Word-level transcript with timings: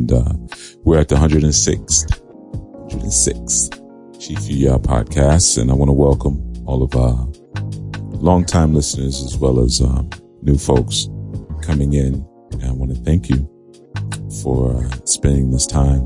and 0.00 0.12
uh, 0.12 0.32
we're 0.84 0.98
at 0.98 1.08
the 1.08 1.14
106th, 1.14 2.08
106th 2.88 4.18
Chief 4.18 4.38
Yuya 4.38 4.80
podcast, 4.80 5.60
and 5.60 5.70
I 5.70 5.74
want 5.74 5.90
to 5.90 5.92
welcome 5.92 6.40
all 6.66 6.82
of 6.82 6.96
our 6.96 7.28
longtime 8.16 8.74
listeners 8.74 9.22
as 9.22 9.36
well 9.36 9.60
as 9.60 9.82
um, 9.82 10.08
new 10.40 10.56
folks 10.56 11.08
coming 11.60 11.92
in. 11.92 12.26
And 12.52 12.64
I 12.64 12.72
want 12.72 12.94
to 12.94 13.02
thank 13.02 13.28
you 13.28 13.46
for 14.42 14.74
uh, 14.74 14.90
spending 15.04 15.50
this 15.50 15.66
time. 15.66 16.00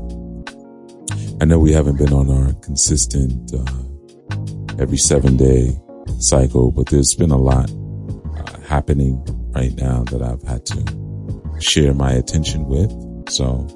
I 1.39 1.45
know 1.45 1.57
we 1.57 1.71
haven't 1.71 1.97
been 1.97 2.11
on 2.11 2.29
our 2.29 2.51
consistent 2.61 3.53
uh, 3.53 4.77
every 4.77 4.97
seven 4.97 5.37
day 5.37 5.71
cycle, 6.19 6.69
but 6.71 6.87
there's 6.87 7.15
been 7.15 7.31
a 7.31 7.37
lot 7.37 7.71
uh, 7.71 8.59
happening 8.67 9.23
right 9.53 9.73
now 9.77 10.03
that 10.05 10.21
I've 10.21 10.43
had 10.43 10.65
to 10.65 11.61
share 11.61 11.93
my 11.93 12.11
attention 12.11 12.65
with. 12.65 12.91
So, 13.29 13.67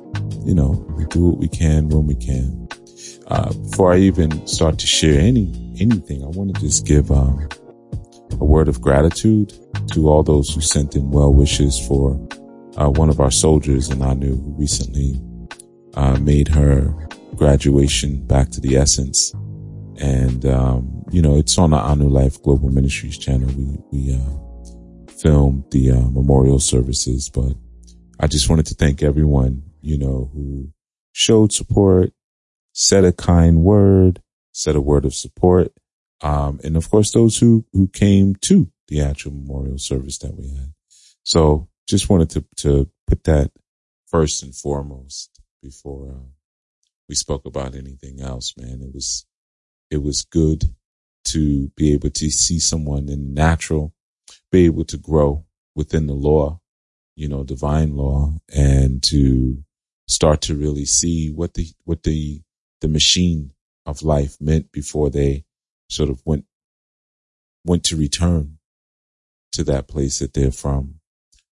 you 0.46 0.54
know, 0.54 0.86
we 0.98 1.05
do 1.05 1.30
what 1.30 1.38
we 1.38 1.48
can 1.48 1.89
when 1.89 2.07
we 2.07 2.15
can. 2.15 2.68
Uh, 3.28 3.54
before 3.54 3.93
I 3.93 3.97
even 3.97 4.46
start 4.47 4.79
to 4.79 4.87
share 4.87 5.20
any 5.20 5.54
anything, 5.79 6.24
I 6.24 6.28
want 6.28 6.56
to 6.56 6.61
just 6.61 6.86
give 6.86 7.11
um, 7.11 7.47
a 8.32 8.46
word 8.46 8.68
of 8.68 8.82
gratitude 8.82 9.54
to 9.92 10.07
all 10.10 10.23
those 10.23 10.54
who 10.54 10.61
sent 10.61 10.96
in 10.96 11.11
well 11.11 11.34
wishes 11.34 11.79
for 11.87 12.20
uh, 12.78 12.89
one 12.89 13.10
of 13.10 13.20
our 13.20 13.32
soldiers 13.32 13.89
in 13.89 14.01
Anu 14.01 14.36
who 14.36 14.56
recently 14.57 15.21
uh, 15.96 16.18
made 16.20 16.48
her 16.48 16.93
graduation 17.36 18.25
back 18.25 18.50
to 18.50 18.61
the 18.61 18.78
essence. 18.78 19.34
And, 20.01 20.46
um, 20.46 21.04
you 21.11 21.21
know, 21.21 21.36
it's 21.37 21.57
on 21.57 21.71
the 21.71 21.78
Anu 21.78 22.07
Life 22.07 22.42
Global 22.42 22.70
Ministries 22.70 23.18
channel. 23.18 23.50
We, 23.57 23.78
we, 23.92 24.15
uh, 24.15 25.11
filmed 25.11 25.65
the, 25.71 25.92
uh, 25.92 26.09
memorial 26.09 26.59
services, 26.59 27.29
but 27.29 27.54
I 28.20 28.28
just 28.28 28.50
wanted 28.50 28.65
to 28.68 28.75
thank 28.75 29.04
everyone, 29.04 29.64
you 29.82 29.97
know, 29.97 30.29
who 30.33 30.69
showed 31.11 31.51
support, 31.51 32.11
said 32.73 33.03
a 33.03 33.11
kind 33.11 33.64
word, 33.64 34.22
said 34.52 34.76
a 34.76 34.81
word 34.81 35.06
of 35.06 35.14
support. 35.14 35.72
Um, 36.22 36.59
and 36.64 36.76
of 36.76 36.90
course, 36.90 37.12
those 37.12 37.38
who, 37.38 37.66
who 37.73 37.88
came 37.88 38.36
to 38.42 38.72
the 38.88 39.02
actual 39.02 39.31
memorial 39.31 39.78
service 39.78 40.18
that 40.20 40.36
we 40.38 40.50
had. 40.50 40.73
So 41.23 41.70
just 41.88 42.09
wanted 42.09 42.30
to, 42.31 42.45
to 42.58 42.90
put 43.08 43.23
that 43.23 43.52
first 44.08 44.44
and 44.44 44.56
foremost 44.56 45.40
before, 45.62 46.12
uh, 46.12 46.28
we 47.08 47.16
spoke 47.16 47.46
about 47.46 47.75
anything 47.75 48.22
else, 48.22 48.53
man. 48.58 48.81
It 48.81 48.94
was, 48.94 49.25
it 49.90 50.03
was 50.03 50.23
good 50.23 50.75
to 51.25 51.70
be 51.75 51.94
able 51.94 52.09
to 52.09 52.30
see 52.30 52.59
someone 52.59 53.09
in 53.09 53.34
natural, 53.34 53.94
be 54.52 54.66
able 54.66 54.86
to 54.86 54.98
grow 54.98 55.46
within 55.75 56.08
the 56.08 56.14
law, 56.14 56.59
you 57.16 57.28
know, 57.28 57.44
divine 57.44 57.96
law 57.96 58.34
and 58.53 59.02
to 59.03 59.64
start 60.10 60.42
to 60.42 60.56
really 60.56 60.86
see 60.86 61.32
what 61.32 61.54
the, 61.54 61.68
what 61.86 62.04
the, 62.04 62.42
the 62.82 62.88
machine 62.88 63.52
of 63.86 64.02
life 64.02 64.38
meant 64.42 64.72
before 64.72 65.10
they 65.10 65.46
sort 65.90 66.10
of 66.10 66.22
went, 66.26 66.46
went 67.64 67.84
to 67.84 67.96
return 67.96 68.58
to 69.52 69.64
that 69.64 69.88
place 69.88 70.20
that 70.20 70.34
they're 70.34 70.52
from. 70.52 70.96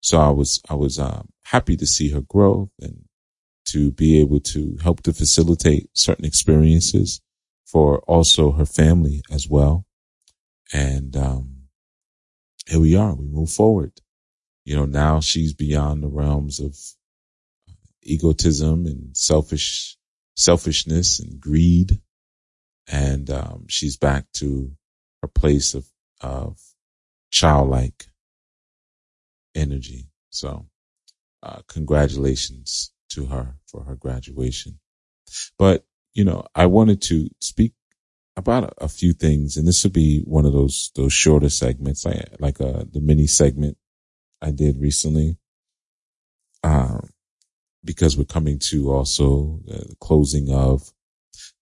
So 0.01 0.19
I 0.19 0.29
was, 0.29 0.61
I 0.69 0.73
was, 0.73 0.99
uh, 0.99 1.23
happy 1.45 1.77
to 1.77 1.85
see 1.85 2.09
her 2.11 2.21
growth 2.21 2.69
and 2.81 3.05
to 3.67 3.91
be 3.91 4.19
able 4.19 4.39
to 4.39 4.77
help 4.81 5.01
to 5.03 5.13
facilitate 5.13 5.89
certain 5.93 6.25
experiences 6.25 7.21
for 7.65 7.99
also 7.99 8.53
her 8.53 8.65
family 8.65 9.21
as 9.31 9.47
well. 9.47 9.85
And, 10.73 11.15
um, 11.15 11.57
here 12.67 12.79
we 12.79 12.95
are. 12.95 13.13
We 13.13 13.25
move 13.25 13.49
forward. 13.49 13.93
You 14.65 14.75
know, 14.75 14.85
now 14.85 15.21
she's 15.21 15.53
beyond 15.53 16.03
the 16.03 16.09
realms 16.09 16.59
of 16.59 16.77
egotism 18.07 18.85
and 18.85 19.15
selfish, 19.15 19.97
selfishness 20.35 21.19
and 21.19 21.39
greed. 21.39 21.99
And, 22.87 23.29
um, 23.29 23.65
she's 23.67 23.97
back 23.97 24.25
to 24.35 24.71
her 25.21 25.27
place 25.27 25.73
of, 25.73 25.85
of 26.21 26.59
childlike 27.31 28.07
energy. 29.55 30.07
So, 30.29 30.67
uh, 31.43 31.61
congratulations 31.67 32.91
to 33.11 33.25
her 33.27 33.55
for 33.67 33.83
her 33.83 33.95
graduation. 33.95 34.79
But, 35.57 35.85
you 36.13 36.23
know, 36.23 36.45
I 36.55 36.67
wanted 36.67 37.01
to 37.03 37.29
speak 37.39 37.73
about 38.37 38.65
a, 38.65 38.85
a 38.85 38.87
few 38.89 39.13
things 39.13 39.57
and 39.57 39.67
this 39.67 39.83
would 39.83 39.93
be 39.93 40.21
one 40.21 40.45
of 40.45 40.53
those, 40.53 40.91
those 40.95 41.13
shorter 41.13 41.49
segments, 41.49 42.05
like, 42.05 42.25
like, 42.39 42.61
uh, 42.61 42.85
the 42.91 43.01
mini 43.01 43.27
segment 43.27 43.77
I 44.41 44.51
did 44.51 44.79
recently. 44.79 45.37
Um, 46.63 47.09
because 47.87 48.17
we're 48.17 48.25
coming 48.25 48.59
to 48.59 48.91
also 48.91 49.61
the 49.65 49.95
closing 49.99 50.53
of 50.53 50.93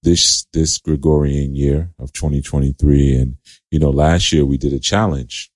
this, 0.03 0.45
this 0.51 0.79
Gregorian 0.79 1.55
year 1.55 1.91
of 1.99 2.11
2023. 2.11 3.15
And, 3.15 3.37
you 3.71 3.79
know, 3.79 3.91
last 3.91 4.33
year 4.33 4.43
we 4.43 4.57
did 4.57 4.73
a 4.73 4.79
challenge 4.79 5.51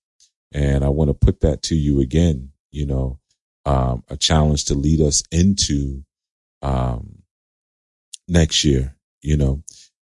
and 0.52 0.82
I 0.84 0.88
want 0.88 1.08
to 1.10 1.14
put 1.14 1.40
that 1.40 1.62
to 1.64 1.76
you 1.76 2.00
again, 2.00 2.52
you 2.70 2.86
know, 2.86 3.18
um, 3.66 4.04
a 4.08 4.16
challenge 4.16 4.64
to 4.66 4.74
lead 4.74 5.00
us 5.00 5.22
into, 5.30 6.04
um, 6.62 7.22
next 8.26 8.64
year, 8.64 8.96
you 9.20 9.36
know, 9.36 9.62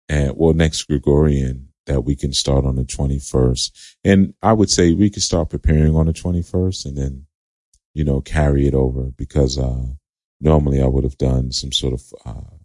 and 0.08 0.34
well, 0.38 0.54
next 0.54 0.84
Gregorian 0.84 1.70
that 1.88 2.02
we 2.02 2.16
can 2.16 2.32
start 2.32 2.66
on 2.66 2.76
the 2.76 2.84
21st. 2.84 3.96
And 4.04 4.34
I 4.42 4.54
would 4.54 4.70
say 4.70 4.94
we 4.94 5.10
could 5.10 5.24
start 5.24 5.50
preparing 5.50 5.96
on 5.96 6.06
the 6.06 6.14
21st 6.14 6.86
and 6.86 6.98
then, 6.98 7.26
you 7.94 8.04
know, 8.04 8.22
carry 8.22 8.68
it 8.68 8.74
over 8.74 9.06
because, 9.18 9.58
uh, 9.58 9.86
normally 10.42 10.82
I 10.82 10.88
would 10.88 11.04
have 11.04 11.18
done 11.18 11.52
some 11.52 11.72
sort 11.72 11.94
of, 11.94 12.02
uh, 12.26 12.56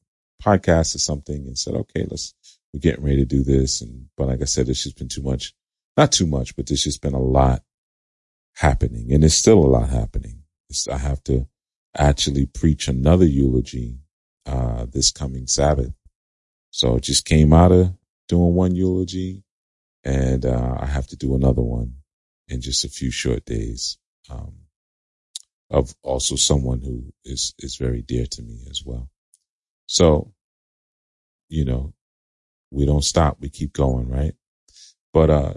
podcast 0.42 0.94
or 0.94 0.98
something 0.98 1.46
and 1.46 1.58
said, 1.58 1.74
okay, 1.74 2.06
let's, 2.10 2.34
we're 2.72 2.80
getting 2.80 3.04
ready 3.04 3.18
to 3.18 3.24
do 3.24 3.42
this. 3.42 3.80
And, 3.80 4.06
but 4.16 4.28
like 4.28 4.42
I 4.42 4.44
said, 4.44 4.68
it's 4.68 4.82
just 4.82 4.98
been 4.98 5.08
too 5.08 5.22
much, 5.22 5.54
not 5.96 6.12
too 6.12 6.26
much, 6.26 6.56
but 6.56 6.66
there's 6.66 6.84
just 6.84 7.02
been 7.02 7.14
a 7.14 7.20
lot 7.20 7.62
happening 8.54 9.12
and 9.12 9.22
there's 9.22 9.34
still 9.34 9.58
a 9.58 9.66
lot 9.66 9.88
happening. 9.88 10.42
It's, 10.68 10.88
I 10.88 10.98
have 10.98 11.22
to 11.24 11.46
actually 11.96 12.46
preach 12.46 12.88
another 12.88 13.24
eulogy, 13.24 13.98
uh, 14.46 14.86
this 14.86 15.10
coming 15.10 15.46
Sabbath. 15.46 15.92
So 16.70 16.96
it 16.96 17.02
just 17.02 17.24
came 17.24 17.52
out 17.52 17.72
of 17.72 17.94
doing 18.28 18.54
one 18.54 18.74
eulogy 18.74 19.42
and, 20.04 20.44
uh, 20.44 20.76
I 20.78 20.86
have 20.86 21.06
to 21.08 21.16
do 21.16 21.34
another 21.34 21.62
one 21.62 21.94
in 22.48 22.60
just 22.60 22.84
a 22.84 22.88
few 22.88 23.10
short 23.10 23.44
days. 23.44 23.98
Um, 24.28 24.65
of 25.70 25.94
also 26.02 26.36
someone 26.36 26.80
who 26.80 27.12
is, 27.24 27.54
is 27.58 27.76
very 27.76 28.02
dear 28.02 28.26
to 28.26 28.42
me 28.42 28.60
as 28.70 28.82
well. 28.84 29.08
So, 29.86 30.32
you 31.48 31.64
know, 31.64 31.92
we 32.70 32.86
don't 32.86 33.04
stop. 33.04 33.38
We 33.40 33.48
keep 33.48 33.72
going, 33.72 34.08
right? 34.08 34.34
But, 35.12 35.30
uh, 35.30 35.54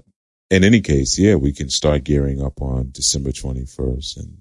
in 0.49 0.63
any 0.63 0.81
case, 0.81 1.19
yeah, 1.19 1.35
we 1.35 1.53
can 1.53 1.69
start 1.69 2.03
gearing 2.03 2.41
up 2.41 2.61
on 2.61 2.89
December 2.91 3.31
21st. 3.31 4.17
And 4.17 4.37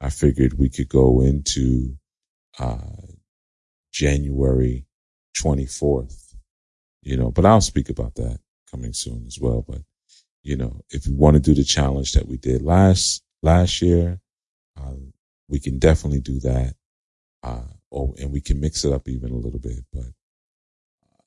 I 0.00 0.10
figured 0.10 0.58
we 0.58 0.68
could 0.68 0.88
go 0.88 1.20
into, 1.22 1.96
uh, 2.58 2.78
January 3.92 4.86
24th, 5.36 6.34
you 7.02 7.16
know, 7.16 7.30
but 7.30 7.44
I'll 7.46 7.60
speak 7.60 7.88
about 7.88 8.14
that 8.16 8.38
coming 8.70 8.92
soon 8.92 9.24
as 9.26 9.38
well. 9.40 9.64
But, 9.66 9.82
you 10.42 10.56
know, 10.56 10.80
if 10.90 11.06
we 11.06 11.14
want 11.14 11.34
to 11.34 11.40
do 11.40 11.54
the 11.54 11.64
challenge 11.64 12.12
that 12.12 12.28
we 12.28 12.36
did 12.36 12.62
last, 12.62 13.22
last 13.42 13.82
year, 13.82 14.20
uh, 14.78 14.94
we 15.48 15.60
can 15.60 15.78
definitely 15.78 16.20
do 16.20 16.40
that. 16.40 16.74
Uh, 17.42 17.62
and 18.18 18.32
we 18.32 18.40
can 18.40 18.60
mix 18.60 18.84
it 18.84 18.92
up 18.92 19.08
even 19.08 19.30
a 19.30 19.36
little 19.36 19.58
bit, 19.60 19.84
but 19.92 20.02
uh, 20.02 21.22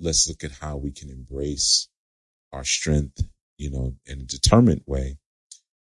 let's 0.00 0.28
look 0.28 0.44
at 0.44 0.52
how 0.52 0.76
we 0.76 0.92
can 0.92 1.10
embrace 1.10 1.88
our 2.52 2.64
strength, 2.64 3.22
you 3.58 3.70
know, 3.70 3.94
in 4.06 4.20
a 4.20 4.24
determined 4.24 4.82
way 4.86 5.18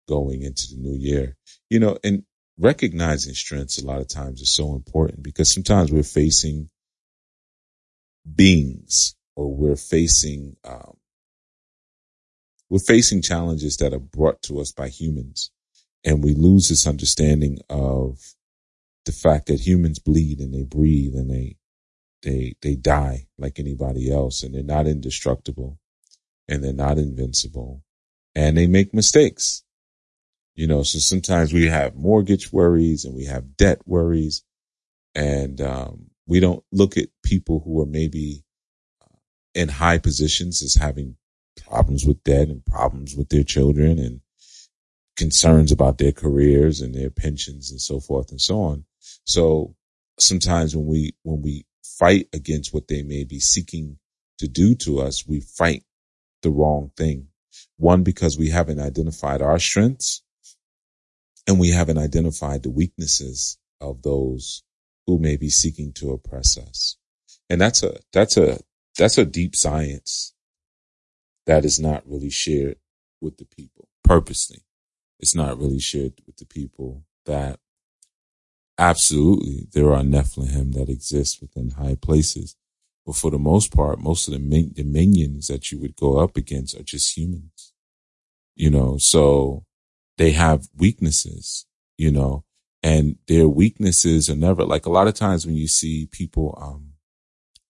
going 0.09 0.43
into 0.43 0.69
the 0.71 0.77
new 0.81 0.97
year, 0.97 1.37
you 1.69 1.79
know, 1.81 1.99
and 2.03 2.25
recognizing 2.59 3.35
strengths 3.35 3.81
a 3.83 3.87
lot 3.87 4.01
of 4.01 4.09
times 4.09 4.41
is 4.41 4.55
so 4.55 4.75
important 4.75 5.23
because 5.23 5.53
sometimes 5.53 5.93
we're 5.93 6.03
facing 6.03 6.71
beings 8.35 9.17
or 9.37 9.55
we're 9.55 9.77
facing, 9.77 10.57
um, 10.65 10.97
we're 12.71 12.79
facing 12.79 13.23
challenges 13.23 13.79
that 13.79 13.93
are 13.93 14.01
brought 14.01 14.41
to 14.43 14.61
us 14.61 14.73
by 14.73 14.89
humans 14.89 15.51
and 16.05 16.25
we 16.25 16.35
lose 16.35 16.69
this 16.69 16.87
understanding 16.87 17.59
of 17.69 18.19
the 19.05 19.13
fact 19.13 19.47
that 19.47 19.61
humans 19.61 19.99
bleed 19.99 20.41
and 20.41 20.55
they 20.55 20.63
breathe 20.63 21.15
and 21.15 21.31
they 21.31 21.57
they 22.23 22.55
they 22.61 22.75
die 22.75 23.27
like 23.39 23.59
anybody 23.59 24.13
else 24.13 24.43
and 24.43 24.55
they're 24.55 24.63
not 24.63 24.87
indestructible 24.87 25.79
and 26.49 26.63
they're 26.63 26.73
not 26.73 26.99
invincible 26.99 27.83
and 28.35 28.57
they 28.57 28.67
make 28.67 28.93
mistakes. 28.95 29.63
You 30.55 30.67
know 30.67 30.83
so 30.83 30.99
sometimes 30.99 31.53
we 31.53 31.67
have 31.67 31.95
mortgage 31.97 32.53
worries 32.53 33.05
and 33.05 33.15
we 33.15 33.25
have 33.25 33.57
debt 33.57 33.81
worries 33.87 34.43
and 35.15 35.61
um, 35.61 36.11
we 36.27 36.41
don't 36.41 36.63
look 36.71 36.97
at 36.97 37.09
people 37.25 37.61
who 37.65 37.81
are 37.81 37.87
maybe 37.87 38.45
uh, 39.03 39.17
in 39.55 39.69
high 39.69 39.99
positions 39.99 40.63
as 40.63 40.75
having 40.75 41.17
problems 41.67 42.05
with 42.05 42.23
debt 42.25 42.49
and 42.49 42.65
problems 42.65 43.17
with 43.17 43.29
their 43.29 43.43
children 43.43 43.99
and 43.99 44.21
concerns 45.21 45.71
about 45.71 45.99
their 45.99 46.13
careers 46.13 46.81
and 46.81 46.95
their 46.95 47.11
pensions 47.11 47.71
and 47.71 47.79
so 47.79 48.01
forth 48.01 48.31
and 48.31 48.41
so 48.41 48.63
on. 48.63 48.87
So 49.25 49.77
sometimes 50.19 50.75
when 50.75 50.87
we, 50.87 51.15
when 51.25 51.43
we 51.43 51.67
fight 51.85 52.29
against 52.33 52.73
what 52.73 52.89
they 52.89 53.03
may 53.03 53.25
be 53.25 53.39
seeking 53.39 53.99
to 54.39 54.49
do 54.49 54.75
to 54.77 55.01
us, 55.01 55.27
we 55.27 55.41
fight 55.41 55.85
the 56.41 56.49
wrong 56.49 56.91
thing. 56.97 57.29
One, 57.77 58.03
because 58.03 58.39
we 58.39 58.49
haven't 58.49 58.81
identified 58.81 59.43
our 59.43 59.59
strengths 59.59 60.23
and 61.47 61.61
we 61.61 61.69
haven't 61.69 61.99
identified 61.99 62.63
the 62.63 62.71
weaknesses 62.71 63.59
of 63.79 64.01
those 64.01 64.63
who 65.07 65.19
may 65.19 65.37
be 65.37 65.51
seeking 65.51 65.93
to 65.93 66.13
oppress 66.13 66.57
us. 66.57 66.97
And 67.51 67.61
that's 67.61 67.83
a, 67.83 67.99
that's 68.15 68.39
a, 68.39 68.59
that's 68.97 69.19
a 69.19 69.27
deep 69.27 69.55
science 69.55 70.33
that 71.45 71.67
is 71.67 71.79
not 71.79 72.09
really 72.09 72.31
shared 72.31 72.79
with 73.21 73.37
the 73.37 73.45
people 73.45 73.87
purposely. 74.03 74.65
It's 75.21 75.35
not 75.35 75.59
really 75.59 75.79
shared 75.79 76.15
with 76.27 76.39
the 76.39 76.47
people 76.47 77.05
that 77.27 77.61
absolutely 78.79 79.69
there 79.73 79.93
are 79.93 80.03
Nephilim 80.03 80.73
that 80.75 80.89
exist 80.89 81.41
within 81.41 81.71
high 81.71 81.97
places. 82.01 82.57
But 83.07 83.17
for 83.17 83.31
the 83.31 83.39
most 83.39 83.73
part, 83.75 84.01
most 84.01 84.27
of 84.29 84.35
the, 84.35 84.41
min- 84.41 84.73
that 84.75 85.71
you 85.71 85.79
would 85.81 85.97
go 85.97 86.19
up 86.19 86.37
against 86.37 86.75
are 86.75 86.83
just 86.83 87.17
humans, 87.17 87.73
you 88.57 88.71
know, 88.71 88.97
so 88.99 89.65
they 90.17 90.33
have 90.33 90.69
weaknesses, 90.77 91.67
you 91.99 92.11
know, 92.11 92.45
and 92.83 93.17
their 93.27 93.49
weaknesses 93.49 94.31
are 94.31 94.37
never 94.37 94.65
like 94.65 94.87
a 94.87 94.91
lot 94.91 95.09
of 95.09 95.15
times 95.15 95.47
when 95.47 95.55
you 95.55 95.69
see 95.69 96.09
people, 96.11 96.59
um, 96.61 96.93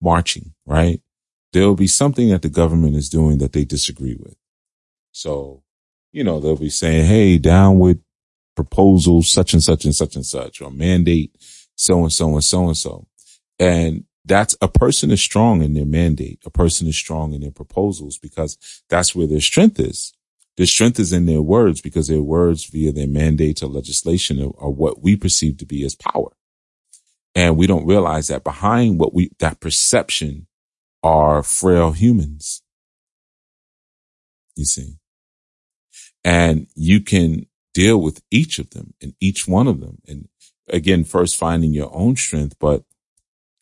marching, 0.01 0.55
right? 0.67 1.01
There'll 1.53 1.75
be 1.75 1.87
something 1.87 2.29
that 2.31 2.43
the 2.43 2.49
government 2.49 2.97
is 2.97 3.09
doing 3.09 3.39
that 3.39 3.53
they 3.53 3.65
disagree 3.65 4.17
with. 4.19 4.37
So, 5.13 5.63
you 6.13 6.25
know, 6.25 6.41
they'll 6.41 6.57
be 6.57 6.71
saying, 6.71 7.07
Hey, 7.07 7.39
down 7.39 7.79
with 7.79 8.01
proposal 8.57 9.23
such 9.23 9.53
and 9.53 9.63
such 9.63 9.85
and 9.85 9.95
such 9.95 10.17
and 10.17 10.27
such 10.27 10.61
or 10.61 10.71
mandate 10.71 11.35
so 11.77 12.03
and 12.03 12.13
so 12.13 12.35
and 12.35 12.45
so 12.45 12.67
and 12.67 12.77
so. 12.77 13.07
And 13.59 14.05
that's 14.25 14.55
a 14.61 14.69
person 14.69 15.11
is 15.11 15.21
strong 15.21 15.63
in 15.63 15.75
their 15.75 15.87
mandate. 15.87 16.41
A 16.45 16.51
person 16.51 16.87
is 16.87 16.97
strong 16.97 17.33
in 17.33 17.41
their 17.41 17.51
proposals 17.51 18.19
because 18.19 18.59
that's 18.89 19.15
where 19.15 19.27
their 19.27 19.41
strength 19.41 19.81
is. 19.81 20.13
Their 20.57 20.67
strength 20.67 21.01
is 21.01 21.13
in 21.13 21.27
their 21.27 21.41
words 21.41 21.81
because 21.81 22.09
their 22.09 22.21
words 22.21 22.65
via 22.67 22.93
their 22.93 23.07
mandates 23.07 23.63
or 23.63 23.69
legislation 23.69 24.43
are, 24.43 24.53
are 24.59 24.71
what 24.71 25.03
we 25.03 25.17
perceive 25.17 25.57
to 25.59 25.67
be 25.67 25.85
as 25.85 25.95
power. 25.95 26.33
And 27.35 27.57
we 27.57 27.67
don't 27.67 27.87
realize 27.87 28.29
that 28.29 28.45
behind 28.45 28.99
what 28.99 29.15
we, 29.15 29.31
that 29.39 29.61
perception 29.61 30.47
are 31.03 31.43
frail 31.43 31.93
humans. 31.93 32.63
You 34.55 34.67
see, 34.67 35.00
and 36.25 36.67
you 36.75 37.01
can 37.01 37.47
deal 37.75 38.01
with 38.01 38.23
each 38.31 38.59
of 38.59 38.71
them 38.71 38.95
and 39.01 39.15
each 39.21 39.47
one 39.47 39.67
of 39.67 39.81
them. 39.81 39.99
And 40.07 40.29
again, 40.69 41.05
first 41.05 41.37
finding 41.37 41.73
your 41.73 41.95
own 41.95 42.17
strength, 42.17 42.57
but 42.59 42.85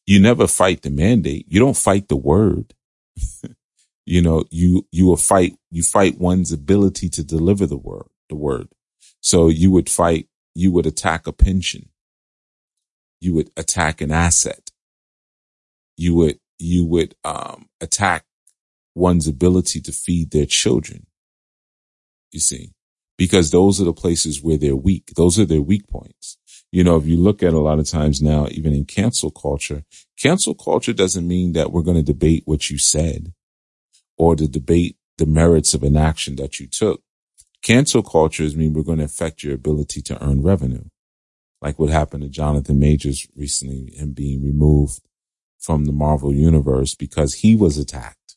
you 0.07 0.19
never 0.19 0.47
fight 0.47 0.83
the 0.83 0.91
mandate. 0.91 1.47
You 1.49 1.61
don't 1.61 1.77
fight 1.77 2.09
the 2.09 2.17
word. 2.17 2.75
you 4.07 4.23
know, 4.23 4.45
you, 4.51 4.87
you 4.91 5.07
will 5.07 5.17
fight, 5.17 5.57
you 5.71 5.83
fight 5.83 6.19
one's 6.19 6.53
ability 6.53 7.09
to 7.11 7.25
deliver 7.25 7.67
the 7.67 7.77
word, 7.77 8.09
the 8.29 8.37
word. 8.37 8.69
So 9.21 9.49
you 9.49 9.71
would 9.71 9.91
fight, 9.91 10.29
you 10.55 10.73
would 10.73 10.87
attack 10.87 11.27
a 11.27 11.33
pension. 11.33 11.91
You 13.21 13.35
would 13.35 13.51
attack 13.57 14.01
an 14.01 14.13
asset. 14.13 14.71
You 15.97 16.15
would, 16.15 16.39
you 16.59 16.85
would, 16.87 17.17
um, 17.25 17.69
attack 17.81 18.25
one's 18.95 19.29
ability 19.29 19.81
to 19.83 19.93
feed 19.93 20.31
their 20.31 20.47
children. 20.47 21.08
You 22.31 22.41
see, 22.41 22.73
because 23.17 23.51
those 23.51 23.81
are 23.81 23.85
the 23.85 23.93
places 23.93 24.43
where 24.43 24.57
they're 24.57 24.77
weak. 24.77 25.13
Those 25.17 25.39
are 25.39 25.45
their 25.45 25.63
weak 25.63 25.89
points. 25.89 26.39
You 26.71 26.85
know, 26.85 26.97
if 26.97 27.07
you 27.07 27.17
look 27.17 27.43
at 27.43 27.55
a 27.55 27.59
lot 27.59 27.79
of 27.79 27.89
times 27.89 28.21
now, 28.21 28.47
even 28.51 28.75
in 28.75 28.85
cancel 28.85 29.31
culture, 29.31 29.85
cancel 30.21 30.55
culture 30.55 30.93
doesn't 30.93 31.27
mean 31.27 31.53
that 31.55 31.73
we're 31.73 31.83
going 31.83 31.97
to 31.97 32.03
debate 32.03 32.43
what 32.45 32.69
you 32.71 32.79
said 32.79 33.33
or 34.19 34.37
to 34.37 34.47
debate 34.47 34.97
the 35.17 35.27
merits 35.27 35.75
of 35.75 35.83
an 35.83 35.97
action 35.97 36.37
that 36.37 36.61
you 36.61 36.67
took. 36.67 37.03
Cancel 37.63 38.03
cultures 38.03 38.57
mean 38.57 38.73
we're 38.73 38.83
going 38.83 38.99
to 38.99 39.05
affect 39.05 39.43
your 39.43 39.55
ability 39.55 40.03
to 40.03 40.23
earn 40.23 40.43
revenue. 40.43 40.85
Like 41.61 41.79
what 41.79 41.91
happened 41.91 42.23
to 42.23 42.29
Jonathan 42.29 42.79
Majors 42.79 43.27
recently, 43.35 43.93
him 43.97 44.13
being 44.13 44.45
removed 44.45 45.01
from 45.59 45.87
the 45.87 45.93
Marvel 45.93 46.33
universe 46.33 46.95
because 46.95 47.35
he 47.35 47.57
was 47.57 47.77
attacked, 47.77 48.37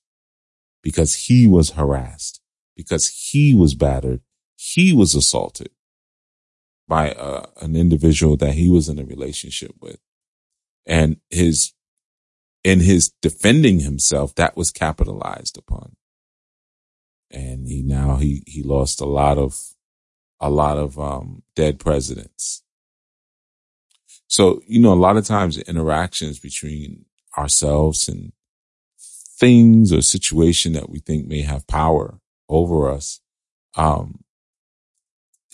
because 0.82 1.14
he 1.28 1.48
was 1.48 1.72
harassed, 1.72 2.41
because 2.82 3.08
he 3.32 3.54
was 3.54 3.76
battered, 3.76 4.22
he 4.56 4.94
was 4.94 5.16
assaulted 5.16 5.70
by 6.88 7.12
uh, 7.12 7.46
an 7.62 7.76
individual 7.76 8.36
that 8.38 8.54
he 8.54 8.70
was 8.70 8.90
in 8.90 9.00
a 9.00 9.06
relationship 9.06 9.72
with. 9.80 10.00
And 10.86 11.18
his, 11.30 11.74
in 12.64 12.80
his 12.80 13.12
defending 13.22 13.80
himself, 13.80 14.34
that 14.36 14.58
was 14.58 14.72
capitalized 14.72 15.58
upon. 15.58 15.96
And 17.30 17.68
he 17.68 17.82
now, 17.82 18.16
he, 18.18 18.44
he 18.48 18.64
lost 18.64 19.00
a 19.00 19.06
lot 19.06 19.38
of, 19.38 19.60
a 20.40 20.50
lot 20.50 20.78
of, 20.78 21.00
um, 21.00 21.44
dead 21.56 21.80
presidents. 21.80 22.64
So, 24.28 24.62
you 24.66 24.80
know, 24.80 24.94
a 24.94 24.96
lot 24.96 25.18
of 25.18 25.26
times 25.26 25.58
interactions 25.58 26.40
between 26.40 27.06
ourselves 27.38 28.10
and 28.10 28.32
things 29.40 29.92
or 29.92 30.02
situation 30.02 30.74
that 30.74 30.90
we 30.90 31.00
think 31.00 31.28
may 31.28 31.42
have 31.42 31.68
power 31.68 32.21
over 32.52 32.92
us, 32.92 33.22
um, 33.76 34.20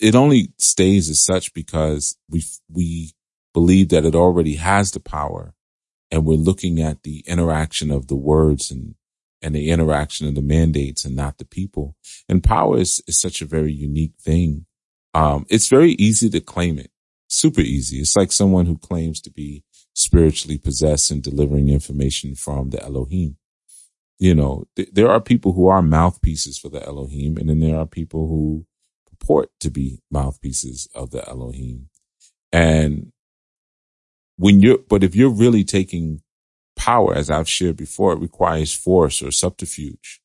it 0.00 0.14
only 0.14 0.52
stays 0.58 1.08
as 1.08 1.24
such 1.24 1.54
because 1.54 2.16
we, 2.28 2.44
we 2.70 3.12
believe 3.54 3.88
that 3.88 4.04
it 4.04 4.14
already 4.14 4.56
has 4.56 4.90
the 4.90 5.00
power 5.00 5.54
and 6.10 6.24
we're 6.24 6.34
looking 6.34 6.80
at 6.80 7.02
the 7.02 7.24
interaction 7.26 7.90
of 7.90 8.08
the 8.08 8.16
words 8.16 8.70
and, 8.70 8.94
and 9.42 9.54
the 9.54 9.70
interaction 9.70 10.26
of 10.26 10.34
the 10.34 10.42
mandates 10.42 11.04
and 11.04 11.14
not 11.14 11.38
the 11.38 11.44
people. 11.44 11.96
And 12.28 12.42
power 12.42 12.78
is, 12.78 13.02
is 13.06 13.20
such 13.20 13.40
a 13.40 13.46
very 13.46 13.72
unique 13.72 14.14
thing. 14.20 14.66
Um, 15.14 15.46
it's 15.48 15.68
very 15.68 15.92
easy 15.92 16.28
to 16.30 16.40
claim 16.40 16.78
it. 16.78 16.90
Super 17.28 17.60
easy. 17.60 17.98
It's 17.98 18.16
like 18.16 18.32
someone 18.32 18.66
who 18.66 18.78
claims 18.78 19.20
to 19.22 19.30
be 19.30 19.64
spiritually 19.94 20.58
possessed 20.58 21.10
and 21.10 21.22
delivering 21.22 21.68
information 21.68 22.34
from 22.34 22.70
the 22.70 22.82
Elohim. 22.82 23.36
You 24.18 24.34
know, 24.34 24.64
th- 24.76 24.90
there 24.92 25.10
are 25.10 25.20
people 25.20 25.52
who 25.52 25.68
are 25.68 25.82
mouthpieces 25.82 26.58
for 26.58 26.68
the 26.68 26.84
Elohim, 26.84 27.36
and 27.36 27.48
then 27.48 27.60
there 27.60 27.78
are 27.78 27.86
people 27.86 28.28
who 28.28 28.66
purport 29.08 29.50
to 29.60 29.70
be 29.70 30.00
mouthpieces 30.10 30.88
of 30.94 31.10
the 31.10 31.26
Elohim. 31.28 31.88
And 32.52 33.12
when 34.36 34.60
you're, 34.60 34.78
but 34.78 35.04
if 35.04 35.14
you're 35.14 35.30
really 35.30 35.64
taking 35.64 36.22
power, 36.76 37.14
as 37.14 37.30
I've 37.30 37.48
shared 37.48 37.76
before, 37.76 38.12
it 38.12 38.20
requires 38.20 38.74
force 38.74 39.22
or 39.22 39.30
subterfuge, 39.30 40.20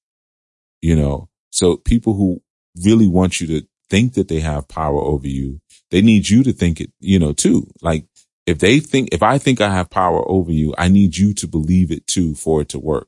you 0.81 0.95
know, 0.95 1.29
so 1.51 1.77
people 1.77 2.13
who 2.13 2.41
really 2.83 3.07
want 3.07 3.39
you 3.39 3.47
to 3.47 3.67
think 3.89 4.13
that 4.13 4.27
they 4.27 4.39
have 4.39 4.67
power 4.67 4.99
over 4.99 5.27
you, 5.27 5.59
they 5.91 6.01
need 6.01 6.29
you 6.29 6.43
to 6.43 6.51
think 6.51 6.81
it, 6.81 6.91
you 6.99 7.19
know, 7.19 7.33
too. 7.33 7.67
Like 7.81 8.07
if 8.45 8.59
they 8.59 8.79
think, 8.79 9.09
if 9.11 9.21
I 9.21 9.37
think 9.37 9.61
I 9.61 9.73
have 9.73 9.89
power 9.89 10.27
over 10.27 10.51
you, 10.51 10.73
I 10.77 10.87
need 10.87 11.17
you 11.17 11.33
to 11.35 11.47
believe 11.47 11.91
it 11.91 12.07
too 12.07 12.33
for 12.35 12.61
it 12.61 12.69
to 12.69 12.79
work. 12.79 13.07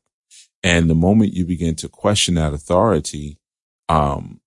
And 0.65 0.89
the 0.89 0.95
moment 0.95 1.35
you 1.35 1.45
begin 1.45 1.75
to 1.75 1.87
question 1.87 2.33
that 2.35 2.51
authority, 2.51 3.37
um, 3.87 4.41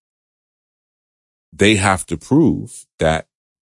they 1.52 1.76
have 1.76 2.04
to 2.06 2.16
prove 2.16 2.86
that 2.98 3.28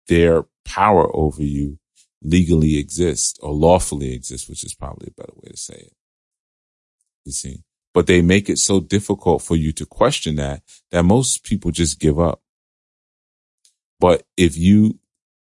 their 0.06 0.44
power 0.64 1.10
over 1.14 1.42
you 1.42 1.80
legally 2.22 2.78
exists 2.78 3.36
or 3.42 3.52
lawfully 3.52 4.14
exists, 4.14 4.48
which 4.48 4.62
is 4.62 4.74
probably 4.74 5.08
a 5.08 5.20
better 5.20 5.32
way 5.34 5.50
to 5.50 5.56
say 5.56 5.74
it. 5.74 5.92
You 7.24 7.32
see, 7.32 7.64
but 7.92 8.06
they 8.06 8.22
make 8.22 8.48
it 8.48 8.58
so 8.58 8.78
difficult 8.78 9.42
for 9.42 9.56
you 9.56 9.72
to 9.72 9.84
question 9.84 10.36
that, 10.36 10.62
that 10.92 11.02
most 11.02 11.42
people 11.42 11.72
just 11.72 11.98
give 11.98 12.20
up. 12.20 12.40
But 13.98 14.22
if 14.36 14.56
you, 14.56 15.00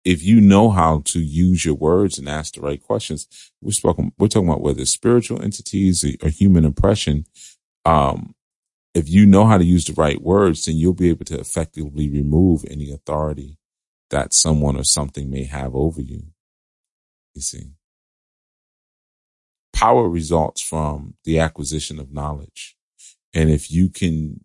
if 0.05 0.23
you 0.23 0.41
know 0.41 0.71
how 0.71 1.03
to 1.07 1.21
use 1.21 1.65
your 1.65 1.75
words 1.75 2.19
and 2.19 2.29
ask 2.29 2.55
the 2.55 2.61
right 2.61 2.83
questions, 2.83 3.53
we're 3.61 3.73
talking, 3.73 4.13
we're 4.19 4.29
talking 4.29 4.49
about 4.49 4.61
whether 4.61 4.85
spiritual 4.85 5.43
entities 5.43 6.05
or 6.23 6.29
human 6.29 6.65
oppression, 6.65 7.25
um, 7.85 8.35
if 8.95 9.09
you 9.09 9.27
know 9.27 9.47
how 9.47 9.59
to 9.59 9.65
use 9.65 9.85
the 9.85 9.95
right 9.95 10.21
words, 10.21 10.67
then 10.67 10.77
you'll 10.77 10.93
be 10.93 11.09
able 11.09 11.25
to 11.25 11.39
effectively 11.39 12.11
remove 12.11 12.65
any 12.69 12.93
authority 12.93 13.59
that 14.11 14.35
someone 14.35 14.77
or 14.77 14.85
something 14.85 15.31
may 15.31 15.45
have 15.45 15.75
over 15.75 16.01
you. 16.01 16.25
You 17.35 17.41
see, 17.41 17.73
power 19.73 20.09
results 20.09 20.61
from 20.61 21.15
the 21.25 21.39
acquisition 21.39 21.99
of 21.99 22.13
knowledge. 22.13 22.77
And 23.33 23.49
if 23.49 23.71
you 23.71 23.89
can 23.89 24.45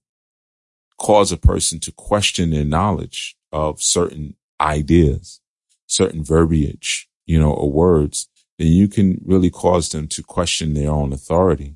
cause 0.98 1.32
a 1.32 1.38
person 1.38 1.80
to 1.82 1.92
question 1.92 2.52
their 2.52 2.64
knowledge 2.64 3.36
of 3.52 3.82
certain 3.82 4.36
ideas, 4.62 5.42
certain 5.88 6.24
verbiage, 6.24 7.08
you 7.26 7.40
know, 7.40 7.52
or 7.52 7.72
words, 7.72 8.30
then 8.60 8.68
you 8.68 8.88
can 8.88 9.22
really 9.26 9.50
cause 9.50 9.90
them 9.90 10.08
to 10.08 10.24
question 10.24 10.74
their 10.74 10.92
own 10.92 11.14
authority. 11.14 11.76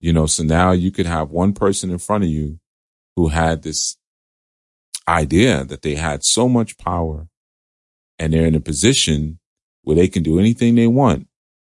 You 0.00 0.12
know, 0.12 0.26
so 0.26 0.42
now 0.42 0.72
you 0.72 0.90
could 0.90 1.06
have 1.06 1.30
one 1.30 1.52
person 1.52 1.90
in 1.90 1.98
front 1.98 2.24
of 2.24 2.30
you 2.30 2.58
who 3.16 3.28
had 3.28 3.62
this 3.62 3.96
idea 5.08 5.64
that 5.64 5.82
they 5.82 5.94
had 5.94 6.24
so 6.24 6.48
much 6.48 6.76
power 6.78 7.28
and 8.18 8.32
they're 8.32 8.46
in 8.46 8.54
a 8.54 8.60
position 8.60 9.38
where 9.82 9.96
they 9.96 10.08
can 10.08 10.22
do 10.22 10.38
anything 10.38 10.74
they 10.74 10.86
want. 10.86 11.28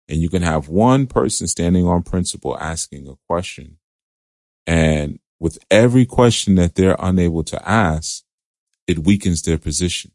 And 0.09 0.21
you 0.21 0.31
can 0.31 0.43
have 0.43 0.69
one 0.69 1.07
person 1.07 1.47
standing 1.47 1.87
on 1.87 2.03
principle 2.03 2.59
asking 2.59 3.07
a 3.07 3.15
question. 3.29 3.79
And 4.67 5.19
with 5.39 5.59
every 5.71 6.07
question 6.07 6.55
that 6.57 6.75
they're 6.75 6.97
unable 6.99 7.45
to 7.45 7.69
ask, 7.69 8.23
it 8.87 9.01
weakens 9.01 9.43
their 9.43 9.59
position. 9.59 10.13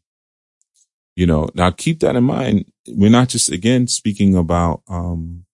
You 1.16 1.26
know, 1.26 1.48
now 1.54 1.70
keep 1.70 2.00
that 2.00 2.16
in 2.16 2.24
mind. 2.24 2.66
We're 2.88 3.10
not 3.10 3.28
just 3.28 3.50
again 3.50 3.86
speaking 3.86 4.34
about, 4.36 4.82
um, 4.88 5.44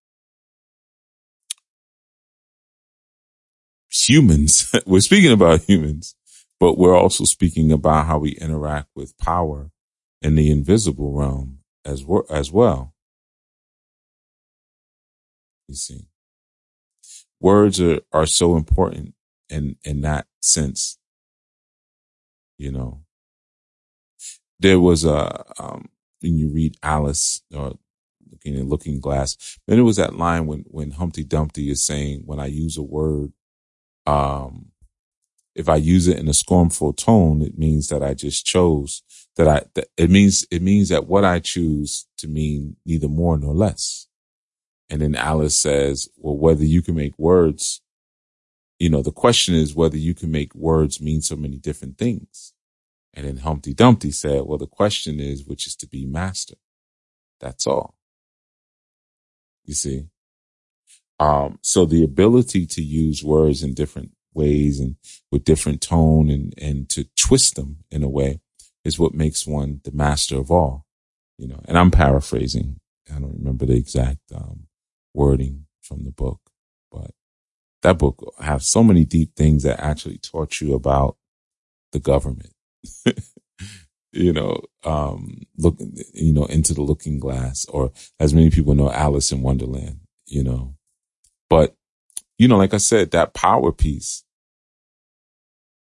humans. 3.91 4.75
we're 4.87 5.01
speaking 5.01 5.33
about 5.33 5.63
humans, 5.63 6.15
but 6.59 6.79
we're 6.79 6.97
also 6.97 7.25
speaking 7.25 7.73
about 7.73 8.07
how 8.07 8.19
we 8.19 8.33
interact 8.33 8.89
with 8.95 9.17
power 9.19 9.71
in 10.23 10.37
the 10.37 10.51
invisible 10.51 11.13
realm 11.13 11.59
as, 11.85 12.05
well, 12.05 12.25
as 12.31 12.53
well. 12.53 12.95
You 15.69 15.75
see, 15.75 16.09
words 17.41 17.81
are, 17.81 18.01
are 18.13 18.27
so 18.27 18.57
important 18.57 19.15
in, 19.49 19.77
in 19.85 20.01
that 20.03 20.27
sense. 20.41 20.99
You 22.59 22.73
know, 22.73 23.00
there 24.61 24.79
was 24.79 25.05
a, 25.05 25.45
um, 25.59 25.89
when 26.21 26.37
you 26.39 26.49
read 26.49 26.77
Alice 26.83 27.43
or 27.55 27.79
looking 28.31 28.55
in 28.55 28.69
Looking 28.69 29.01
Glass, 29.01 29.59
then 29.67 29.79
it 29.79 29.83
was 29.83 29.97
that 29.97 30.15
line 30.15 30.47
when, 30.47 30.65
when 30.69 30.93
Humpty 30.93 31.25
Dumpty 31.25 31.71
is 31.71 31.85
saying, 31.85 32.23
when 32.27 32.39
I 32.39 32.47
use 32.47 32.77
a 32.77 32.83
word, 32.83 33.33
um, 34.07 34.67
if 35.55 35.69
I 35.69 35.77
use 35.77 36.07
it 36.07 36.19
in 36.19 36.29
a 36.29 36.35
scornful 36.35 36.93
tone, 36.93 37.43
it 37.43 37.59
means 37.59 37.89
that 37.89 38.03
I 38.03 38.15
just 38.15 38.47
chose 38.47 39.03
that 39.37 39.49
I, 39.49 39.63
that 39.75 39.89
it 39.97 40.11
means, 40.11 40.47
it 40.51 40.63
means 40.63 40.91
that 40.91 41.07
what 41.07 41.25
I 41.25 41.39
choose 41.39 42.07
to 42.19 42.29
mean 42.29 42.77
neither 42.85 43.09
more 43.09 43.39
nor 43.39 43.55
less. 43.55 44.07
And 44.91 45.01
then 45.01 45.15
Alice 45.15 45.59
says, 45.59 46.09
well, 46.17 46.37
whether 46.37 46.65
you 46.65 46.83
can 46.83 46.95
make 46.95 47.19
words, 47.19 47.81
you 48.79 48.91
know, 48.91 49.03
the 49.03 49.13
question 49.13 49.55
is 49.55 49.75
whether 49.75 49.97
you 49.97 50.15
can 50.15 50.31
make 50.31 50.55
words 50.55 51.01
mean 51.01 51.23
so 51.23 51.37
many 51.37 51.59
different 51.59 51.97
things. 51.97 52.53
And 53.15 53.27
then 53.27 53.39
Humpty 53.39 53.75
Dumpty 53.75 54.13
said, 54.13 54.43
well, 54.45 54.59
the 54.59 54.67
question 54.67 55.19
is, 55.19 55.45
which 55.45 55.67
is 55.67 55.75
to 55.77 55.87
be 55.87 56.07
master. 56.07 56.55
That's 57.41 57.67
all. 57.67 57.97
You 59.65 59.75
see? 59.75 60.07
Um, 61.19 61.59
so 61.63 61.85
the 61.85 62.05
ability 62.05 62.67
to 62.67 62.83
use 62.83 63.23
words 63.23 63.63
in 63.63 63.75
different 63.75 64.13
ways 64.33 64.81
and 64.81 64.97
with 65.31 65.45
different 65.45 65.81
tone 65.83 66.31
and, 66.31 66.55
and 66.57 66.89
to 66.91 67.05
twist 67.17 67.57
them 67.57 67.79
in 67.91 68.03
a 68.03 68.09
way 68.09 68.41
is 68.85 68.99
what 68.99 69.13
makes 69.13 69.47
one 69.47 69.81
the 69.85 69.93
master 69.93 70.39
of 70.39 70.51
all, 70.51 70.87
you 71.37 71.47
know, 71.47 71.61
and 71.67 71.77
I'm 71.77 71.91
paraphrasing. 71.91 72.81
I 73.11 73.19
don't 73.19 73.37
remember 73.39 73.67
the 73.67 73.75
exact, 73.75 74.21
um, 74.35 74.69
wording 75.13 75.67
from 75.83 76.05
the 76.05 76.13
book, 76.13 76.41
but 76.91 77.11
that 77.83 77.99
book 77.99 78.35
has 78.41 78.71
so 78.71 78.83
many 78.83 79.05
deep 79.05 79.35
things 79.35 79.65
that 79.65 79.81
actually 79.81 80.19
taught 80.19 80.61
you 80.61 80.75
about 80.75 81.17
the 81.93 81.99
government. 81.99 82.53
you 84.13 84.33
know, 84.33 84.61
um, 84.85 85.43
look, 85.57 85.77
you 86.13 86.33
know, 86.33 86.45
into 86.47 86.75
the 86.75 86.83
looking 86.83 87.19
glass 87.19 87.65
or 87.67 87.93
as 88.19 88.35
many 88.35 88.51
people 88.51 88.75
know, 88.75 88.91
Alice 88.91 89.33
in 89.33 89.43
Wonderland, 89.43 90.01
you 90.27 90.43
know, 90.43 90.75
but 91.49 91.77
you 92.39 92.49
know, 92.49 92.57
like 92.57 92.73
I 92.73 92.79
said, 92.79 93.11
that 93.11 93.35
power 93.35 93.71
piece, 93.71 94.25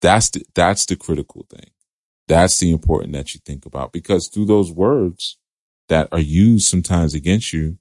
that's 0.02 0.30
the, 0.32 0.46
that's 0.54 0.86
the 0.86 0.96
critical 0.96 1.46
thing. 1.50 1.72
That's 2.28 2.58
the 2.58 2.72
important 2.72 3.14
that 3.14 3.34
you 3.34 3.40
think 3.46 3.66
about 3.66 3.92
because 3.92 4.28
through 4.28 4.46
those 4.46 4.72
words 4.72 5.38
that 5.88 6.10
are 6.12 6.20
used 6.20 6.68
sometimes 6.68 7.14
against 7.14 7.54
you 7.54 7.80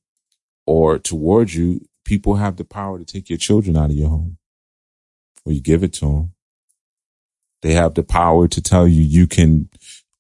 or 0.67 0.99
towards 0.99 1.55
you, 1.55 1.87
people 2.05 2.37
have 2.37 2.57
the 2.57 2.65
power 2.65 2.99
to 2.99 3.05
take 3.05 3.29
your 3.29 3.39
children 3.39 3.77
out 3.77 3.91
of 3.91 3.97
your 3.97 4.09
home 4.09 4.39
or 5.45 5.53
you 5.53 5.61
give 5.61 5.83
it 5.83 5.93
to 5.95 6.07
them. 6.07 6.33
They 7.63 7.73
have 7.75 7.95
the 7.95 8.03
power 8.03 8.49
to 8.49 8.63
tell 8.63 8.87
you 8.87 9.03
you 9.03 9.27
can 9.27 9.69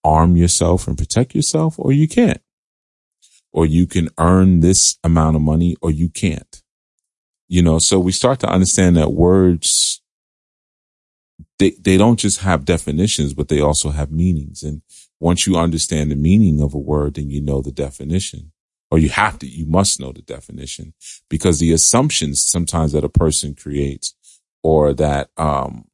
arm 0.04 0.36
yourself 0.36 0.86
and 0.86 0.98
protect 0.98 1.34
yourself 1.34 1.74
or 1.78 1.92
you 1.92 2.08
can't. 2.08 2.40
Or 3.52 3.66
you 3.66 3.86
can 3.86 4.08
earn 4.18 4.60
this 4.60 4.98
amount 5.02 5.36
of 5.36 5.42
money 5.42 5.76
or 5.80 5.90
you 5.90 6.08
can't. 6.08 6.62
You 7.48 7.62
know, 7.62 7.78
so 7.78 7.98
we 7.98 8.12
start 8.12 8.40
to 8.40 8.48
understand 8.48 8.96
that 8.96 9.12
words, 9.12 10.02
they, 11.58 11.70
they 11.70 11.96
don't 11.96 12.18
just 12.18 12.40
have 12.40 12.64
definitions, 12.64 13.32
but 13.32 13.48
they 13.48 13.60
also 13.60 13.90
have 13.90 14.10
meanings. 14.10 14.62
And 14.62 14.82
once 15.18 15.46
you 15.46 15.56
understand 15.56 16.10
the 16.10 16.16
meaning 16.16 16.60
of 16.60 16.74
a 16.74 16.78
word, 16.78 17.14
then 17.14 17.30
you 17.30 17.40
know 17.40 17.62
the 17.62 17.72
definition 17.72 18.52
or 18.90 18.98
you 18.98 19.08
have 19.10 19.38
to, 19.38 19.46
you 19.46 19.66
must 19.66 20.00
know 20.00 20.12
the 20.12 20.22
definition 20.22 20.94
because 21.28 21.58
the 21.58 21.72
assumptions 21.72 22.46
sometimes 22.46 22.92
that 22.92 23.04
a 23.04 23.08
person 23.08 23.54
creates 23.54 24.14
or 24.62 24.92
that, 24.94 25.30
um, 25.36 25.87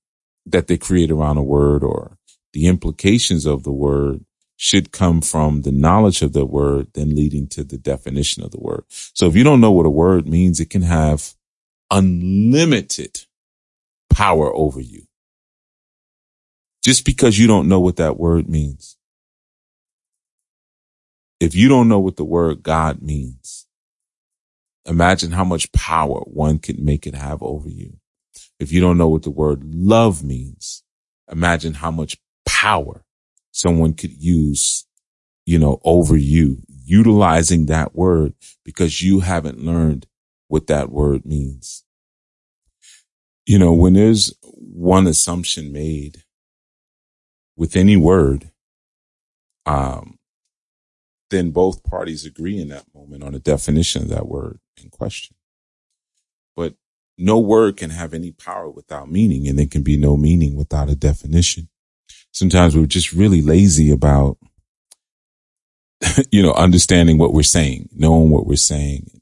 that 0.46 0.66
they 0.66 0.76
create 0.76 1.10
around 1.10 1.36
a 1.38 1.42
word 1.42 1.82
or 1.82 2.18
the 2.52 2.66
implications 2.66 3.46
of 3.46 3.62
the 3.62 3.72
word 3.72 4.24
should 4.56 4.92
come 4.92 5.20
from 5.20 5.62
the 5.62 5.72
knowledge 5.72 6.22
of 6.22 6.32
the 6.32 6.46
word, 6.46 6.88
then 6.94 7.14
leading 7.14 7.46
to 7.48 7.64
the 7.64 7.78
definition 7.78 8.44
of 8.44 8.50
the 8.50 8.60
word. 8.60 8.84
So 8.88 9.26
if 9.26 9.36
you 9.36 9.44
don't 9.44 9.60
know 9.60 9.72
what 9.72 9.86
a 9.86 9.90
word 9.90 10.28
means, 10.28 10.60
it 10.60 10.70
can 10.70 10.82
have 10.82 11.34
unlimited 11.90 13.22
power 14.10 14.54
over 14.54 14.80
you. 14.80 15.02
Just 16.82 17.04
because 17.04 17.38
you 17.38 17.46
don't 17.46 17.68
know 17.68 17.80
what 17.80 17.96
that 17.96 18.18
word 18.18 18.48
means. 18.48 18.96
If 21.40 21.54
you 21.54 21.68
don't 21.68 21.88
know 21.88 21.98
what 21.98 22.16
the 22.16 22.24
word 22.24 22.62
God 22.62 23.02
means, 23.02 23.66
imagine 24.86 25.32
how 25.32 25.44
much 25.44 25.72
power 25.72 26.20
one 26.20 26.58
could 26.58 26.78
make 26.78 27.06
it 27.06 27.14
have 27.14 27.42
over 27.42 27.68
you. 27.68 27.98
If 28.58 28.72
you 28.72 28.80
don't 28.80 28.98
know 28.98 29.08
what 29.08 29.22
the 29.22 29.30
word 29.30 29.64
love 29.64 30.22
means, 30.22 30.82
imagine 31.30 31.74
how 31.74 31.90
much 31.90 32.16
power 32.46 33.04
someone 33.50 33.94
could 33.94 34.12
use, 34.12 34.86
you 35.46 35.58
know, 35.58 35.80
over 35.84 36.16
you, 36.16 36.62
utilizing 36.68 37.66
that 37.66 37.94
word 37.94 38.34
because 38.64 39.02
you 39.02 39.20
haven't 39.20 39.64
learned 39.64 40.06
what 40.48 40.66
that 40.68 40.90
word 40.90 41.24
means. 41.24 41.84
You 43.46 43.58
know, 43.58 43.72
when 43.72 43.94
there's 43.94 44.32
one 44.42 45.06
assumption 45.06 45.72
made 45.72 46.22
with 47.56 47.76
any 47.76 47.96
word, 47.96 48.50
um, 49.66 50.18
then 51.30 51.50
both 51.50 51.82
parties 51.84 52.24
agree 52.24 52.60
in 52.60 52.68
that 52.68 52.84
moment 52.94 53.22
on 53.22 53.34
a 53.34 53.38
definition 53.38 54.02
of 54.02 54.08
that 54.08 54.26
word 54.26 54.60
in 54.82 54.90
question. 54.90 55.36
But 56.56 56.74
no 57.16 57.38
word 57.38 57.76
can 57.76 57.90
have 57.90 58.12
any 58.12 58.32
power 58.32 58.68
without 58.68 59.10
meaning, 59.10 59.46
and 59.46 59.58
there 59.58 59.66
can 59.66 59.82
be 59.82 59.96
no 59.96 60.16
meaning 60.16 60.56
without 60.56 60.88
a 60.88 60.96
definition. 60.96 61.68
Sometimes 62.32 62.76
we're 62.76 62.86
just 62.86 63.12
really 63.12 63.40
lazy 63.40 63.90
about, 63.90 64.38
you 66.32 66.42
know, 66.42 66.52
understanding 66.52 67.18
what 67.18 67.32
we're 67.32 67.42
saying, 67.42 67.88
knowing 67.92 68.30
what 68.30 68.46
we're 68.46 68.56
saying. 68.56 69.20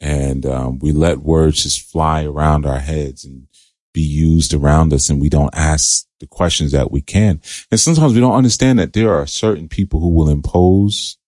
And 0.00 0.46
um, 0.46 0.78
we 0.78 0.92
let 0.92 1.18
words 1.18 1.64
just 1.64 1.82
fly 1.82 2.24
around 2.24 2.64
our 2.64 2.78
heads 2.78 3.24
and 3.24 3.48
be 3.92 4.00
used 4.00 4.54
around 4.54 4.92
us, 4.92 5.10
and 5.10 5.20
we 5.20 5.28
don't 5.28 5.54
ask 5.54 6.06
the 6.20 6.26
questions 6.26 6.72
that 6.72 6.90
we 6.90 7.02
can. 7.02 7.40
And 7.70 7.78
sometimes 7.78 8.14
we 8.14 8.20
don't 8.20 8.34
understand 8.34 8.78
that 8.78 8.92
there 8.92 9.12
are 9.12 9.26
certain 9.26 9.68
people 9.68 10.00
who 10.00 10.08
will 10.08 10.28
impose, 10.28 11.18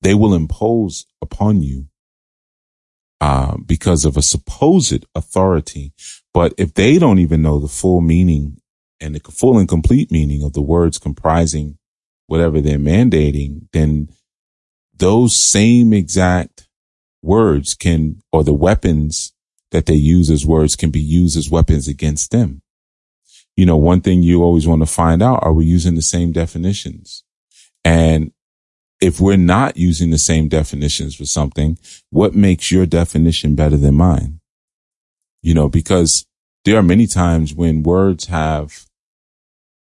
they 0.00 0.14
will 0.14 0.34
impose 0.34 1.06
upon 1.20 1.62
you 1.62 1.88
uh, 3.22 3.56
because 3.64 4.04
of 4.04 4.16
a 4.16 4.20
supposed 4.22 5.06
authority. 5.14 5.92
But 6.34 6.54
if 6.58 6.74
they 6.74 6.98
don't 6.98 7.20
even 7.20 7.40
know 7.40 7.60
the 7.60 7.68
full 7.68 8.00
meaning 8.00 8.60
and 9.00 9.14
the 9.14 9.20
full 9.30 9.58
and 9.58 9.68
complete 9.68 10.10
meaning 10.10 10.42
of 10.42 10.54
the 10.54 10.60
words 10.60 10.98
comprising 10.98 11.78
whatever 12.26 12.60
they're 12.60 12.80
mandating, 12.80 13.68
then 13.72 14.08
those 14.92 15.36
same 15.36 15.92
exact 15.92 16.66
words 17.22 17.74
can, 17.74 18.20
or 18.32 18.42
the 18.42 18.52
weapons 18.52 19.32
that 19.70 19.86
they 19.86 19.94
use 19.94 20.28
as 20.28 20.44
words 20.44 20.74
can 20.74 20.90
be 20.90 21.00
used 21.00 21.36
as 21.36 21.48
weapons 21.48 21.86
against 21.86 22.32
them. 22.32 22.60
You 23.54 23.66
know, 23.66 23.76
one 23.76 24.00
thing 24.00 24.24
you 24.24 24.42
always 24.42 24.66
want 24.66 24.82
to 24.82 24.86
find 24.86 25.22
out, 25.22 25.44
are 25.44 25.52
we 25.52 25.64
using 25.64 25.94
the 25.94 26.02
same 26.02 26.32
definitions? 26.32 27.22
And 27.84 28.32
if 29.02 29.20
we're 29.20 29.36
not 29.36 29.76
using 29.76 30.10
the 30.10 30.16
same 30.16 30.46
definitions 30.46 31.16
for 31.16 31.24
something, 31.24 31.76
what 32.10 32.36
makes 32.36 32.70
your 32.70 32.86
definition 32.86 33.56
better 33.56 33.76
than 33.76 33.96
mine? 33.96 34.38
You 35.42 35.54
know, 35.54 35.68
because 35.68 36.24
there 36.64 36.78
are 36.78 36.84
many 36.84 37.08
times 37.08 37.52
when 37.52 37.82
words 37.82 38.26
have 38.26 38.86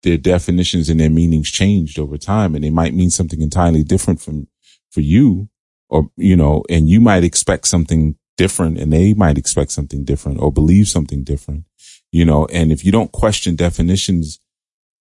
their 0.05 0.17
definitions 0.17 0.89
and 0.89 1.01
their 1.01 1.11
meanings 1.11 1.51
changed 1.51 1.99
over 1.99 2.17
time 2.17 2.55
and 2.55 2.63
they 2.63 2.71
might 2.71 2.95
mean 2.95 3.11
something 3.11 3.43
entirely 3.43 3.83
different 3.83 4.21
from 4.21 4.47
for 4.93 5.01
you 5.01 5.49
or, 5.89 6.09
you 6.17 6.37
know, 6.37 6.63
and 6.71 6.89
you 6.89 7.01
might 7.01 7.25
expect 7.25 7.67
something 7.67 8.17
different 8.37 8.79
and 8.79 8.93
they 8.93 9.15
might 9.15 9.37
expect 9.37 9.73
something 9.73 10.05
different 10.05 10.41
or 10.41 10.53
believe 10.53 10.87
something 10.87 11.25
different, 11.25 11.65
you 12.13 12.25
know, 12.25 12.47
and 12.53 12.71
if 12.71 12.85
you 12.85 12.93
don't 12.93 13.11
question 13.11 13.57
definitions 13.57 14.39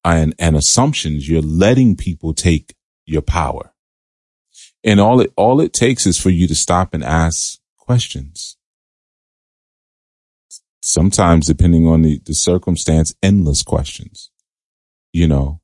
and, 0.03 0.33
and 0.39 0.55
assumptions, 0.55 1.29
you're 1.29 1.43
letting 1.43 1.95
people 1.95 2.33
take 2.33 2.73
your 3.05 3.21
power 3.21 3.71
And 4.83 4.99
all 4.99 5.21
it, 5.21 5.31
all 5.35 5.61
it 5.61 5.73
takes 5.73 6.05
is 6.05 6.17
for 6.17 6.29
you 6.29 6.47
to 6.47 6.55
stop 6.55 6.93
and 6.93 7.03
ask 7.03 7.59
questions. 7.77 8.57
Sometimes, 10.81 11.45
depending 11.45 11.87
on 11.87 12.01
the, 12.01 12.19
the 12.25 12.33
circumstance, 12.33 13.13
endless 13.21 13.61
questions. 13.61 14.31
You 15.13 15.27
know, 15.27 15.61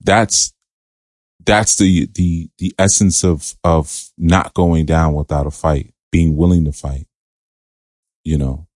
that's, 0.00 0.52
that's 1.44 1.76
the, 1.76 2.08
the, 2.14 2.50
the 2.58 2.74
essence 2.78 3.22
of, 3.22 3.54
of 3.62 4.10
not 4.18 4.54
going 4.54 4.86
down 4.86 5.14
without 5.14 5.46
a 5.46 5.50
fight, 5.50 5.94
being 6.10 6.36
willing 6.36 6.64
to 6.64 6.72
fight, 6.72 7.06
you 8.24 8.38
know, 8.38 8.66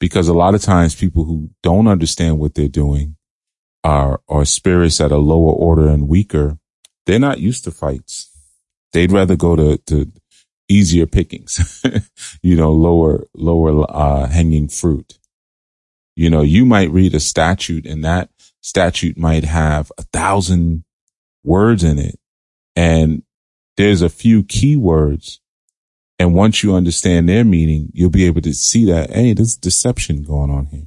because 0.00 0.26
a 0.26 0.34
lot 0.34 0.54
of 0.54 0.62
times 0.62 0.96
people 0.96 1.24
who 1.24 1.50
don't 1.62 1.86
understand 1.86 2.38
what 2.38 2.54
they're 2.54 2.66
doing 2.66 3.16
are, 3.84 4.20
are 4.28 4.44
spirits 4.44 5.00
at 5.00 5.12
a 5.12 5.18
lower 5.18 5.52
order 5.52 5.88
and 5.88 6.08
weaker. 6.08 6.58
They're 7.06 7.18
not 7.18 7.38
used 7.38 7.64
to 7.64 7.70
fights. 7.70 8.31
They'd 8.92 9.12
rather 9.12 9.36
go 9.36 9.56
to, 9.56 9.78
to 9.78 10.12
easier 10.68 11.06
pickings, 11.06 11.82
you 12.42 12.56
know, 12.56 12.72
lower, 12.72 13.24
lower, 13.34 13.86
uh, 13.88 14.26
hanging 14.28 14.68
fruit. 14.68 15.18
You 16.14 16.28
know, 16.28 16.42
you 16.42 16.66
might 16.66 16.90
read 16.90 17.14
a 17.14 17.20
statute 17.20 17.86
and 17.86 18.04
that 18.04 18.30
statute 18.60 19.16
might 19.16 19.44
have 19.44 19.90
a 19.98 20.02
thousand 20.02 20.84
words 21.42 21.82
in 21.82 21.98
it 21.98 22.18
and 22.76 23.22
there's 23.76 24.02
a 24.02 24.08
few 24.08 24.42
keywords. 24.42 25.38
And 26.18 26.34
once 26.34 26.62
you 26.62 26.74
understand 26.74 27.28
their 27.28 27.44
meaning, 27.44 27.90
you'll 27.92 28.10
be 28.10 28.26
able 28.26 28.42
to 28.42 28.52
see 28.54 28.84
that, 28.86 29.10
Hey, 29.10 29.32
there's 29.32 29.56
deception 29.56 30.22
going 30.22 30.50
on 30.50 30.66
here. 30.66 30.86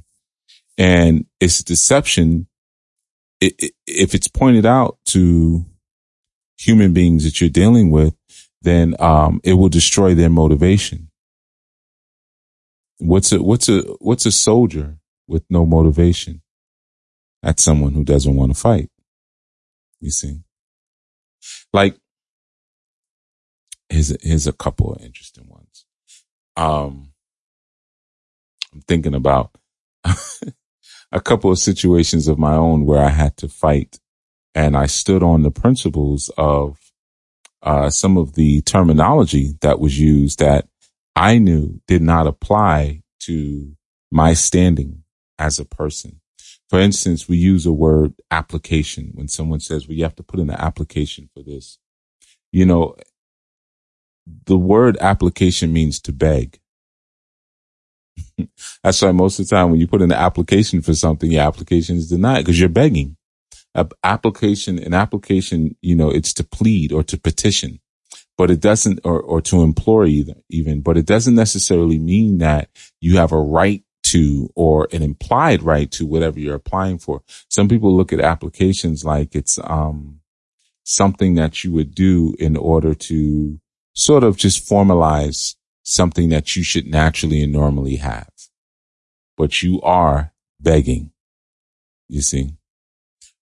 And 0.78 1.26
it's 1.40 1.62
deception. 1.62 2.46
if 3.40 4.14
it's 4.14 4.28
pointed 4.28 4.64
out 4.64 4.98
to 5.06 5.66
human 6.56 6.92
beings 6.92 7.24
that 7.24 7.40
you're 7.40 7.50
dealing 7.50 7.90
with, 7.90 8.14
then, 8.62 8.94
um, 8.98 9.40
it 9.44 9.54
will 9.54 9.68
destroy 9.68 10.14
their 10.14 10.30
motivation. 10.30 11.10
What's 12.98 13.32
a, 13.32 13.42
what's 13.42 13.68
a, 13.68 13.82
what's 14.00 14.26
a 14.26 14.32
soldier 14.32 14.96
with 15.28 15.44
no 15.50 15.66
motivation? 15.66 16.42
That's 17.42 17.62
someone 17.62 17.92
who 17.92 18.04
doesn't 18.04 18.34
want 18.34 18.52
to 18.52 18.58
fight. 18.58 18.90
You 20.00 20.10
see, 20.10 20.40
like 21.72 21.96
here's 23.88 24.12
a, 24.12 24.16
here's 24.20 24.46
a 24.46 24.52
couple 24.52 24.92
of 24.92 25.02
interesting 25.02 25.46
ones. 25.48 25.86
Um, 26.56 27.12
I'm 28.72 28.80
thinking 28.82 29.14
about 29.14 29.56
a 31.12 31.20
couple 31.20 31.50
of 31.50 31.58
situations 31.58 32.28
of 32.28 32.38
my 32.38 32.54
own 32.54 32.84
where 32.84 33.02
I 33.02 33.08
had 33.08 33.36
to 33.38 33.48
fight 33.48 33.98
and 34.56 34.74
I 34.74 34.86
stood 34.86 35.22
on 35.22 35.42
the 35.42 35.50
principles 35.50 36.30
of 36.38 36.78
uh, 37.62 37.90
some 37.90 38.16
of 38.16 38.36
the 38.36 38.62
terminology 38.62 39.52
that 39.60 39.78
was 39.78 40.00
used 40.00 40.38
that 40.38 40.66
I 41.14 41.36
knew 41.36 41.80
did 41.86 42.00
not 42.00 42.26
apply 42.26 43.02
to 43.20 43.76
my 44.10 44.32
standing 44.32 45.02
as 45.38 45.58
a 45.58 45.66
person. 45.66 46.20
For 46.70 46.80
instance, 46.80 47.28
we 47.28 47.36
use 47.36 47.66
a 47.66 47.72
word 47.72 48.14
application 48.30 49.10
when 49.12 49.28
someone 49.28 49.60
says, 49.60 49.86
well, 49.86 49.96
you 49.96 50.04
have 50.04 50.16
to 50.16 50.22
put 50.22 50.40
in 50.40 50.48
an 50.48 50.56
application 50.58 51.28
for 51.34 51.42
this. 51.42 51.78
You 52.50 52.64
know, 52.64 52.96
the 54.46 54.56
word 54.56 54.96
application 55.02 55.70
means 55.70 56.00
to 56.00 56.12
beg. 56.12 56.58
That's 58.82 59.02
why 59.02 59.12
most 59.12 59.38
of 59.38 59.48
the 59.48 59.54
time 59.54 59.70
when 59.70 59.80
you 59.80 59.86
put 59.86 60.00
in 60.00 60.10
an 60.10 60.18
application 60.18 60.80
for 60.80 60.94
something, 60.94 61.30
your 61.30 61.42
application 61.42 61.96
is 61.96 62.08
denied 62.08 62.38
because 62.38 62.58
you're 62.58 62.70
begging. 62.70 63.18
Application, 64.02 64.78
an 64.78 64.94
application, 64.94 65.76
you 65.82 65.94
know, 65.94 66.10
it's 66.10 66.32
to 66.34 66.44
plead 66.44 66.92
or 66.92 67.02
to 67.04 67.18
petition, 67.18 67.80
but 68.38 68.50
it 68.50 68.60
doesn't, 68.60 69.00
or, 69.04 69.20
or 69.20 69.40
to 69.42 69.62
implore 69.62 70.06
either, 70.06 70.34
even, 70.48 70.80
but 70.80 70.96
it 70.96 71.06
doesn't 71.06 71.34
necessarily 71.34 71.98
mean 71.98 72.38
that 72.38 72.70
you 73.00 73.18
have 73.18 73.32
a 73.32 73.40
right 73.40 73.82
to 74.04 74.50
or 74.54 74.88
an 74.92 75.02
implied 75.02 75.62
right 75.62 75.90
to 75.90 76.06
whatever 76.06 76.38
you're 76.40 76.54
applying 76.54 76.98
for. 76.98 77.22
Some 77.48 77.68
people 77.68 77.94
look 77.94 78.12
at 78.12 78.20
applications 78.20 79.04
like 79.04 79.34
it's, 79.34 79.58
um, 79.64 80.20
something 80.84 81.34
that 81.34 81.64
you 81.64 81.72
would 81.72 81.94
do 81.94 82.34
in 82.38 82.56
order 82.56 82.94
to 82.94 83.60
sort 83.94 84.22
of 84.22 84.36
just 84.36 84.68
formalize 84.68 85.56
something 85.82 86.28
that 86.28 86.54
you 86.54 86.62
should 86.62 86.86
naturally 86.86 87.42
and 87.42 87.52
normally 87.52 87.96
have. 87.96 88.30
But 89.36 89.62
you 89.62 89.80
are 89.82 90.32
begging, 90.60 91.10
you 92.08 92.22
see. 92.22 92.52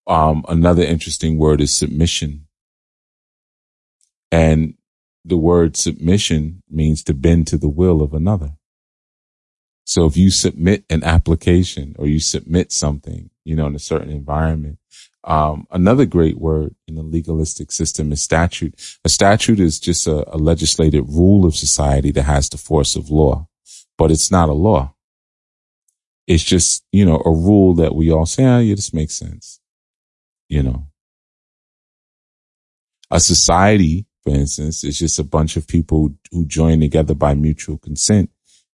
Um, 0.07 0.45
another 0.49 0.83
interesting 0.83 1.39
word 1.39 1.61
is 1.61 1.77
submission. 1.77 2.47
And 4.31 4.75
the 5.25 5.37
word 5.37 5.77
submission 5.77 6.63
means 6.69 7.03
to 7.05 7.15
bend 7.15 7.47
to 7.49 7.57
the 7.57 7.69
will 7.69 8.03
of 8.03 8.13
another. 8.13 8.53
So 9.85 10.07
if 10.07 10.17
you 10.17 10.31
submit 10.31 10.85
an 10.91 11.05
application 11.05 11.95
or 11.99 12.07
you 12.07 12.21
submit 12.21 12.73
something, 12.73 13.31
you 13.45 13.55
know, 13.55 13.67
in 13.67 13.75
a 13.75 13.79
certain 13.79 14.11
environment, 14.11 14.79
um, 15.25 15.67
another 15.71 16.05
great 16.05 16.39
word 16.39 16.75
in 16.87 16.97
the 16.97 17.03
legalistic 17.03 17.73
system 17.73 18.13
is 18.13 18.23
statute. 18.23 18.99
A 19.05 19.09
statute 19.09 19.61
is 19.61 19.79
just 19.81 20.07
a, 20.07 20.25
a 20.35 20.37
legislated 20.37 21.05
rule 21.09 21.47
of 21.47 21.57
society 21.57 22.11
that 22.13 22.23
has 22.23 22.49
the 22.49 22.59
force 22.59 22.97
of 22.97 23.11
law, 23.11 23.49
but 23.97 24.11
it's 24.11 24.31
not 24.31 24.49
a 24.49 24.55
law. 24.55 24.95
It's 26.27 26.45
just, 26.45 26.85
you 26.93 27.05
know, 27.05 27.23
a 27.25 27.31
rule 27.31 27.75
that 27.75 27.95
we 27.95 28.11
all 28.11 28.27
say, 28.27 28.45
oh, 28.45 28.59
yeah, 28.59 28.75
this 28.75 28.93
makes 28.93 29.15
sense. 29.15 29.61
You 30.49 30.63
know, 30.63 30.87
a 33.11 33.21
society, 33.21 34.07
for 34.23 34.31
instance, 34.31 34.85
is 34.85 34.99
just 34.99 35.19
a 35.19 35.25
bunch 35.25 35.57
of 35.57 35.67
people 35.67 36.15
who 36.31 36.47
join 36.47 36.81
together 36.81 37.15
by 37.15 37.35
mutual 37.35 37.79
consent 37.79 38.31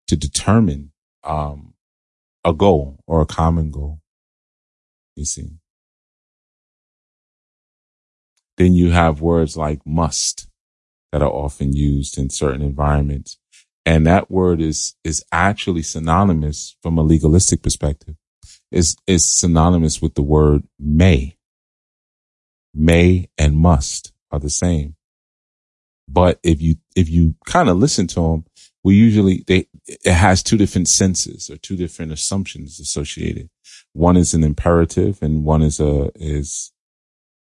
to 0.08 0.16
determine, 0.16 0.92
um, 1.24 1.74
a 2.44 2.52
goal 2.52 2.98
or 3.06 3.20
a 3.20 3.26
common 3.26 3.70
goal. 3.70 4.00
You 5.16 5.24
see. 5.24 5.50
Then 8.56 8.74
you 8.74 8.90
have 8.90 9.20
words 9.20 9.56
like 9.56 9.80
must 9.86 10.48
that 11.12 11.22
are 11.22 11.30
often 11.30 11.72
used 11.72 12.18
in 12.18 12.30
certain 12.30 12.62
environments. 12.62 13.38
And 13.86 14.06
that 14.06 14.30
word 14.30 14.60
is, 14.60 14.94
is 15.02 15.24
actually 15.32 15.82
synonymous 15.82 16.76
from 16.82 16.98
a 16.98 17.02
legalistic 17.02 17.62
perspective 17.62 18.16
is, 18.70 18.96
is 19.06 19.28
synonymous 19.28 20.00
with 20.00 20.14
the 20.14 20.22
word 20.22 20.64
may. 20.78 21.36
May 22.74 23.28
and 23.38 23.56
must 23.56 24.12
are 24.30 24.38
the 24.38 24.50
same. 24.50 24.96
But 26.08 26.40
if 26.42 26.60
you, 26.60 26.76
if 26.96 27.08
you 27.08 27.34
kind 27.46 27.68
of 27.68 27.76
listen 27.76 28.06
to 28.08 28.20
them, 28.20 28.44
we 28.82 28.94
usually, 28.94 29.44
they, 29.46 29.66
it 29.86 30.12
has 30.12 30.42
two 30.42 30.56
different 30.56 30.88
senses 30.88 31.50
or 31.50 31.56
two 31.56 31.76
different 31.76 32.12
assumptions 32.12 32.80
associated. 32.80 33.50
One 33.92 34.16
is 34.16 34.34
an 34.34 34.42
imperative 34.44 35.18
and 35.22 35.44
one 35.44 35.62
is 35.62 35.80
a, 35.80 36.10
is 36.14 36.72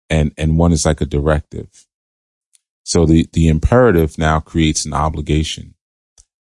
and, 0.09 0.31
and 0.37 0.57
one 0.57 0.71
is 0.71 0.85
like 0.85 1.01
a 1.01 1.05
directive. 1.05 1.85
So 2.83 3.05
the, 3.05 3.27
the 3.33 3.49
imperative 3.49 4.17
now 4.17 4.39
creates 4.39 4.85
an 4.85 4.93
obligation 4.93 5.75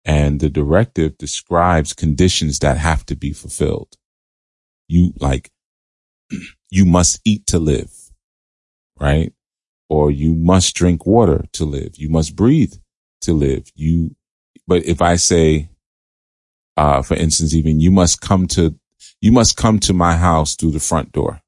and 0.04 0.40
the 0.40 0.50
directive 0.50 1.18
describes 1.18 1.94
conditions 1.94 2.60
that 2.60 2.78
have 2.78 3.06
to 3.08 3.16
be 3.16 3.34
fulfilled. 3.34 3.96
You 4.88 5.14
like, 5.20 5.52
you 6.70 6.86
must 6.86 7.22
eat 7.26 7.46
to 7.48 7.60
live, 7.60 7.94
right? 9.02 9.34
Or 9.90 10.12
you 10.12 10.34
must 10.34 10.76
drink 10.76 11.06
water 11.06 11.46
to 11.54 11.66
live. 11.66 11.98
You 11.98 12.10
must 12.10 12.36
breathe 12.36 12.76
to 13.22 13.34
live. 13.34 13.70
You, 13.76 14.16
but 14.68 14.86
if 14.86 15.02
I 15.02 15.16
say, 15.16 15.70
uh, 16.78 17.02
for 17.02 17.16
instance, 17.16 17.54
even 17.54 17.82
you 17.82 17.92
must 17.92 18.22
come 18.22 18.48
to, 18.48 18.76
you 19.20 19.32
must 19.32 19.58
come 19.58 19.80
to 19.80 19.94
my 19.94 20.16
house 20.16 20.56
through 20.56 20.72
the 20.72 20.80
front 20.80 21.12
door. 21.12 21.42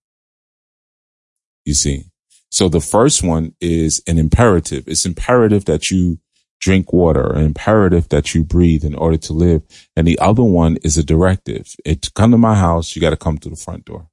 You 1.63 1.73
see? 1.73 2.05
So 2.49 2.67
the 2.67 2.81
first 2.81 3.23
one 3.23 3.55
is 3.61 4.01
an 4.07 4.17
imperative. 4.17 4.87
It's 4.87 5.05
imperative 5.05 5.65
that 5.65 5.89
you 5.89 6.19
drink 6.59 6.91
water, 6.91 7.35
imperative 7.35 8.09
that 8.09 8.33
you 8.33 8.43
breathe 8.43 8.83
in 8.83 8.95
order 8.95 9.17
to 9.17 9.33
live. 9.33 9.63
And 9.95 10.07
the 10.07 10.19
other 10.19 10.43
one 10.43 10.77
is 10.83 10.97
a 10.97 11.03
directive. 11.03 11.75
It 11.85 12.13
come 12.13 12.31
to 12.31 12.37
my 12.37 12.55
house, 12.55 12.95
you 12.95 13.01
got 13.01 13.11
to 13.11 13.17
come 13.17 13.37
to 13.39 13.49
the 13.49 13.55
front 13.55 13.85
door. 13.85 14.07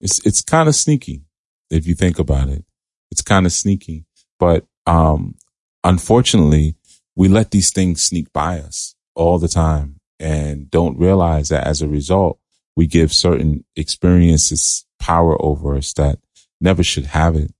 It's, 0.00 0.24
it's 0.24 0.40
kind 0.40 0.68
of 0.68 0.74
sneaky 0.74 1.22
if 1.70 1.86
you 1.86 1.94
think 1.94 2.18
about 2.18 2.48
it. 2.48 2.64
It's 3.10 3.22
kind 3.22 3.46
of 3.46 3.52
sneaky, 3.52 4.04
but, 4.38 4.66
um, 4.86 5.34
unfortunately 5.82 6.76
we 7.16 7.28
let 7.28 7.50
these 7.50 7.70
things 7.70 8.02
sneak 8.02 8.32
by 8.32 8.60
us 8.60 8.94
all 9.14 9.38
the 9.38 9.48
time 9.48 9.96
and 10.18 10.70
don't 10.70 10.98
realize 10.98 11.48
that 11.48 11.66
as 11.66 11.82
a 11.82 11.88
result, 11.88 12.38
we 12.76 12.86
give 12.86 13.12
certain 13.12 13.64
experiences 13.76 14.86
power 14.98 15.40
over 15.42 15.76
us 15.76 15.92
that 15.94 16.18
never 16.60 16.82
should 16.82 17.06
have 17.06 17.36
it. 17.36 17.52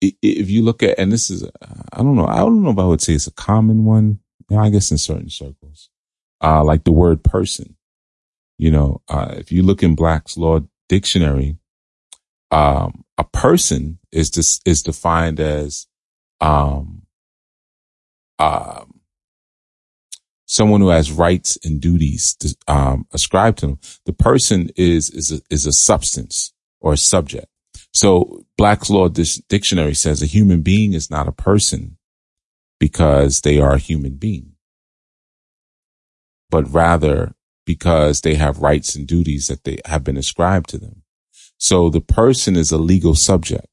If 0.00 0.50
you 0.50 0.62
look 0.62 0.82
at, 0.82 0.98
and 0.98 1.10
this 1.10 1.30
is, 1.30 1.44
I 1.92 1.98
don't 1.98 2.14
know, 2.14 2.26
I 2.26 2.38
don't 2.38 2.62
know 2.62 2.70
if 2.70 2.78
I 2.78 2.84
would 2.84 3.00
say 3.00 3.14
it's 3.14 3.26
a 3.26 3.32
common 3.32 3.84
one. 3.84 4.20
I 4.54 4.68
guess 4.70 4.90
in 4.90 4.98
certain 4.98 5.30
circles, 5.30 5.88
uh, 6.42 6.62
like 6.62 6.84
the 6.84 6.92
word 6.92 7.24
person. 7.24 7.76
You 8.58 8.70
know, 8.70 9.02
uh, 9.08 9.34
if 9.38 9.50
you 9.50 9.62
look 9.62 9.82
in 9.82 9.94
Black's 9.94 10.36
Law 10.36 10.60
Dictionary, 10.88 11.56
um, 12.54 13.04
a 13.18 13.24
person 13.24 13.98
is 14.12 14.60
is 14.64 14.82
defined 14.84 15.40
as 15.40 15.88
um, 16.40 17.02
um, 18.38 19.00
someone 20.46 20.80
who 20.80 20.88
has 20.88 21.10
rights 21.10 21.58
and 21.64 21.80
duties 21.80 22.36
to, 22.36 22.56
um, 22.68 23.06
ascribed 23.12 23.58
to 23.58 23.66
them. 23.66 23.80
The 24.06 24.12
person 24.12 24.70
is 24.76 25.10
is 25.10 25.32
a, 25.32 25.40
is 25.52 25.66
a 25.66 25.72
substance 25.72 26.52
or 26.80 26.92
a 26.92 26.96
subject. 26.96 27.48
So 27.92 28.44
Black's 28.56 28.88
Law 28.88 29.08
Dictionary 29.08 29.94
says 29.94 30.22
a 30.22 30.26
human 30.26 30.62
being 30.62 30.92
is 30.92 31.10
not 31.10 31.26
a 31.26 31.32
person 31.32 31.96
because 32.78 33.40
they 33.40 33.58
are 33.58 33.74
a 33.74 33.78
human 33.78 34.14
being, 34.14 34.52
but 36.50 36.72
rather 36.72 37.34
because 37.66 38.20
they 38.20 38.36
have 38.36 38.62
rights 38.62 38.94
and 38.94 39.08
duties 39.08 39.48
that 39.48 39.64
they 39.64 39.80
have 39.86 40.04
been 40.04 40.16
ascribed 40.16 40.68
to 40.70 40.78
them. 40.78 41.03
So 41.64 41.88
the 41.88 42.02
person 42.02 42.56
is 42.56 42.72
a 42.72 42.76
legal 42.76 43.14
subject 43.14 43.64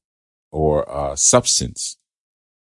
or 0.50 0.86
a 0.88 1.14
substance 1.14 1.98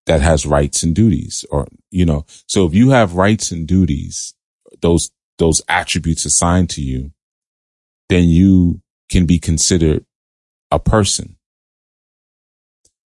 that 0.07 0.23
has 0.23 0.47
rights 0.47 0.83
and 0.83 0.95
duties 0.95 1.45
or, 1.51 1.67
you 1.91 2.07
know, 2.07 2.25
so 2.47 2.65
if 2.65 2.73
you 2.73 2.89
have 2.91 3.15
rights 3.15 3.53
and 3.53 3.67
duties, 3.67 4.33
those, 4.81 5.11
those 5.37 5.61
attributes 5.69 6.25
assigned 6.25 6.71
to 6.71 6.81
you, 6.81 7.13
then 8.09 8.25
you 8.25 8.81
can 9.11 9.27
be 9.27 9.39
considered 9.39 10.07
a 10.71 10.79
person. 10.79 11.37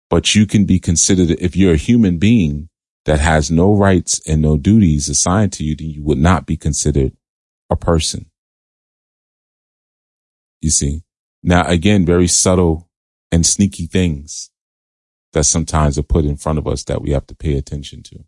But 0.07 0.35
you 0.35 0.45
can 0.45 0.65
be 0.65 0.77
considered, 0.77 1.31
if 1.41 1.55
you're 1.55 1.73
a 1.73 1.87
human 1.89 2.19
being 2.19 2.69
that 3.05 3.19
has 3.19 3.49
no 3.49 3.73
rights 3.73 4.21
and 4.27 4.43
no 4.43 4.57
duties 4.57 5.09
assigned 5.09 5.53
to 5.53 5.63
you, 5.63 5.75
then 5.75 5.89
you 5.89 6.03
would 6.03 6.19
not 6.19 6.45
be 6.45 6.55
considered 6.55 7.13
a 7.71 7.75
person. 7.75 8.29
You 10.61 10.69
see? 10.69 11.01
Now, 11.43 11.65
again, 11.65 12.05
very 12.05 12.27
subtle 12.27 12.89
and 13.31 13.45
sneaky 13.45 13.87
things 13.87 14.51
that 15.33 15.45
sometimes 15.45 15.97
are 15.97 16.03
put 16.03 16.25
in 16.25 16.37
front 16.37 16.59
of 16.59 16.67
us 16.67 16.83
that 16.83 17.01
we 17.01 17.11
have 17.11 17.25
to 17.27 17.35
pay 17.35 17.57
attention 17.57 18.03
to. 18.03 18.25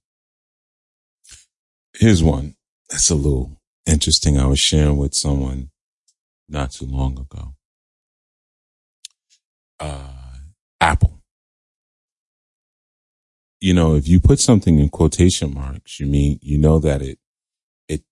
Here's 1.93 2.23
one 2.23 2.55
that's 2.89 3.09
a 3.09 3.15
little 3.15 3.61
interesting. 3.85 4.39
I 4.39 4.45
was 4.47 4.59
sharing 4.59 4.97
with 4.97 5.13
someone 5.13 5.69
not 6.49 6.71
too 6.71 6.85
long 6.85 7.19
ago. 7.19 7.55
Uh, 9.79 10.09
Apple. 10.79 11.19
You 13.59 13.73
know, 13.73 13.95
if 13.95 14.07
you 14.07 14.19
put 14.19 14.39
something 14.39 14.79
in 14.79 14.89
quotation 14.89 15.53
marks, 15.53 15.99
you 15.99 16.05
mean, 16.05 16.39
you 16.41 16.57
know 16.57 16.79
that 16.79 17.01
it, 17.01 17.19
it 17.87 18.03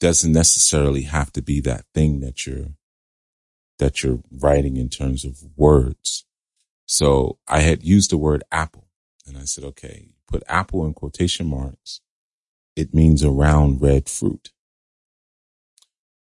doesn't 0.00 0.32
necessarily 0.32 1.02
have 1.02 1.32
to 1.32 1.42
be 1.42 1.60
that 1.62 1.84
thing 1.94 2.20
that 2.20 2.46
you're, 2.46 2.68
that 3.78 4.02
you're 4.02 4.20
writing 4.30 4.76
in 4.76 4.88
terms 4.88 5.24
of 5.24 5.42
words. 5.56 6.24
So 6.86 7.38
I 7.46 7.60
had 7.60 7.82
used 7.82 8.10
the 8.10 8.18
word 8.18 8.42
apple 8.50 8.88
and 9.26 9.36
I 9.36 9.44
said, 9.44 9.64
okay, 9.64 10.08
put 10.26 10.42
apple 10.48 10.84
in 10.86 10.94
quotation 10.94 11.46
marks. 11.46 12.00
It 12.76 12.94
means 12.94 13.22
a 13.22 13.30
round 13.30 13.80
red 13.82 14.08
fruit. 14.08 14.50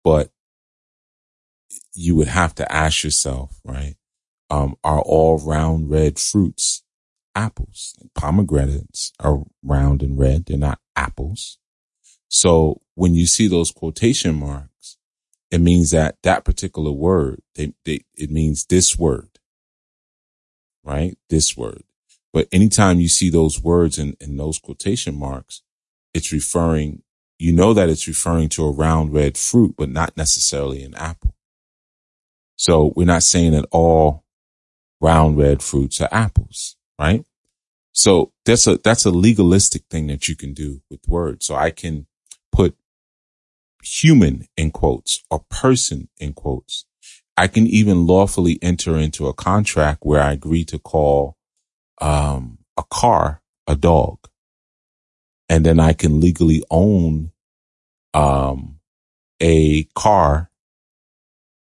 But 0.05 0.31
you 1.95 2.17
would 2.17 2.29
have 2.29 2.55
to 2.57 2.73
ask 2.73 3.05
yourself, 3.05 3.61
right? 3.65 3.97
Um, 4.51 4.77
are 4.85 5.01
all 5.01 5.39
round 5.39 5.91
red 5.91 6.19
fruits 6.19 6.83
apples? 7.35 7.95
Pomegranates 8.15 9.13
are 9.19 9.43
round 9.63 10.03
and 10.03 10.19
red. 10.19 10.47
They're 10.47 10.59
not 10.59 10.81
apples. 10.97 11.59
So 12.29 12.81
when 12.95 13.15
you 13.15 13.27
see 13.27 13.49
those 13.49 13.71
quotation 13.71 14.35
marks, 14.35 14.97
it 15.53 15.61
means 15.61 15.93
that 15.93 16.17
that 16.25 16.45
particular 16.45 16.91
word, 16.91 17.43
they, 17.55 17.75
they, 17.85 18.01
it 18.17 18.33
means 18.33 18.67
this 18.67 18.99
word 18.99 19.29
right? 20.85 21.17
This 21.29 21.57
word. 21.57 21.85
But 22.33 22.49
anytime 22.53 23.01
you 23.01 23.09
see 23.09 23.31
those 23.31 23.63
words 23.63 23.99
in, 23.99 24.17
in 24.21 24.37
those 24.37 24.59
quotation 24.59 25.15
marks, 25.19 25.63
it's 26.15 26.33
referring, 26.33 27.03
you 27.39 27.53
know 27.53 27.75
that 27.75 27.89
it's 27.89 28.09
referring 28.09 28.49
to 28.51 28.65
a 28.65 28.73
round 28.73 29.13
red 29.13 29.37
fruit, 29.37 29.75
but 29.77 29.91
not 29.91 30.17
necessarily 30.17 30.83
an 30.83 30.95
apple. 30.95 31.35
So 32.57 32.93
we're 32.97 33.07
not 33.07 33.23
saying 33.23 33.53
that 33.53 33.67
all 33.71 34.25
round 35.01 35.37
red 35.37 35.63
fruits 35.63 36.01
are 36.01 36.09
apples, 36.13 36.77
right? 36.99 37.25
So 37.93 38.33
that's 38.47 38.67
a, 38.67 38.79
that's 38.79 39.05
a 39.05 39.11
legalistic 39.11 39.83
thing 39.91 40.07
that 40.07 40.29
you 40.29 40.37
can 40.37 40.55
do 40.55 40.81
with 40.91 41.01
words. 41.07 41.47
So 41.47 41.55
I 41.55 41.71
can 41.71 42.07
put 42.51 42.77
human 43.83 44.47
in 44.57 44.71
quotes 44.71 45.23
or 45.31 45.45
person 45.51 46.09
in 46.19 46.33
quotes 46.33 46.87
I 47.37 47.47
can 47.49 47.67
even 47.67 48.07
lawfully 48.07 48.59
enter 48.63 48.97
into 48.97 49.27
a 49.27 49.35
contract 49.35 50.01
where 50.03 50.21
I 50.21 50.33
agree 50.33 50.65
to 50.67 50.79
call 50.79 51.37
um, 52.01 52.59
a 52.77 52.83
car 52.91 53.43
a 53.67 53.77
dog, 53.77 54.19
and 55.49 55.65
then 55.65 55.81
I 55.81 55.93
can 55.93 56.21
legally 56.21 56.63
own 56.71 57.33
um, 58.13 58.81
a 59.41 59.85
car 59.95 60.51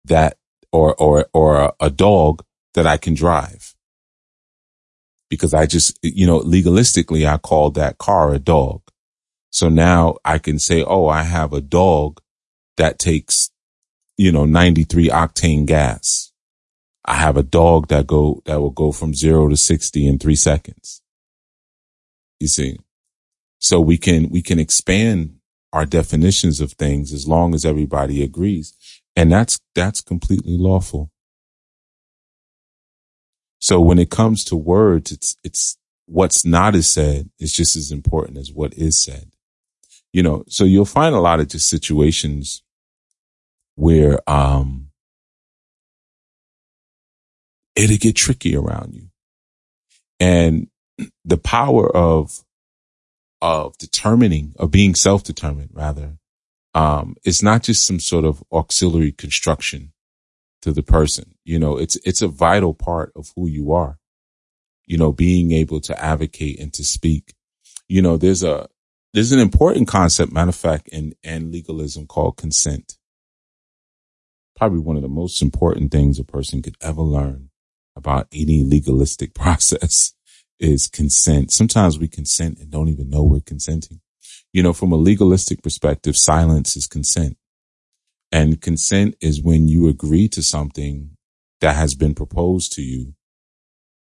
that 0.06 0.38
or 0.72 0.94
or 0.94 1.26
or 1.34 1.74
a 1.78 1.90
dog 1.90 2.42
that 2.74 2.86
I 2.86 2.96
can 2.96 3.14
drive 3.14 3.74
because 5.28 5.52
I 5.52 5.66
just 5.66 5.98
you 6.02 6.26
know 6.26 6.40
legalistically 6.40 7.28
I 7.28 7.36
call 7.36 7.70
that 7.72 7.98
car 7.98 8.32
a 8.32 8.38
dog. 8.38 8.82
So 9.50 9.68
now 9.68 10.16
I 10.24 10.38
can 10.38 10.58
say, 10.58 10.82
oh, 10.82 11.08
I 11.08 11.22
have 11.22 11.52
a 11.52 11.60
dog 11.60 12.20
that 12.76 12.98
takes 12.98 13.50
you 14.20 14.30
know, 14.30 14.44
93 14.44 15.08
octane 15.08 15.64
gas. 15.64 16.30
I 17.06 17.14
have 17.14 17.38
a 17.38 17.42
dog 17.42 17.88
that 17.88 18.06
go, 18.06 18.42
that 18.44 18.60
will 18.60 18.68
go 18.68 18.92
from 18.92 19.14
zero 19.14 19.48
to 19.48 19.56
60 19.56 20.06
in 20.06 20.18
three 20.18 20.34
seconds. 20.34 21.00
You 22.38 22.48
see? 22.48 22.76
So 23.60 23.80
we 23.80 23.96
can, 23.96 24.28
we 24.28 24.42
can 24.42 24.58
expand 24.58 25.36
our 25.72 25.86
definitions 25.86 26.60
of 26.60 26.72
things 26.72 27.14
as 27.14 27.26
long 27.26 27.54
as 27.54 27.64
everybody 27.64 28.22
agrees. 28.22 28.74
And 29.16 29.32
that's, 29.32 29.58
that's 29.74 30.02
completely 30.02 30.58
lawful. 30.58 31.10
So 33.58 33.80
when 33.80 33.98
it 33.98 34.10
comes 34.10 34.44
to 34.44 34.56
words, 34.56 35.12
it's, 35.12 35.34
it's 35.42 35.78
what's 36.04 36.44
not 36.44 36.74
is 36.74 36.92
said 36.92 37.30
is 37.38 37.54
just 37.54 37.74
as 37.74 37.90
important 37.90 38.36
as 38.36 38.52
what 38.52 38.74
is 38.74 39.02
said. 39.02 39.30
You 40.12 40.22
know, 40.22 40.44
so 40.48 40.64
you'll 40.64 40.84
find 40.84 41.14
a 41.14 41.20
lot 41.20 41.40
of 41.40 41.48
just 41.48 41.68
situations 41.68 42.62
where 43.76 44.18
um 44.28 44.90
it'll 47.76 47.96
get 47.96 48.16
tricky 48.16 48.56
around 48.56 48.94
you. 48.94 49.08
And 50.18 50.68
the 51.24 51.38
power 51.38 51.94
of 51.94 52.44
of 53.40 53.78
determining, 53.78 54.52
of 54.58 54.70
being 54.70 54.94
self-determined 54.94 55.70
rather, 55.72 56.18
um, 56.74 57.16
it's 57.24 57.42
not 57.42 57.62
just 57.62 57.86
some 57.86 57.98
sort 57.98 58.24
of 58.24 58.44
auxiliary 58.52 59.12
construction 59.12 59.92
to 60.62 60.72
the 60.72 60.82
person. 60.82 61.34
You 61.44 61.58
know, 61.58 61.78
it's 61.78 61.96
it's 62.04 62.22
a 62.22 62.28
vital 62.28 62.74
part 62.74 63.12
of 63.16 63.32
who 63.34 63.48
you 63.48 63.72
are. 63.72 63.98
You 64.86 64.98
know, 64.98 65.12
being 65.12 65.52
able 65.52 65.80
to 65.82 66.04
advocate 66.04 66.58
and 66.60 66.72
to 66.74 66.84
speak. 66.84 67.34
You 67.88 68.02
know, 68.02 68.16
there's 68.16 68.42
a 68.42 68.68
there's 69.12 69.32
an 69.32 69.40
important 69.40 69.88
concept, 69.88 70.32
matter 70.32 70.50
of 70.50 70.56
fact, 70.56 70.88
in 70.88 71.14
in 71.22 71.50
legalism 71.50 72.06
called 72.06 72.36
consent 72.36 72.98
probably 74.60 74.78
one 74.78 74.96
of 74.96 75.00
the 75.00 75.08
most 75.08 75.40
important 75.40 75.90
things 75.90 76.18
a 76.18 76.24
person 76.24 76.60
could 76.60 76.76
ever 76.82 77.00
learn 77.00 77.48
about 77.96 78.28
any 78.30 78.62
legalistic 78.62 79.32
process 79.34 80.12
is 80.60 80.86
consent. 80.86 81.50
Sometimes 81.50 81.98
we 81.98 82.06
consent 82.06 82.58
and 82.58 82.70
don't 82.70 82.90
even 82.90 83.08
know 83.08 83.22
we're 83.22 83.40
consenting. 83.40 84.02
You 84.52 84.62
know, 84.62 84.74
from 84.74 84.92
a 84.92 84.96
legalistic 84.96 85.62
perspective, 85.62 86.14
silence 86.14 86.76
is 86.76 86.86
consent. 86.86 87.38
And 88.30 88.60
consent 88.60 89.16
is 89.22 89.42
when 89.42 89.66
you 89.66 89.88
agree 89.88 90.28
to 90.28 90.42
something 90.42 91.16
that 91.62 91.76
has 91.76 91.94
been 91.94 92.14
proposed 92.14 92.72
to 92.74 92.82
you. 92.82 93.14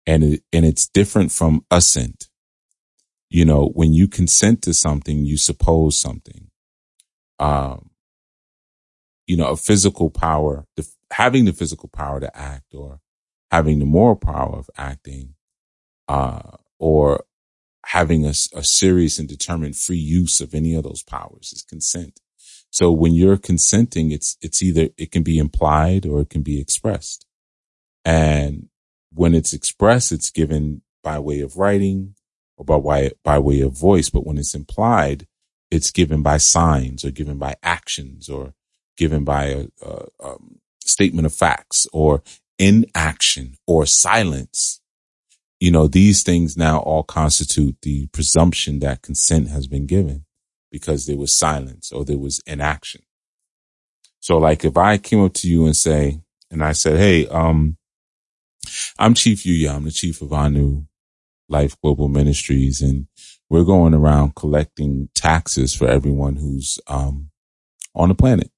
And 0.06 0.22
it, 0.22 0.42
and 0.52 0.66
it's 0.66 0.86
different 0.86 1.32
from 1.32 1.64
assent. 1.70 2.29
You 3.30 3.44
know, 3.44 3.70
when 3.74 3.92
you 3.92 4.08
consent 4.08 4.60
to 4.62 4.74
something, 4.74 5.24
you 5.24 5.38
suppose 5.38 5.98
something. 5.98 6.50
Um, 7.38 7.90
you 9.26 9.36
know, 9.36 9.50
a 9.50 9.56
physical 9.56 10.10
power, 10.10 10.66
the, 10.76 10.86
having 11.12 11.44
the 11.44 11.52
physical 11.52 11.88
power 11.88 12.18
to 12.18 12.36
act 12.36 12.74
or 12.74 13.00
having 13.52 13.78
the 13.78 13.86
moral 13.86 14.16
power 14.16 14.56
of 14.58 14.68
acting, 14.76 15.34
uh, 16.08 16.56
or 16.80 17.24
having 17.86 18.26
a, 18.26 18.30
a 18.30 18.64
serious 18.64 19.18
and 19.18 19.28
determined 19.28 19.76
free 19.76 19.96
use 19.96 20.40
of 20.40 20.52
any 20.52 20.74
of 20.74 20.82
those 20.82 21.02
powers 21.04 21.52
is 21.52 21.62
consent. 21.62 22.20
So 22.70 22.90
when 22.90 23.14
you're 23.14 23.36
consenting, 23.36 24.10
it's, 24.10 24.36
it's 24.40 24.62
either, 24.62 24.88
it 24.98 25.12
can 25.12 25.22
be 25.22 25.38
implied 25.38 26.04
or 26.04 26.20
it 26.20 26.30
can 26.30 26.42
be 26.42 26.60
expressed. 26.60 27.26
And 28.04 28.68
when 29.12 29.34
it's 29.34 29.52
expressed, 29.52 30.10
it's 30.12 30.30
given 30.30 30.82
by 31.02 31.18
way 31.20 31.40
of 31.40 31.56
writing 31.56 32.14
or 32.60 32.66
by 32.66 32.76
way, 32.76 33.12
by 33.24 33.40
way 33.40 33.62
of 33.62 33.72
voice. 33.72 34.10
But 34.10 34.26
when 34.26 34.38
it's 34.38 34.54
implied, 34.54 35.26
it's 35.72 35.90
given 35.90 36.22
by 36.22 36.36
signs 36.38 37.06
or 37.06 37.10
given 37.12 37.38
by 37.38 37.56
actions 37.64 38.28
or 38.28 38.54
given 38.98 39.24
by 39.24 39.46
a, 39.46 39.66
a, 39.82 40.06
a 40.20 40.36
statement 40.84 41.26
of 41.26 41.34
facts 41.34 41.88
or 41.94 42.22
inaction 42.58 43.56
or 43.66 43.86
silence. 43.86 44.80
you 45.60 45.70
know, 45.70 45.88
these 45.88 46.22
things 46.22 46.56
now 46.56 46.78
all 46.80 47.02
constitute 47.02 47.76
the 47.82 48.06
presumption 48.08 48.80
that 48.80 49.02
consent 49.02 49.48
has 49.48 49.66
been 49.66 49.86
given 49.86 50.24
because 50.70 51.06
there 51.06 51.18
was 51.18 51.36
silence 51.36 51.92
or 51.92 52.04
there 52.04 52.18
was 52.18 52.40
inaction. 52.46 53.02
So 54.20 54.38
like 54.38 54.64
if 54.64 54.76
I 54.76 54.98
came 54.98 55.24
up 55.24 55.34
to 55.34 55.48
you 55.50 55.66
and 55.66 55.76
say, 55.76 56.20
and 56.50 56.64
I 56.64 56.72
said, 56.72 56.98
Hey, 56.98 57.26
um, 57.28 57.78
I'm 58.98 59.14
Chief 59.14 59.44
Yuya. 59.44 59.74
I'm 59.74 59.84
the 59.84 59.90
chief 59.90 60.22
of 60.22 60.32
Anu 60.32 60.86
Life 61.50 61.76
Global 61.82 62.08
Ministries 62.08 62.80
and 62.80 63.06
we're 63.50 63.64
going 63.64 63.92
around 63.94 64.36
collecting 64.36 65.08
taxes 65.14 65.74
for 65.74 65.88
everyone 65.88 66.36
who's, 66.36 66.78
um, 66.86 67.30
on 67.94 68.08
the 68.08 68.14
planet 68.14 68.50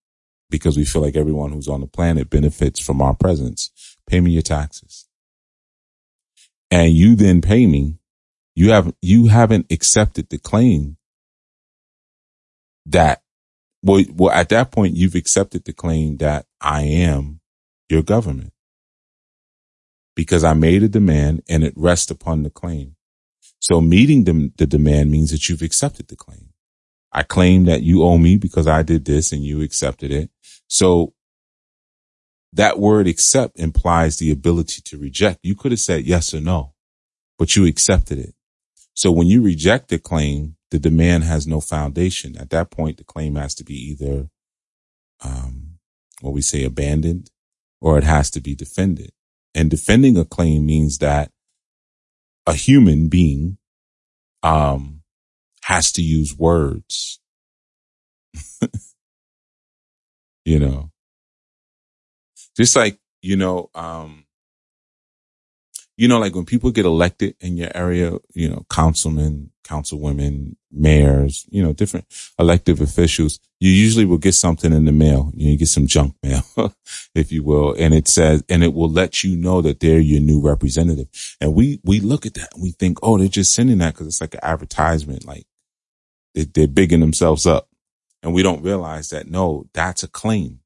because 0.51 0.77
we 0.77 0.85
feel 0.85 1.03
like 1.03 1.17
everyone 1.17 1.51
who's 1.51 1.69
on 1.69 1.81
the 1.81 1.87
planet 1.87 2.29
benefits 2.29 2.79
from 2.79 3.01
our 3.01 3.15
presence. 3.15 3.71
Pay 4.07 4.21
me 4.21 4.33
your 4.33 4.43
taxes. 4.43 5.09
And 6.71 6.93
you 6.93 7.17
then 7.17 7.41
pay 7.41 7.67
me. 7.67 7.99
You 8.55 8.71
have, 8.73 8.95
you 9.01 9.29
haven't 9.29 9.73
accepted 9.73 10.29
the 10.29 10.39
claim 10.39 10.99
that, 12.87 13.23
well, 13.83 14.05
well, 14.13 14.31
at 14.31 14.51
that 14.51 14.71
point, 14.71 14.95
you've 14.95 15.15
accepted 15.15 15.65
the 15.65 15.73
claim 15.73 16.19
that 16.19 16.47
I 16.61 16.83
am 16.83 17.41
your 17.89 18.03
government 18.03 18.53
because 20.15 20.45
I 20.45 20.55
made 20.55 20.83
a 20.83 20.89
demand 20.89 21.43
and 21.49 21.65
it 21.65 21.75
rests 21.77 22.11
upon 22.11 22.43
the 22.43 22.51
claim. 22.51 22.97
So 23.61 23.81
meeting 23.81 24.25
the, 24.25 24.53
the 24.57 24.67
demand 24.67 25.11
means 25.11 25.31
that 25.31 25.49
you've 25.49 25.63
accepted 25.63 26.09
the 26.09 26.17
claim. 26.17 26.49
I 27.13 27.23
claim 27.23 27.65
that 27.65 27.83
you 27.83 28.03
owe 28.03 28.19
me 28.19 28.37
because 28.37 28.67
I 28.67 28.83
did 28.83 29.05
this 29.05 29.33
and 29.33 29.45
you 29.45 29.61
accepted 29.63 30.11
it. 30.11 30.31
So 30.67 31.13
that 32.53 32.79
word 32.79 33.07
accept 33.07 33.59
implies 33.59 34.17
the 34.17 34.31
ability 34.31 34.83
to 34.83 34.99
reject. 34.99 35.41
You 35.43 35.55
could 35.55 35.73
have 35.73 35.81
said 35.81 36.05
yes 36.05 36.35
or 36.35 36.41
no, 36.41 36.75
but 37.39 37.55
you 37.55 37.67
accepted 37.67 38.19
it. 38.19 38.35
So 38.95 39.11
when 39.11 39.27
you 39.27 39.43
reject 39.43 39.89
the 39.89 39.99
claim, 39.99 40.57
the 40.71 40.79
demand 40.79 41.25
has 41.25 41.47
no 41.47 41.61
foundation. 41.61 42.37
At 42.37 42.51
that 42.51 42.71
point, 42.71 42.99
the 42.99 43.05
claim 43.05 43.37
has 43.37 43.55
to 43.57 43.65
be 43.65 43.75
either, 43.75 44.29
um, 45.23 45.79
what 46.21 46.33
we 46.33 46.43
say 46.43 46.65
abandoned 46.65 47.31
or 47.81 47.99
it 47.99 48.05
has 48.05 48.31
to 48.31 48.41
be 48.41 48.55
defended. 48.55 49.13
And 49.55 49.71
defending 49.71 50.17
a 50.17 50.25
claim 50.25 50.67
means 50.67 50.99
that 50.99 51.31
a 52.47 52.55
human 52.55 53.09
being, 53.09 53.59
um, 54.43 55.03
has 55.65 55.93
to 55.93 56.03
use 56.03 56.37
words. 56.37 57.21
you 60.45 60.59
know, 60.59 60.91
just 62.57 62.75
like, 62.75 62.99
you 63.21 63.37
know, 63.37 63.71
um, 63.75 64.25
you 65.97 66.09
know, 66.09 66.19
like 66.19 66.35
when 66.35 66.45
people 66.47 66.73
get 66.73 66.85
elected 66.85 67.37
in 67.41 67.57
your 67.57 67.71
area, 67.75 68.19
you 68.35 68.49
know, 68.49 68.67
councilmen, 68.69 69.52
councilwomen, 69.65 70.57
mayors, 70.71 71.47
you 71.51 71.63
know, 71.63 71.73
different 71.73 72.07
elective 72.39 72.81
officials, 72.81 73.39
you 73.61 73.71
usually 73.71 74.05
will 74.05 74.19
get 74.19 74.35
something 74.35 74.73
in 74.73 74.85
the 74.85 74.93
mail. 74.93 75.31
You, 75.35 75.57
get 75.57 75.69
some 75.69 75.87
junk 75.87 76.15
mail, 76.23 76.75
if 77.15 77.31
you 77.31 77.43
will. 77.43 77.75
And 77.79 77.95
it 77.95 78.09
says, 78.09 78.43
and 78.49 78.65
it 78.65 78.75
will 78.75 78.91
let 78.91 79.23
you 79.23 79.37
know 79.37 79.63
that 79.63 79.81
they're 79.81 80.01
your 80.01 80.21
new 80.21 80.41
representative. 80.41 81.09
And 81.41 81.55
we, 81.55 81.81
we 81.85 82.01
look 82.01 82.27
at 82.27 82.35
that 82.35 82.55
and 82.55 82.63
we 82.63 82.73
think, 82.73 82.99
oh, 83.03 83.19
they're 83.19 83.29
just 83.29 83.55
sending 83.55 83.79
that 83.79 83.95
because 83.95 84.09
it's 84.09 84.21
like 84.21 84.35
an 84.35 84.41
advertisement. 84.43 85.25
Like 85.25 85.47
they, 86.35 86.45
they're 86.45 86.67
bigging 86.67 87.01
themselves 87.01 87.47
up. 87.47 87.69
And 88.23 88.33
we 88.33 88.43
don't 88.43 88.63
realize 88.63 89.11
that 89.11 89.29
no, 89.29 89.67
that's 89.75 90.03
a 90.03 90.09
claim. 90.09 90.61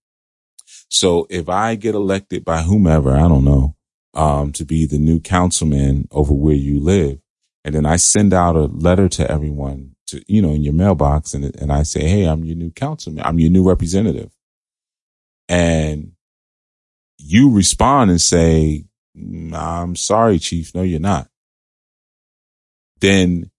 So 0.88 1.26
if 1.30 1.48
I 1.48 1.74
get 1.74 1.94
elected 1.94 2.44
by 2.44 2.62
whomever, 2.62 3.14
I 3.14 3.28
don't 3.28 3.44
know, 3.44 3.76
um, 4.14 4.52
to 4.52 4.64
be 4.64 4.86
the 4.86 4.98
new 4.98 5.20
councilman 5.20 6.08
over 6.10 6.32
where 6.32 6.54
you 6.54 6.80
live. 6.80 7.18
And 7.66 7.74
then 7.74 7.84
I 7.84 7.96
send 7.96 8.32
out 8.32 8.54
a 8.54 8.66
letter 8.66 9.08
to 9.08 9.28
everyone 9.28 9.96
to, 10.06 10.22
you 10.32 10.40
know, 10.40 10.52
in 10.52 10.62
your 10.62 10.72
mailbox 10.72 11.34
and, 11.34 11.44
and 11.56 11.72
I 11.72 11.82
say, 11.82 12.06
Hey, 12.06 12.22
I'm 12.24 12.44
your 12.44 12.54
new 12.54 12.70
councilman. 12.70 13.24
I'm 13.26 13.40
your 13.40 13.50
new 13.50 13.68
representative. 13.68 14.30
And 15.48 16.12
you 17.18 17.50
respond 17.50 18.10
and 18.10 18.20
say, 18.20 18.84
mm, 19.18 19.52
I'm 19.52 19.96
sorry, 19.96 20.38
chief. 20.38 20.76
No, 20.76 20.82
you're 20.82 21.00
not. 21.00 21.28
Then 23.00 23.50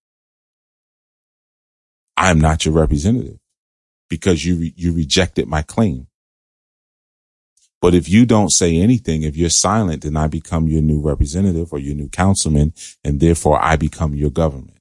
I'm 2.15 2.39
not 2.39 2.65
your 2.65 2.75
representative 2.75 3.39
because 4.09 4.45
you, 4.45 4.55
re- 4.55 4.73
you 4.77 4.93
rejected 4.93 5.49
my 5.49 5.63
claim. 5.63 6.06
But 7.81 7.93
if 7.93 8.09
you 8.09 8.25
don't 8.25 8.49
say 8.49 8.77
anything, 8.77 9.21
if 9.21 9.37
you're 9.37 9.49
silent, 9.49 10.03
then 10.03 10.17
I 10.17 10.27
become 10.27 10.67
your 10.67 10.81
new 10.81 10.99
representative 10.99 11.71
or 11.71 11.79
your 11.79 11.95
new 11.95 12.09
councilman, 12.09 12.73
and 13.03 13.19
therefore 13.19 13.63
I 13.63 13.75
become 13.75 14.15
your 14.15 14.31
government. 14.31 14.79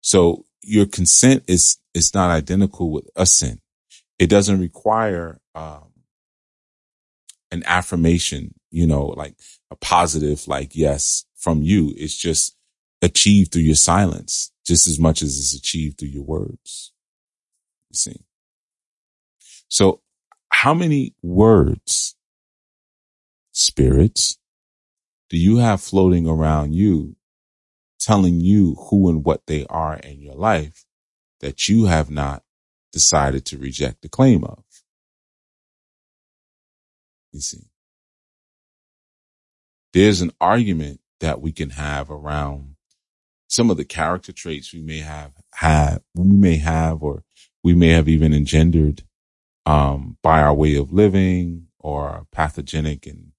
So 0.00 0.46
your 0.62 0.86
consent 0.86 1.44
is, 1.46 1.78
is 1.92 2.14
not 2.14 2.30
identical 2.30 2.90
with 2.90 3.08
assent. 3.14 3.60
It 4.18 4.28
doesn't 4.28 4.60
require, 4.60 5.40
um, 5.54 5.92
an 7.50 7.62
affirmation, 7.66 8.54
you 8.70 8.86
know, 8.86 9.06
like 9.06 9.34
a 9.70 9.76
positive, 9.76 10.48
like 10.48 10.74
yes, 10.74 11.24
from 11.36 11.62
you. 11.62 11.92
It's 11.96 12.16
just 12.16 12.56
achieved 13.02 13.52
through 13.52 13.62
your 13.62 13.76
silence 13.76 14.52
just 14.66 14.86
as 14.86 14.98
much 14.98 15.22
as 15.22 15.38
it's 15.38 15.54
achieved 15.54 15.98
through 15.98 16.08
your 16.08 16.24
words. 16.24 16.92
You 17.90 17.96
see? 17.96 18.20
So 19.68 20.00
how 20.62 20.72
many 20.72 21.14
words, 21.22 22.16
spirits, 23.52 24.38
do 25.28 25.36
you 25.36 25.58
have 25.58 25.82
floating 25.82 26.26
around 26.26 26.74
you 26.74 27.14
telling 28.00 28.40
you 28.40 28.74
who 28.88 29.10
and 29.10 29.22
what 29.22 29.42
they 29.46 29.66
are 29.68 29.98
in 29.98 30.22
your 30.22 30.34
life 30.34 30.86
that 31.40 31.68
you 31.68 31.84
have 31.84 32.10
not 32.10 32.42
decided 32.90 33.44
to 33.44 33.58
reject 33.58 34.00
the 34.00 34.08
claim 34.08 34.44
of? 34.44 34.64
You 37.32 37.40
see, 37.40 37.66
there's 39.92 40.22
an 40.22 40.32
argument 40.40 41.00
that 41.20 41.42
we 41.42 41.52
can 41.52 41.68
have 41.68 42.10
around 42.10 42.76
some 43.46 43.70
of 43.70 43.76
the 43.76 43.84
character 43.84 44.32
traits 44.32 44.72
we 44.72 44.80
may 44.80 45.00
have 45.00 45.32
had, 45.52 45.98
we 46.14 46.24
may 46.24 46.56
have, 46.56 47.02
or 47.02 47.24
we 47.62 47.74
may 47.74 47.88
have 47.88 48.08
even 48.08 48.32
engendered 48.32 49.02
um, 49.66 50.16
by 50.22 50.40
our 50.40 50.54
way 50.54 50.76
of 50.76 50.92
living 50.92 51.66
or 51.80 52.26
pathogenic 52.32 53.06
and 53.06 53.32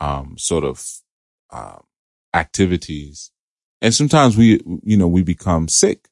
um, 0.00 0.34
sort 0.36 0.64
of 0.64 0.84
um, 1.50 1.84
activities. 2.34 3.30
And 3.80 3.94
sometimes 3.94 4.36
we, 4.36 4.60
you 4.82 4.96
know, 4.96 5.08
we 5.08 5.22
become 5.22 5.68
sick. 5.68 6.08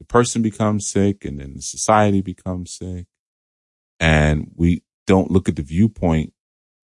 The 0.00 0.06
person 0.06 0.42
becomes 0.42 0.88
sick 0.88 1.24
and 1.24 1.38
then 1.38 1.54
the 1.54 1.62
society 1.62 2.22
becomes 2.22 2.72
sick. 2.72 3.06
And 4.00 4.50
we 4.56 4.82
don't 5.06 5.30
look 5.30 5.48
at 5.48 5.56
the 5.56 5.62
viewpoint 5.62 6.32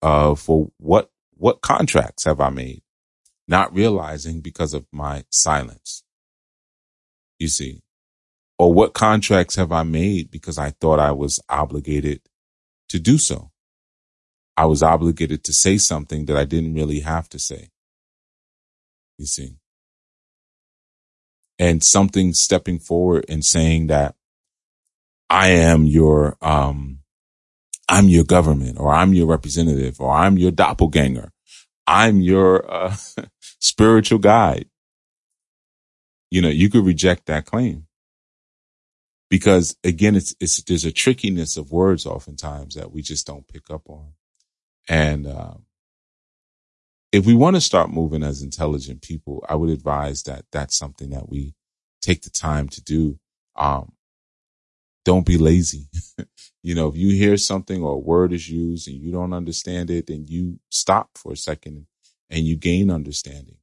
of 0.02 0.46
what, 0.48 1.10
what 1.34 1.62
contracts 1.62 2.24
have 2.24 2.40
I 2.40 2.50
made? 2.50 2.82
Not 3.46 3.72
realizing 3.72 4.40
because 4.40 4.74
of 4.74 4.86
my 4.92 5.24
silence. 5.30 6.02
You 7.38 7.48
see, 7.48 7.82
or 8.58 8.74
what 8.74 8.92
contracts 8.92 9.54
have 9.54 9.70
I 9.70 9.84
made 9.84 10.30
because 10.30 10.58
I 10.58 10.70
thought 10.70 10.98
I 10.98 11.12
was 11.12 11.40
obligated 11.48 12.20
to 12.88 12.98
do 12.98 13.16
so? 13.16 13.50
I 14.56 14.66
was 14.66 14.82
obligated 14.82 15.44
to 15.44 15.52
say 15.52 15.78
something 15.78 16.24
that 16.26 16.36
I 16.36 16.44
didn't 16.44 16.74
really 16.74 17.00
have 17.00 17.28
to 17.30 17.38
say. 17.38 17.70
You 19.16 19.26
see? 19.26 19.56
And 21.60 21.82
something 21.84 22.32
stepping 22.32 22.80
forward 22.80 23.24
and 23.28 23.44
saying 23.44 23.86
that 23.88 24.16
I 25.30 25.50
am 25.50 25.84
your, 25.84 26.36
um, 26.42 27.00
I'm 27.88 28.08
your 28.08 28.24
government 28.24 28.78
or 28.78 28.92
I'm 28.92 29.14
your 29.14 29.26
representative 29.26 30.00
or 30.00 30.12
I'm 30.12 30.36
your 30.36 30.50
doppelganger. 30.50 31.30
I'm 31.86 32.20
your, 32.20 32.68
uh, 32.70 32.96
spiritual 33.60 34.18
guide. 34.18 34.66
You 36.30 36.42
know, 36.42 36.48
you 36.48 36.68
could 36.68 36.84
reject 36.84 37.26
that 37.26 37.46
claim 37.46 37.87
because 39.30 39.76
again, 39.84 40.16
it's, 40.16 40.34
it's, 40.40 40.62
there's 40.64 40.84
a 40.86 40.92
trickiness 40.92 41.56
of 41.56 41.72
words 41.72 42.06
oftentimes 42.06 42.76
that 42.76 42.92
we 42.92 43.02
just 43.02 43.26
don't 43.26 43.48
pick 43.48 43.70
up 43.70 43.88
on. 43.90 44.12
And, 44.88 45.26
um, 45.26 45.62
if 47.12 47.26
we 47.26 47.34
want 47.34 47.56
to 47.56 47.62
start 47.62 47.90
moving 47.90 48.22
as 48.22 48.42
intelligent 48.42 49.02
people, 49.02 49.44
I 49.48 49.56
would 49.56 49.70
advise 49.70 50.24
that 50.24 50.44
that's 50.52 50.76
something 50.78 51.10
that 51.10 51.28
we 51.28 51.54
take 52.02 52.22
the 52.22 52.30
time 52.30 52.68
to 52.70 52.82
do. 52.82 53.18
Um, 53.56 53.92
don't 55.04 55.26
be 55.26 55.38
lazy. 55.38 55.86
you 56.64 56.74
know, 56.74 56.88
if 56.88 56.96
you 56.96 57.10
hear 57.14 57.36
something 57.38 57.82
or 57.82 57.94
a 57.94 57.98
word 57.98 58.32
is 58.32 58.50
used 58.50 58.88
and 58.88 58.98
you 58.98 59.12
don't 59.12 59.34
understand 59.34 59.90
it, 59.90 60.08
then 60.08 60.26
you 60.28 60.60
stop 60.70 61.10
for 61.16 61.32
a 61.32 61.38
second 61.38 61.86
and 62.30 62.46
you 62.46 62.56
gain 62.56 62.90
understanding. 62.90 63.56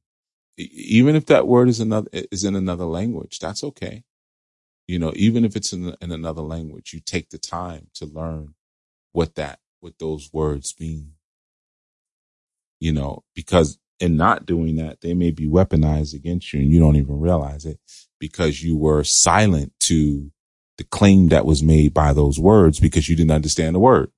Even 0.58 1.16
if 1.16 1.26
that 1.26 1.48
word 1.48 1.68
is 1.68 1.80
another, 1.80 2.08
is 2.12 2.44
in 2.44 2.56
another 2.56 2.86
language, 2.86 3.40
that's 3.40 3.64
okay. 3.64 4.04
You 4.86 4.98
know, 4.98 5.12
even 5.16 5.44
if 5.44 5.56
it's 5.56 5.72
in, 5.72 5.94
in 6.00 6.12
another 6.12 6.42
language, 6.42 6.92
you 6.92 7.00
take 7.00 7.30
the 7.30 7.38
time 7.38 7.88
to 7.94 8.06
learn 8.06 8.54
what 9.12 9.34
that, 9.34 9.58
what 9.80 9.98
those 9.98 10.30
words 10.32 10.74
mean. 10.78 11.12
You 12.80 12.92
know, 12.92 13.24
because 13.34 13.78
in 14.00 14.16
not 14.16 14.46
doing 14.46 14.76
that, 14.76 15.00
they 15.00 15.14
may 15.14 15.30
be 15.30 15.46
weaponized 15.46 16.14
against 16.14 16.52
you 16.52 16.60
and 16.60 16.70
you 16.70 16.78
don't 16.78 16.96
even 16.96 17.20
realize 17.20 17.64
it 17.64 17.80
because 18.20 18.62
you 18.62 18.76
were 18.76 19.02
silent 19.04 19.72
to 19.80 20.30
the 20.78 20.84
claim 20.84 21.28
that 21.28 21.46
was 21.46 21.62
made 21.62 21.94
by 21.94 22.12
those 22.12 22.38
words 22.38 22.78
because 22.80 23.08
you 23.08 23.16
didn't 23.16 23.30
understand 23.30 23.74
the 23.74 23.80
word. 23.80 24.10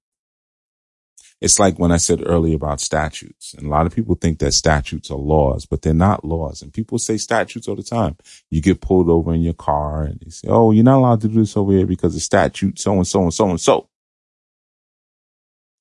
It's 1.40 1.60
like 1.60 1.78
when 1.78 1.92
I 1.92 1.98
said 1.98 2.22
earlier 2.26 2.56
about 2.56 2.80
statutes 2.80 3.54
and 3.54 3.66
a 3.66 3.70
lot 3.70 3.86
of 3.86 3.94
people 3.94 4.16
think 4.16 4.40
that 4.40 4.52
statutes 4.52 5.10
are 5.10 5.18
laws, 5.18 5.66
but 5.66 5.82
they're 5.82 5.94
not 5.94 6.24
laws. 6.24 6.62
And 6.62 6.72
people 6.72 6.98
say 6.98 7.16
statutes 7.16 7.68
all 7.68 7.76
the 7.76 7.82
time. 7.84 8.16
You 8.50 8.60
get 8.60 8.80
pulled 8.80 9.08
over 9.08 9.32
in 9.32 9.42
your 9.42 9.54
car 9.54 10.02
and 10.02 10.18
they 10.20 10.30
say, 10.30 10.48
Oh, 10.48 10.72
you're 10.72 10.84
not 10.84 10.98
allowed 10.98 11.20
to 11.20 11.28
do 11.28 11.34
this 11.34 11.56
over 11.56 11.72
here 11.72 11.86
because 11.86 12.14
the 12.14 12.20
statute 12.20 12.78
so 12.80 12.92
and 12.94 13.06
so 13.06 13.22
and 13.22 13.34
so 13.34 13.50
and 13.50 13.60
so. 13.60 13.88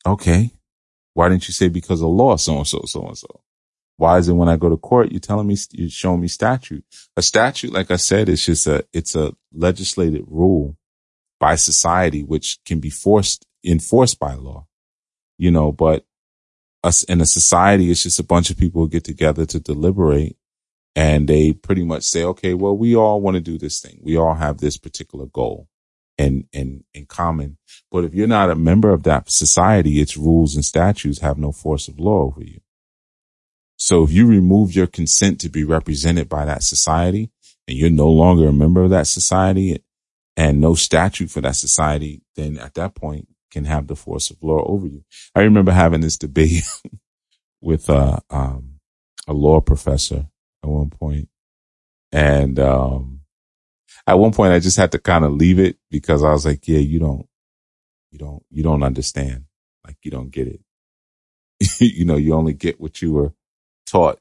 Okay. 0.06 0.52
Why 1.16 1.30
didn't 1.30 1.48
you 1.48 1.54
say 1.54 1.70
because 1.70 2.02
of 2.02 2.10
law 2.10 2.36
so 2.36 2.58
and 2.58 2.68
so, 2.68 2.82
so 2.86 3.08
and 3.08 3.18
so? 3.18 3.42
Why 3.98 4.20
is 4.20 4.30
it 4.30 4.34
when 4.34 4.48
I 4.48 4.58
go 4.58 4.70
to 4.70 4.78
court, 4.78 5.12
you're 5.12 5.20
telling 5.20 5.48
me, 5.48 5.58
you're 5.72 5.90
showing 5.90 6.22
me 6.22 6.28
statute? 6.28 6.86
A 7.18 7.24
statute, 7.24 7.74
like 7.74 7.90
I 7.90 7.96
said, 7.96 8.30
is 8.30 8.46
just 8.46 8.68
a, 8.68 8.86
it's 8.94 9.16
a 9.16 9.34
legislated 9.52 10.24
rule 10.28 10.78
by 11.40 11.56
society, 11.56 12.24
which 12.24 12.60
can 12.64 12.80
be 12.80 12.92
forced, 12.92 13.48
enforced 13.64 14.20
by 14.20 14.36
law, 14.36 14.68
you 15.38 15.52
know, 15.52 15.72
but 15.72 16.06
us 16.84 17.04
in 17.04 17.22
a 17.22 17.26
society, 17.26 17.92
it's 17.92 18.04
just 18.04 18.20
a 18.20 18.24
bunch 18.24 18.50
of 18.50 18.58
people 18.58 18.82
who 18.82 18.90
get 18.90 19.04
together 19.04 19.46
to 19.46 19.60
deliberate 19.60 20.38
and 20.96 21.28
they 21.28 21.54
pretty 21.54 21.84
much 21.84 22.04
say, 22.04 22.24
okay, 22.24 22.56
well, 22.56 22.76
we 22.76 22.96
all 22.96 23.22
want 23.22 23.36
to 23.36 23.42
do 23.42 23.58
this 23.58 23.80
thing. 23.80 24.00
We 24.02 24.18
all 24.18 24.34
have 24.34 24.58
this 24.58 24.78
particular 24.78 25.28
goal 25.28 25.68
in, 26.18 26.48
in, 26.52 26.86
in 26.94 27.06
common. 27.06 27.58
But 27.92 28.04
if 28.04 28.16
you're 28.16 28.28
not 28.28 28.50
a 28.50 28.56
member 28.56 28.90
of 28.90 29.04
that 29.04 29.30
society, 29.30 30.02
its 30.02 30.18
rules 30.18 30.56
and 30.56 30.66
statutes 30.66 31.20
have 31.20 31.38
no 31.38 31.52
force 31.52 31.88
of 31.88 32.00
law 32.00 32.24
over 32.24 32.44
you. 32.44 32.62
So 33.76 34.04
if 34.04 34.12
you 34.12 34.26
remove 34.26 34.76
your 34.76 34.88
consent 34.88 35.40
to 35.42 35.50
be 35.50 35.64
represented 35.64 36.28
by 36.28 36.46
that 36.46 36.64
society 36.64 37.30
and 37.68 37.78
you're 37.78 37.92
no 37.92 38.10
longer 38.10 38.48
a 38.48 38.54
member 38.54 38.84
of 38.84 38.90
that 38.90 39.06
society 39.06 39.84
and 40.36 40.60
no 40.60 40.74
statute 40.74 41.30
for 41.30 41.42
that 41.42 41.58
society, 41.58 42.24
then 42.36 42.58
at 42.58 42.74
that 42.74 42.96
point 42.96 43.28
can 43.52 43.66
have 43.66 43.88
the 43.88 43.96
force 43.96 44.30
of 44.30 44.42
law 44.44 44.64
over 44.66 44.88
you. 44.88 45.04
I 45.36 45.42
remember 45.42 45.72
having 45.72 46.02
this 46.02 46.18
debate 46.18 46.64
with 47.62 47.90
uh, 47.90 48.20
um, 48.30 48.80
a 49.28 49.34
law 49.34 49.62
professor 49.62 50.28
at 50.64 50.70
one 50.70 50.90
point, 50.90 51.30
and 52.12 52.60
um, 52.60 53.22
at 54.06 54.20
one 54.20 54.32
point 54.34 54.54
I 54.54 54.60
just 54.60 54.78
had 54.78 54.92
to 54.94 55.00
kind 55.00 55.26
of 55.26 55.34
leave 55.34 55.60
it 55.60 55.78
because 55.90 56.24
I 56.24 56.32
was 56.32 56.46
like, 56.46 56.68
"Yeah, 56.68 56.80
you 56.80 57.00
don't, 57.00 57.28
you 58.12 58.20
don't, 58.20 58.44
you 58.50 58.64
don't 58.64 58.84
understand. 58.84 59.46
Like 59.86 59.98
you 60.04 60.12
don't 60.12 60.32
get 60.32 60.48
it. 60.48 60.62
you 61.80 62.06
know, 62.06 62.18
you 62.18 62.34
only 62.34 62.54
get 62.54 62.80
what 62.80 63.02
you 63.02 63.14
were 63.14 63.34
taught 63.86 64.20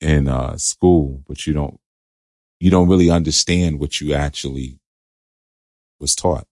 in 0.00 0.28
uh, 0.28 0.56
school, 0.56 1.22
but 1.26 1.46
you 1.46 1.52
don't 1.52 1.78
you 2.60 2.70
don't 2.70 2.88
really 2.88 3.10
understand 3.10 3.78
what 3.78 4.00
you 4.00 4.14
actually 4.14 4.78
was 6.00 6.14
taught. 6.14 6.46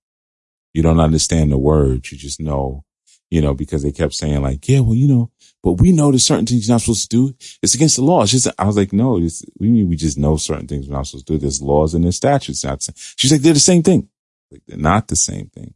You 0.74 0.82
don't 0.82 1.00
understand 1.00 1.52
the 1.52 1.58
words. 1.58 2.10
You 2.10 2.18
just 2.18 2.40
know, 2.40 2.84
you 3.30 3.40
know, 3.40 3.54
because 3.54 3.82
they 3.82 3.92
kept 3.92 4.14
saying 4.14 4.42
like, 4.42 4.68
yeah, 4.68 4.80
well, 4.80 4.94
you 4.94 5.08
know, 5.08 5.30
but 5.62 5.74
we 5.74 5.92
know 5.92 6.10
there's 6.10 6.26
certain 6.26 6.46
things 6.46 6.66
you're 6.66 6.74
not 6.74 6.80
supposed 6.80 7.10
to 7.10 7.16
do. 7.16 7.34
It's 7.62 7.74
against 7.74 7.96
the 7.96 8.02
law. 8.02 8.22
It's 8.22 8.32
just, 8.32 8.48
I 8.58 8.66
was 8.66 8.76
like, 8.76 8.92
no, 8.92 9.12
we 9.58 9.70
mean 9.70 9.88
we 9.88 9.96
just 9.96 10.18
know 10.18 10.36
certain 10.36 10.66
things 10.66 10.88
we're 10.88 10.96
not 10.96 11.06
supposed 11.06 11.26
to 11.28 11.34
do. 11.34 11.38
There's 11.38 11.62
laws 11.62 11.94
and 11.94 12.04
there's 12.04 12.16
statutes. 12.16 12.64
Not 12.64 12.86
She's 13.16 13.30
like, 13.30 13.42
they're 13.42 13.54
the 13.54 13.60
same 13.60 13.82
thing. 13.82 14.08
Like, 14.50 14.62
they're 14.66 14.76
not 14.76 15.08
the 15.08 15.16
same 15.16 15.48
thing. 15.48 15.74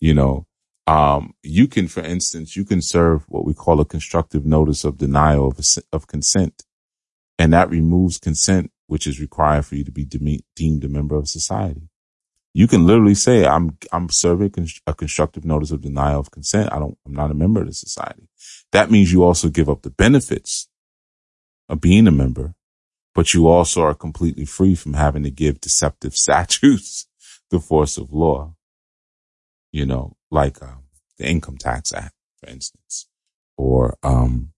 You 0.00 0.14
know, 0.14 0.46
um, 0.86 1.34
you 1.42 1.66
can, 1.66 1.88
for 1.88 2.00
instance, 2.02 2.56
you 2.56 2.64
can 2.64 2.82
serve 2.82 3.24
what 3.28 3.44
we 3.44 3.54
call 3.54 3.80
a 3.80 3.84
constructive 3.84 4.44
notice 4.44 4.84
of 4.84 4.98
denial 4.98 5.48
of, 5.48 5.58
of 5.92 6.06
consent. 6.06 6.64
And 7.38 7.52
that 7.52 7.70
removes 7.70 8.18
consent, 8.18 8.70
which 8.86 9.06
is 9.06 9.20
required 9.20 9.66
for 9.66 9.76
you 9.76 9.84
to 9.84 9.92
be 9.92 10.04
de- 10.04 10.44
deemed 10.54 10.84
a 10.84 10.88
member 10.88 11.16
of 11.16 11.28
society. 11.28 11.88
You 12.56 12.68
can 12.68 12.86
literally 12.86 13.16
say, 13.16 13.44
I'm, 13.44 13.76
I'm 13.92 14.08
serving 14.08 14.54
a 14.86 14.94
constructive 14.94 15.44
notice 15.44 15.72
of 15.72 15.82
denial 15.82 16.20
of 16.20 16.30
consent. 16.30 16.72
I 16.72 16.78
don't, 16.78 16.96
I'm 17.04 17.12
not 17.12 17.32
a 17.32 17.34
member 17.34 17.60
of 17.60 17.66
the 17.66 17.74
society. 17.74 18.28
That 18.70 18.92
means 18.92 19.12
you 19.12 19.24
also 19.24 19.48
give 19.48 19.68
up 19.68 19.82
the 19.82 19.90
benefits 19.90 20.68
of 21.68 21.80
being 21.80 22.06
a 22.06 22.12
member, 22.12 22.54
but 23.12 23.34
you 23.34 23.48
also 23.48 23.82
are 23.82 23.94
completely 23.94 24.44
free 24.44 24.76
from 24.76 24.94
having 24.94 25.24
to 25.24 25.30
give 25.30 25.60
deceptive 25.60 26.16
statutes 26.16 27.08
the 27.50 27.58
force 27.58 27.98
of 27.98 28.12
law. 28.12 28.54
You 29.72 29.86
know, 29.86 30.16
like 30.30 30.62
um, 30.62 30.84
the 31.18 31.28
Income 31.28 31.58
Tax 31.58 31.92
Act, 31.92 32.14
for 32.38 32.48
instance, 32.48 33.08
or 33.56 33.96
um, 34.04 34.52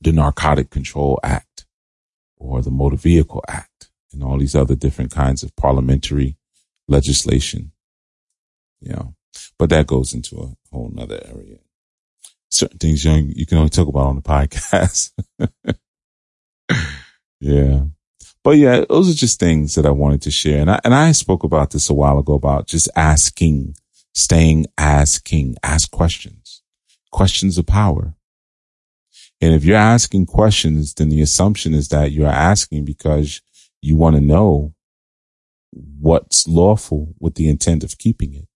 the 0.00 0.12
Narcotic 0.12 0.70
Control 0.70 1.18
Act, 1.24 1.66
or 2.36 2.62
the 2.62 2.70
Motor 2.70 2.96
Vehicle 2.96 3.42
Act, 3.48 3.90
and 4.12 4.22
all 4.22 4.38
these 4.38 4.54
other 4.54 4.76
different 4.76 5.10
kinds 5.10 5.42
of 5.42 5.56
parliamentary 5.56 6.37
legislation. 6.88 7.72
You 8.80 8.92
know, 8.92 9.14
but 9.58 9.70
that 9.70 9.86
goes 9.86 10.14
into 10.14 10.36
a 10.36 10.74
whole 10.74 10.90
nother 10.92 11.20
area. 11.24 11.58
Certain 12.50 12.78
things 12.78 13.04
you, 13.04 13.12
you 13.12 13.46
can 13.46 13.58
only 13.58 13.70
talk 13.70 13.88
about 13.88 14.06
on 14.06 14.16
the 14.16 14.22
podcast. 14.22 15.12
yeah. 17.40 17.82
But 18.42 18.52
yeah, 18.52 18.84
those 18.88 19.10
are 19.10 19.16
just 19.16 19.38
things 19.38 19.74
that 19.74 19.84
I 19.84 19.90
wanted 19.90 20.22
to 20.22 20.30
share. 20.30 20.60
And 20.60 20.70
I, 20.70 20.80
and 20.84 20.94
I 20.94 21.12
spoke 21.12 21.44
about 21.44 21.70
this 21.70 21.90
a 21.90 21.94
while 21.94 22.18
ago 22.18 22.34
about 22.34 22.66
just 22.66 22.88
asking 22.96 23.74
staying 24.18 24.66
asking, 24.76 25.54
ask 25.62 25.90
questions, 25.90 26.62
questions 27.12 27.56
of 27.56 27.66
power. 27.66 28.14
And 29.40 29.54
if 29.54 29.64
you're 29.64 29.76
asking 29.76 30.26
questions, 30.26 30.94
then 30.94 31.08
the 31.08 31.22
assumption 31.22 31.72
is 31.72 31.88
that 31.88 32.10
you're 32.10 32.26
asking 32.26 32.84
because 32.84 33.40
you 33.80 33.94
want 33.94 34.16
to 34.16 34.20
know 34.20 34.74
what's 35.72 36.46
lawful 36.46 37.14
with 37.18 37.34
the 37.34 37.48
intent 37.48 37.84
of 37.84 37.98
keeping 37.98 38.34
it. 38.34 38.46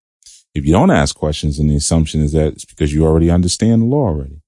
If 0.55 0.67
you 0.67 0.73
don't 0.73 0.91
ask 0.91 1.17
questions, 1.17 1.59
and 1.59 1.71
the 1.71 1.77
assumption 1.77 2.21
is 2.21 2.33
that 2.33 2.53
it's 2.53 2.65
because 2.65 2.93
you 2.93 3.05
already 3.05 3.31
understand 3.31 3.83
the 3.83 3.87
law 3.87 4.09
already. 4.09 4.43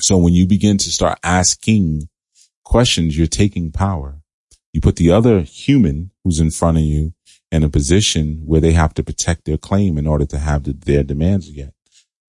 So 0.00 0.16
when 0.16 0.32
you 0.32 0.46
begin 0.46 0.78
to 0.78 0.90
start 0.90 1.18
asking 1.22 2.08
questions, 2.64 3.16
you're 3.16 3.28
taking 3.28 3.70
power. 3.70 4.20
You 4.72 4.80
put 4.80 4.96
the 4.96 5.12
other 5.12 5.40
human 5.42 6.10
who's 6.24 6.40
in 6.40 6.50
front 6.50 6.78
of 6.78 6.84
you 6.84 7.12
in 7.52 7.62
a 7.62 7.68
position 7.68 8.42
where 8.44 8.60
they 8.60 8.72
have 8.72 8.94
to 8.94 9.04
protect 9.04 9.44
their 9.44 9.58
claim 9.58 9.98
in 9.98 10.06
order 10.06 10.24
to 10.26 10.38
have 10.38 10.64
the, 10.64 10.72
their 10.72 11.02
demands 11.04 11.50
yet 11.50 11.74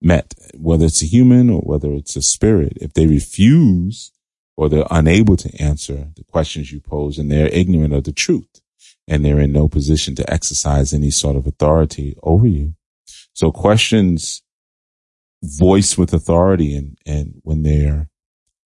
met, 0.01 0.33
whether 0.53 0.85
it's 0.85 1.01
a 1.01 1.07
human 1.07 1.49
or 1.49 1.61
whether 1.61 1.91
it's 1.93 2.15
a 2.15 2.21
spirit. 2.21 2.73
If 2.81 2.93
they 2.93 3.07
refuse 3.07 4.11
or 4.57 4.69
they're 4.69 4.85
unable 4.91 5.37
to 5.37 5.61
answer 5.61 6.09
the 6.15 6.25
questions 6.25 6.71
you 6.71 6.81
pose 6.81 7.17
and 7.17 7.31
they're 7.31 7.47
ignorant 7.47 7.93
of 7.93 8.03
the 8.03 8.11
truth 8.11 8.61
and 9.07 9.23
they're 9.23 9.39
in 9.39 9.51
no 9.51 9.67
position 9.67 10.15
to 10.15 10.33
exercise 10.33 10.93
any 10.93 11.11
sort 11.11 11.35
of 11.35 11.45
authority 11.45 12.15
over 12.23 12.47
you. 12.47 12.73
So 13.33 13.51
questions 13.51 14.41
voiced 15.43 15.97
with 15.97 16.13
authority 16.13 16.75
and, 16.75 16.97
and 17.05 17.35
when 17.43 17.63
they're 17.63 18.09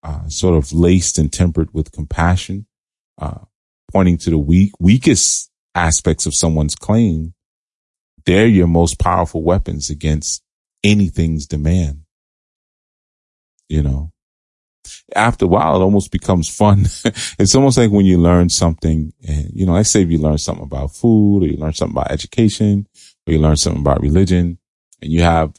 uh, 0.03 0.27
sort 0.29 0.55
of 0.55 0.71
laced 0.71 1.17
and 1.17 1.33
tempered 1.33 1.73
with 1.73 1.91
compassion, 1.91 2.67
uh, 3.19 3.39
pointing 3.91 4.17
to 4.19 4.29
the 4.29 4.37
weak, 4.37 4.71
weakest 4.79 5.49
aspects 5.73 6.25
of 6.25 6.35
someone's 6.35 6.75
claim, 6.75 7.33
they're 8.25 8.47
your 8.47 8.67
most 8.67 8.99
powerful 8.99 9.41
weapons 9.41 9.89
against 9.89 10.43
anything's 10.83 11.47
demand. 11.47 12.01
You 13.69 13.83
know, 13.83 14.11
after 15.15 15.45
a 15.45 15.47
while, 15.47 15.75
it 15.75 15.83
almost 15.83 16.11
becomes 16.11 16.49
fun. 16.49 16.81
it's 17.39 17.55
almost 17.55 17.77
like 17.77 17.91
when 17.91 18.05
you 18.05 18.17
learn 18.17 18.49
something 18.49 19.13
and, 19.27 19.51
you 19.53 19.65
know, 19.65 19.73
let's 19.73 19.89
say 19.89 20.01
if 20.01 20.11
you 20.11 20.17
learn 20.17 20.37
something 20.37 20.65
about 20.65 20.95
food 20.95 21.43
or 21.43 21.47
you 21.47 21.57
learn 21.57 21.73
something 21.73 21.95
about 21.95 22.11
education 22.11 22.87
or 23.25 23.33
you 23.33 23.39
learn 23.39 23.55
something 23.57 23.81
about 23.81 24.01
religion 24.01 24.57
and 25.01 25.11
you 25.11 25.21
have 25.21 25.53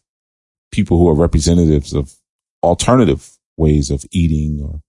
people 0.71 0.99
who 0.99 1.09
are 1.09 1.15
representatives 1.15 1.95
of 1.95 2.15
alternative 2.63 3.39
ways 3.57 3.91
of 3.91 4.05
eating 4.11 4.63
or, 4.63 4.81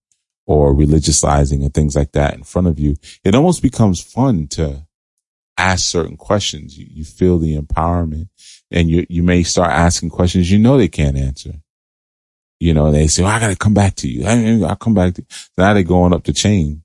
or 0.46 0.74
religiousizing 0.74 1.64
and 1.64 1.74
things 1.74 1.96
like 1.96 2.12
that 2.12 2.34
in 2.34 2.44
front 2.44 2.68
of 2.68 2.80
you. 2.80 2.96
It 3.24 3.36
almost 3.36 3.62
becomes 3.62 4.02
fun 4.02 4.48
to 4.50 4.88
ask 5.58 5.86
certain 5.86 6.18
questions. 6.18 6.78
You, 6.78 6.88
you 6.90 7.04
feel 7.04 7.38
the 7.38 7.58
empowerment 7.58 8.30
and 8.72 8.90
you, 8.90 9.06
you 9.10 9.24
may 9.24 9.44
start 9.44 9.72
asking 9.72 10.10
questions 10.10 10.52
you 10.52 10.60
know 10.60 10.78
they 10.78 10.88
can't 10.88 11.18
answer. 11.18 11.54
You 12.60 12.74
know, 12.74 12.92
they 12.92 13.08
say, 13.08 13.24
well, 13.24 13.32
I 13.32 13.40
got 13.40 13.50
to 13.50 13.56
come 13.56 13.74
back 13.74 13.96
to 13.96 14.10
you. 14.10 14.26
I, 14.26 14.68
I'll 14.68 14.76
come 14.76 14.94
back 14.94 15.14
to 15.16 15.22
you. 15.22 15.28
Now 15.58 15.74
they're 15.74 15.84
going 15.84 16.14
up 16.14 16.26
the 16.26 16.34
chain. 16.34 16.84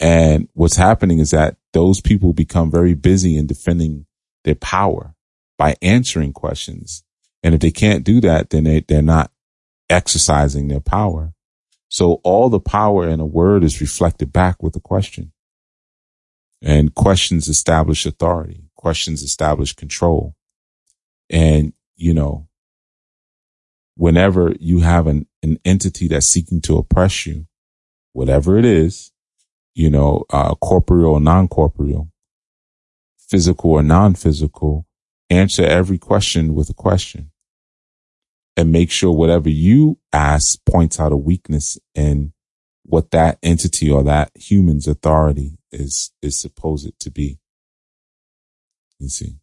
And 0.00 0.48
what's 0.54 0.76
happening 0.76 1.18
is 1.18 1.30
that 1.30 1.56
those 1.72 2.00
people 2.00 2.32
become 2.32 2.70
very 2.70 2.94
busy 2.94 3.36
in 3.36 3.46
defending 3.46 4.06
their 4.44 4.54
power 4.54 5.14
by 5.58 5.76
answering 5.82 6.32
questions. 6.32 7.04
And 7.42 7.54
if 7.54 7.60
they 7.60 7.70
can't 7.70 8.04
do 8.04 8.20
that, 8.20 8.50
then 8.50 8.64
they, 8.64 8.80
they're 8.80 9.02
not 9.02 9.30
exercising 9.90 10.68
their 10.68 10.80
power. 10.80 11.32
So 11.88 12.20
all 12.24 12.48
the 12.48 12.60
power 12.60 13.08
in 13.08 13.20
a 13.20 13.26
word 13.26 13.62
is 13.62 13.80
reflected 13.80 14.32
back 14.32 14.62
with 14.62 14.74
a 14.76 14.80
question. 14.80 15.32
And 16.62 16.94
questions 16.94 17.48
establish 17.48 18.06
authority. 18.06 18.64
Questions 18.74 19.22
establish 19.22 19.74
control. 19.74 20.34
And, 21.30 21.72
you 21.96 22.14
know, 22.14 22.48
whenever 23.96 24.54
you 24.58 24.80
have 24.80 25.06
an, 25.06 25.26
an 25.42 25.58
entity 25.64 26.08
that's 26.08 26.26
seeking 26.26 26.60
to 26.62 26.76
oppress 26.76 27.26
you, 27.26 27.46
whatever 28.12 28.58
it 28.58 28.64
is, 28.64 29.12
you 29.74 29.90
know, 29.90 30.24
uh, 30.30 30.54
corporeal 30.56 31.14
or 31.14 31.20
non-corporeal, 31.20 32.08
physical 33.18 33.72
or 33.72 33.82
non-physical, 33.82 34.86
answer 35.30 35.64
every 35.64 35.98
question 35.98 36.54
with 36.54 36.70
a 36.70 36.74
question 36.74 37.30
and 38.56 38.70
make 38.70 38.90
sure 38.90 39.12
whatever 39.12 39.48
you 39.48 39.98
ask 40.12 40.58
points 40.64 41.00
out 41.00 41.12
a 41.12 41.16
weakness 41.16 41.78
in 41.94 42.32
what 42.84 43.10
that 43.10 43.38
entity 43.42 43.90
or 43.90 44.04
that 44.04 44.30
human's 44.34 44.86
authority 44.86 45.58
is, 45.72 46.12
is 46.22 46.38
supposed 46.38 46.92
to 47.00 47.10
be. 47.10 47.38
You 48.98 49.08
see, 49.08 49.36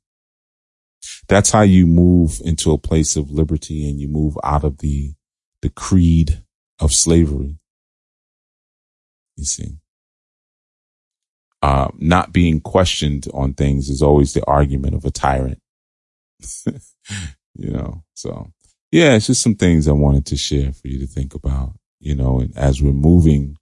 that's 1.31 1.51
how 1.51 1.61
you 1.61 1.87
move 1.87 2.41
into 2.43 2.73
a 2.73 2.77
place 2.77 3.15
of 3.15 3.31
liberty 3.31 3.89
and 3.89 4.01
you 4.01 4.09
move 4.09 4.37
out 4.43 4.65
of 4.65 4.79
the, 4.79 5.13
the 5.61 5.69
creed 5.69 6.43
of 6.77 6.91
slavery. 6.91 7.57
You 9.37 9.45
see, 9.45 9.77
uh, 11.61 11.87
not 11.97 12.33
being 12.33 12.59
questioned 12.59 13.27
on 13.33 13.53
things 13.53 13.87
is 13.87 14.01
always 14.01 14.33
the 14.33 14.45
argument 14.45 14.93
of 14.93 15.05
a 15.05 15.09
tyrant. 15.09 15.61
you 16.65 17.71
know, 17.71 18.03
so 18.13 18.51
yeah, 18.91 19.13
it's 19.13 19.27
just 19.27 19.41
some 19.41 19.55
things 19.55 19.87
I 19.87 19.93
wanted 19.93 20.25
to 20.25 20.35
share 20.35 20.73
for 20.73 20.89
you 20.89 20.99
to 20.99 21.07
think 21.07 21.33
about, 21.33 21.75
you 22.01 22.13
know, 22.13 22.41
and 22.41 22.55
as 22.57 22.81
we're 22.81 22.91
moving 22.91 23.55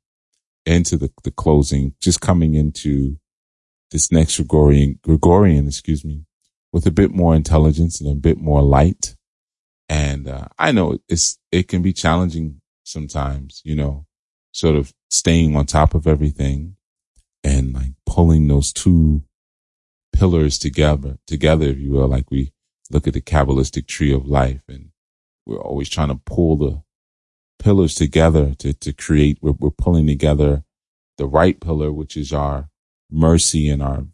into 0.66 0.98
the, 0.98 1.12
the 1.24 1.30
closing, 1.30 1.94
just 2.02 2.20
coming 2.20 2.56
into 2.56 3.18
this 3.92 4.12
next 4.12 4.38
Gregorian, 4.38 5.00
Gregorian, 5.04 5.68
excuse 5.68 6.04
me, 6.04 6.24
with 6.72 6.86
a 6.86 6.92
bit 6.92 7.12
more 7.12 7.36
intelligence 7.36 8.00
and 8.00 8.10
a 8.12 8.16
bit 8.16 8.40
more 8.40 8.62
light. 8.62 9.16
And, 9.88 10.28
uh, 10.28 10.48
I 10.58 10.72
know 10.72 10.98
it's, 11.08 11.38
it 11.52 11.68
can 11.68 11.82
be 11.82 11.94
challenging 11.94 12.62
sometimes, 12.84 13.62
you 13.64 13.76
know, 13.76 14.06
sort 14.52 14.76
of 14.76 14.94
staying 15.10 15.56
on 15.56 15.66
top 15.66 15.94
of 15.94 16.08
everything 16.08 16.76
and 17.44 17.74
like 17.74 17.94
pulling 18.06 18.48
those 18.48 18.72
two 18.74 19.24
pillars 20.14 20.58
together, 20.58 21.18
together, 21.26 21.68
if 21.68 21.78
you 21.78 21.92
will, 21.92 22.08
like 22.08 22.30
we 22.30 22.52
look 22.92 23.08
at 23.08 23.14
the 23.14 23.22
Kabbalistic 23.22 23.88
tree 23.88 24.14
of 24.14 24.28
life 24.28 24.62
and 24.68 24.90
we're 25.46 25.62
always 25.62 25.90
trying 25.90 26.10
to 26.10 26.22
pull 26.26 26.58
the 26.58 26.84
pillars 27.58 27.96
together 27.96 28.54
to, 28.56 28.74
to 28.74 28.94
create, 28.94 29.38
we're, 29.42 29.54
we're 29.60 29.70
pulling 29.70 30.08
together 30.08 30.64
the 31.18 31.26
right 31.26 31.60
pillar, 31.60 31.92
which 31.92 32.16
is 32.16 32.32
our 32.34 32.70
mercy 33.12 33.70
and 33.70 33.82
our 33.82 34.06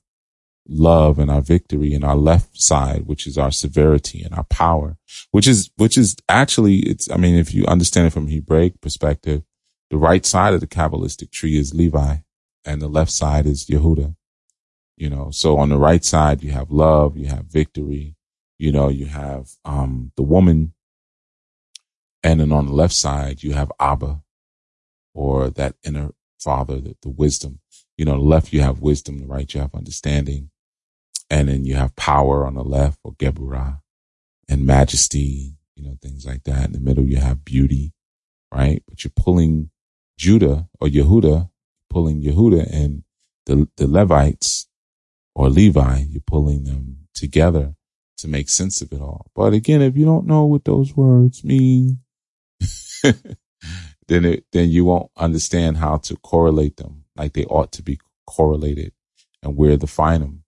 love 0.67 1.19
and 1.19 1.29
our 1.29 1.41
victory 1.41 1.93
and 1.93 2.03
our 2.03 2.15
left 2.15 2.59
side, 2.59 3.05
which 3.05 3.27
is 3.27 3.37
our 3.37 3.51
severity 3.51 4.23
and 4.23 4.33
our 4.33 4.43
power, 4.45 4.97
which 5.31 5.47
is, 5.47 5.69
which 5.77 5.97
is 5.97 6.15
actually, 6.27 6.77
it's, 6.79 7.09
I 7.11 7.17
mean, 7.17 7.35
if 7.35 7.53
you 7.53 7.65
understand 7.65 8.07
it 8.07 8.13
from 8.13 8.27
Hebraic 8.27 8.81
perspective, 8.81 9.43
the 9.89 9.97
right 9.97 10.25
side 10.25 10.53
of 10.53 10.61
the 10.61 10.67
Kabbalistic 10.67 11.31
tree 11.31 11.57
is 11.57 11.73
Levi 11.73 12.17
and 12.65 12.81
the 12.81 12.87
left 12.87 13.11
side 13.11 13.45
is 13.45 13.65
Yehuda. 13.65 14.15
You 14.97 15.09
know, 15.09 15.29
so 15.31 15.57
on 15.57 15.69
the 15.69 15.77
right 15.77 16.03
side, 16.03 16.41
you 16.41 16.51
have 16.51 16.71
love, 16.71 17.17
you 17.17 17.27
have 17.27 17.45
victory, 17.45 18.15
you 18.57 18.71
know, 18.71 18.87
you 18.89 19.07
have, 19.07 19.49
um, 19.65 20.11
the 20.15 20.23
woman. 20.23 20.73
And 22.23 22.39
then 22.39 22.51
on 22.51 22.65
the 22.65 22.73
left 22.73 22.93
side, 22.93 23.43
you 23.43 23.53
have 23.53 23.71
Abba 23.79 24.21
or 25.13 25.49
that 25.49 25.75
inner 25.83 26.11
father, 26.39 26.79
the, 26.79 26.95
the 27.01 27.09
wisdom. 27.09 27.59
You 27.97 28.05
know, 28.05 28.13
the 28.13 28.23
left, 28.23 28.53
you 28.53 28.61
have 28.61 28.81
wisdom, 28.81 29.19
the 29.19 29.27
right, 29.27 29.51
you 29.53 29.61
have 29.61 29.75
understanding. 29.75 30.49
And 31.29 31.49
then 31.49 31.65
you 31.65 31.75
have 31.75 31.95
power 31.95 32.45
on 32.45 32.55
the 32.55 32.63
left 32.63 32.99
or 33.03 33.13
Geburah 33.13 33.81
and 34.49 34.65
majesty, 34.65 35.57
you 35.75 35.83
know, 35.85 35.97
things 36.01 36.25
like 36.25 36.43
that. 36.43 36.65
In 36.65 36.73
the 36.73 36.79
middle, 36.79 37.05
you 37.05 37.17
have 37.17 37.45
beauty, 37.45 37.93
right? 38.53 38.83
But 38.87 39.03
you're 39.03 39.11
pulling 39.15 39.71
Judah 40.17 40.69
or 40.79 40.87
Yehuda, 40.87 41.49
pulling 41.89 42.21
Yehuda 42.23 42.71
and 42.71 43.03
the, 43.47 43.67
the 43.77 43.87
Levites 43.87 44.67
or 45.35 45.49
Levi, 45.49 46.05
you're 46.09 46.21
pulling 46.25 46.65
them 46.65 47.07
together 47.13 47.75
to 48.17 48.27
make 48.27 48.49
sense 48.49 48.81
of 48.81 48.93
it 48.93 49.01
all. 49.01 49.27
But 49.35 49.53
again, 49.53 49.81
if 49.81 49.97
you 49.97 50.05
don't 50.05 50.27
know 50.27 50.45
what 50.45 50.65
those 50.65 50.95
words 50.95 51.43
mean, 51.43 51.99
then 53.03 54.25
it, 54.25 54.45
then 54.53 54.71
you 54.71 54.85
won't 54.85 55.11
understand 55.17 55.77
how 55.77 55.97
to 55.97 56.17
correlate 56.17 56.77
them 56.77 57.05
like 57.17 57.33
they 57.33 57.45
ought 57.45 57.73
to 57.73 57.83
be 57.83 57.99
correlated 58.27 58.93
and 59.43 59.57
where 59.57 59.77
to 59.77 59.87
find 59.87 60.23
them. 60.23 60.44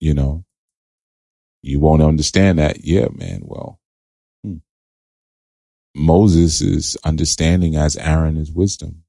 You 0.00 0.14
know, 0.14 0.44
you 1.62 1.80
won't 1.80 2.02
understand 2.02 2.58
that. 2.58 2.84
Yeah, 2.84 3.08
man. 3.12 3.40
Well, 3.42 3.80
hmm. 4.44 4.56
Moses 5.94 6.60
is 6.60 6.96
understanding 7.04 7.76
as 7.76 7.96
Aaron 7.96 8.36
is 8.36 8.52
wisdom. 8.52 9.04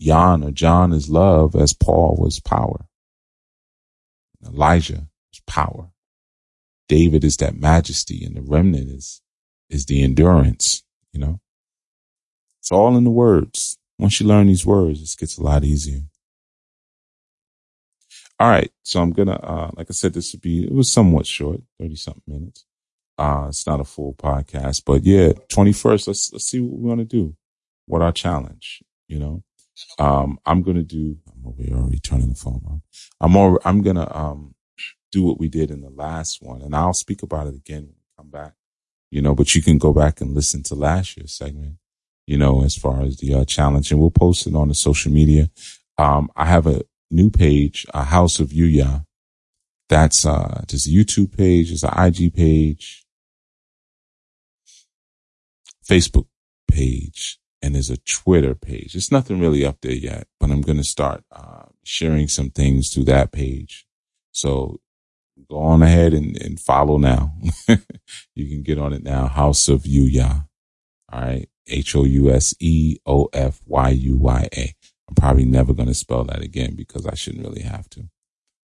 Jan 0.00 0.42
or 0.42 0.50
John 0.50 0.92
is 0.92 1.08
love 1.08 1.54
as 1.54 1.74
Paul 1.74 2.16
was 2.18 2.40
power. 2.40 2.86
Elijah 4.44 5.08
is 5.32 5.40
power. 5.46 5.90
David 6.88 7.24
is 7.24 7.36
that 7.38 7.54
majesty 7.54 8.24
and 8.24 8.36
the 8.36 8.42
remnant 8.42 8.90
is, 8.90 9.22
is 9.70 9.86
the 9.86 10.02
endurance, 10.02 10.82
you 11.12 11.20
know? 11.20 11.40
It's 12.60 12.72
all 12.72 12.96
in 12.96 13.04
the 13.04 13.10
words. 13.10 13.78
Once 13.98 14.20
you 14.20 14.26
learn 14.26 14.48
these 14.48 14.66
words, 14.66 15.00
it 15.00 15.18
gets 15.18 15.38
a 15.38 15.42
lot 15.42 15.64
easier. 15.64 16.02
All 18.42 18.48
right. 18.48 18.72
So 18.82 19.00
I'm 19.00 19.12
going 19.12 19.28
to, 19.28 19.40
uh, 19.40 19.70
like 19.76 19.86
I 19.88 19.92
said, 19.92 20.14
this 20.14 20.32
would 20.32 20.40
be, 20.40 20.64
it 20.64 20.72
was 20.72 20.90
somewhat 20.90 21.26
short, 21.26 21.60
30 21.78 21.94
something 21.94 22.22
minutes. 22.26 22.64
Uh, 23.16 23.44
it's 23.46 23.68
not 23.68 23.78
a 23.78 23.84
full 23.84 24.14
podcast, 24.14 24.82
but 24.84 25.04
yeah, 25.04 25.28
21st, 25.52 26.08
let's, 26.08 26.32
let's 26.32 26.46
see 26.46 26.58
what 26.58 26.76
we 26.76 26.88
want 26.88 26.98
to 26.98 27.04
do. 27.04 27.36
What 27.86 28.02
our 28.02 28.10
challenge, 28.10 28.82
you 29.06 29.20
know? 29.20 29.44
Um, 30.00 30.40
I'm 30.44 30.62
going 30.62 30.76
to 30.76 30.82
do, 30.82 31.18
I'm 31.32 31.54
already 31.72 32.00
turning 32.00 32.30
the 32.30 32.34
phone 32.34 32.62
on. 32.66 32.82
I'm 33.20 33.30
more, 33.30 33.60
I'm 33.64 33.80
going 33.80 33.94
to, 33.94 34.18
um, 34.18 34.56
do 35.12 35.22
what 35.22 35.38
we 35.38 35.46
did 35.46 35.70
in 35.70 35.82
the 35.82 35.90
last 35.90 36.42
one 36.42 36.62
and 36.62 36.74
I'll 36.74 36.94
speak 36.94 37.22
about 37.22 37.46
it 37.46 37.54
again 37.54 37.82
when 37.82 37.94
we 37.94 38.16
come 38.18 38.30
back, 38.30 38.54
you 39.12 39.22
know, 39.22 39.36
but 39.36 39.54
you 39.54 39.62
can 39.62 39.78
go 39.78 39.92
back 39.92 40.20
and 40.20 40.34
listen 40.34 40.64
to 40.64 40.74
last 40.74 41.16
year's 41.16 41.32
segment, 41.32 41.76
you 42.26 42.38
know, 42.38 42.64
as 42.64 42.74
far 42.74 43.02
as 43.02 43.18
the 43.18 43.34
uh, 43.34 43.44
challenge 43.44 43.92
and 43.92 44.00
we'll 44.00 44.10
post 44.10 44.48
it 44.48 44.56
on 44.56 44.66
the 44.66 44.74
social 44.74 45.12
media. 45.12 45.48
Um, 45.96 46.28
I 46.34 46.46
have 46.46 46.66
a 46.66 46.82
new 47.12 47.30
page, 47.30 47.86
a 47.94 48.04
house 48.04 48.40
of 48.40 48.48
Yuya. 48.48 49.04
That's, 49.88 50.24
uh, 50.24 50.64
there's 50.68 50.86
a 50.86 50.90
YouTube 50.90 51.36
page, 51.36 51.68
there's 51.68 51.84
an 51.84 51.92
IG 51.96 52.34
page, 52.34 53.04
Facebook 55.86 56.26
page 56.68 57.38
and 57.62 57.74
there's 57.74 57.90
a 57.90 57.98
Twitter 57.98 58.54
page. 58.54 58.94
It's 58.94 59.12
nothing 59.12 59.38
really 59.38 59.64
up 59.64 59.78
there 59.82 59.92
yet, 59.92 60.26
but 60.40 60.50
I'm 60.50 60.62
going 60.62 60.78
to 60.78 60.84
start 60.84 61.22
uh, 61.30 61.66
sharing 61.84 62.28
some 62.28 62.50
things 62.50 62.92
through 62.92 63.04
that 63.04 63.30
page. 63.30 63.86
So 64.32 64.80
go 65.48 65.58
on 65.58 65.82
ahead 65.82 66.12
and, 66.12 66.36
and 66.42 66.58
follow 66.58 66.98
now. 66.98 67.34
you 68.34 68.48
can 68.48 68.62
get 68.62 68.78
on 68.78 68.92
it 68.92 69.04
now. 69.04 69.28
House 69.28 69.68
of 69.68 69.82
Yuya. 69.82 70.46
All 71.12 71.20
right. 71.20 71.48
H 71.68 71.94
O 71.94 72.04
U 72.04 72.30
S 72.30 72.54
E 72.58 72.96
O 73.06 73.28
F 73.32 73.60
Y 73.66 73.90
U 73.90 74.16
Y 74.16 74.48
A. 74.56 74.74
I'm 75.12 75.14
probably 75.14 75.44
never 75.44 75.74
going 75.74 75.88
to 75.88 75.94
spell 75.94 76.24
that 76.24 76.40
again 76.42 76.74
because 76.74 77.06
I 77.06 77.14
shouldn't 77.14 77.44
really 77.46 77.62
have 77.62 77.88
to. 77.90 78.08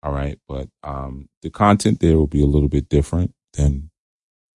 All 0.02 0.12
right. 0.12 0.38
But, 0.48 0.68
um, 0.82 1.28
the 1.42 1.50
content 1.50 2.00
there 2.00 2.16
will 2.16 2.26
be 2.26 2.42
a 2.42 2.46
little 2.46 2.68
bit 2.68 2.88
different 2.88 3.32
than, 3.54 3.90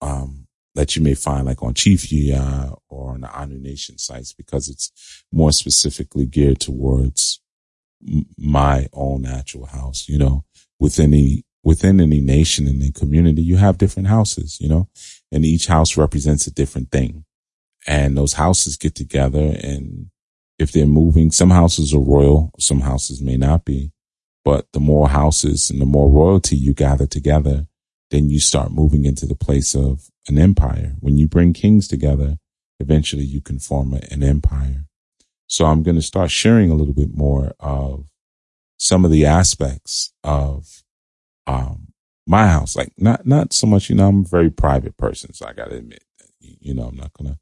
um, 0.01 0.47
that 0.75 0.97
you 0.97 1.03
may 1.03 1.15
find 1.15 1.47
like 1.47 1.63
on 1.63 1.75
Chief 1.75 2.09
Yuya 2.09 2.77
or 2.89 3.13
on 3.13 3.21
the 3.21 3.31
Anu 3.31 3.59
Nation 3.59 3.99
sites 3.99 4.33
because 4.33 4.69
it's 4.69 5.25
more 5.33 5.53
specifically 5.53 6.27
geared 6.27 6.61
towards 6.61 7.41
my 8.37 8.89
own 8.93 9.23
natural 9.23 9.67
house. 9.67 10.09
You 10.09 10.19
know, 10.19 10.45
within 10.79 11.15
any 11.15 11.45
within 11.63 12.01
any 12.01 12.21
nation 12.21 12.67
and 12.67 12.83
any 12.83 12.93
community, 12.93 13.43
you 13.43 13.57
have 13.57 13.79
different 13.79 14.09
houses. 14.09 14.61
You 14.61 14.69
know, 14.69 14.89
and 15.33 15.45
each 15.47 15.67
house 15.67 15.97
represents 15.97 16.47
a 16.47 16.53
different 16.53 16.91
thing, 16.91 17.25
and 17.87 18.17
those 18.17 18.35
houses 18.35 18.77
get 18.77 18.95
together 18.95 19.57
and 19.63 20.11
if 20.59 20.73
they're 20.73 20.87
moving, 20.87 21.31
some 21.31 21.51
houses 21.51 21.93
are 21.93 22.01
royal, 22.01 22.51
some 22.59 22.81
houses 22.81 23.21
may 23.21 23.37
not 23.37 23.65
be, 23.65 23.93
but 24.45 24.67
the 24.73 24.81
more 24.81 25.09
houses 25.09 25.71
and 25.71 25.81
the 25.81 25.87
more 25.87 26.11
royalty 26.11 26.57
you 26.57 26.73
gather 26.73 27.07
together, 27.07 27.67
then 28.11 28.31
you 28.31 28.41
start 28.41 28.71
moving 28.71 29.05
into 29.05 29.27
the 29.27 29.35
place 29.35 29.75
of 29.75 30.09
an 30.29 30.39
empire. 30.39 30.95
When 31.01 31.17
you 31.17 31.27
bring 31.27 31.53
kings 31.53 31.89
together, 31.89 32.39
eventually 32.81 33.25
you 33.25 33.41
can 33.41 33.59
form 33.59 33.93
an 33.95 34.23
empire. 34.23 34.85
So 35.47 35.67
I'm 35.67 35.83
going 35.83 35.97
to 35.97 36.03
start 36.03 36.31
sharing 36.31 36.71
a 36.71 36.75
little 36.75 36.95
bit 36.95 37.15
more 37.15 37.55
of 37.61 38.07
some 38.79 39.05
of 39.05 39.11
the 39.11 39.27
aspects 39.27 40.13
of, 40.25 40.83
um, 41.47 41.89
my 42.27 42.49
house. 42.49 42.77
Like 42.77 42.93
not, 42.99 43.27
not 43.27 43.53
so 43.53 43.67
much, 43.67 43.89
you 43.89 43.97
know, 43.97 44.09
I'm 44.09 44.25
a 44.25 44.29
very 44.29 44.51
private 44.51 44.97
person. 44.97 45.33
So 45.33 45.47
I 45.47 45.53
got 45.53 45.71
to 45.71 45.77
admit, 45.77 46.03
you 46.41 46.75
know, 46.75 46.85
I'm 46.85 46.97
not 46.97 47.13
going 47.13 47.31
to, 47.33 47.39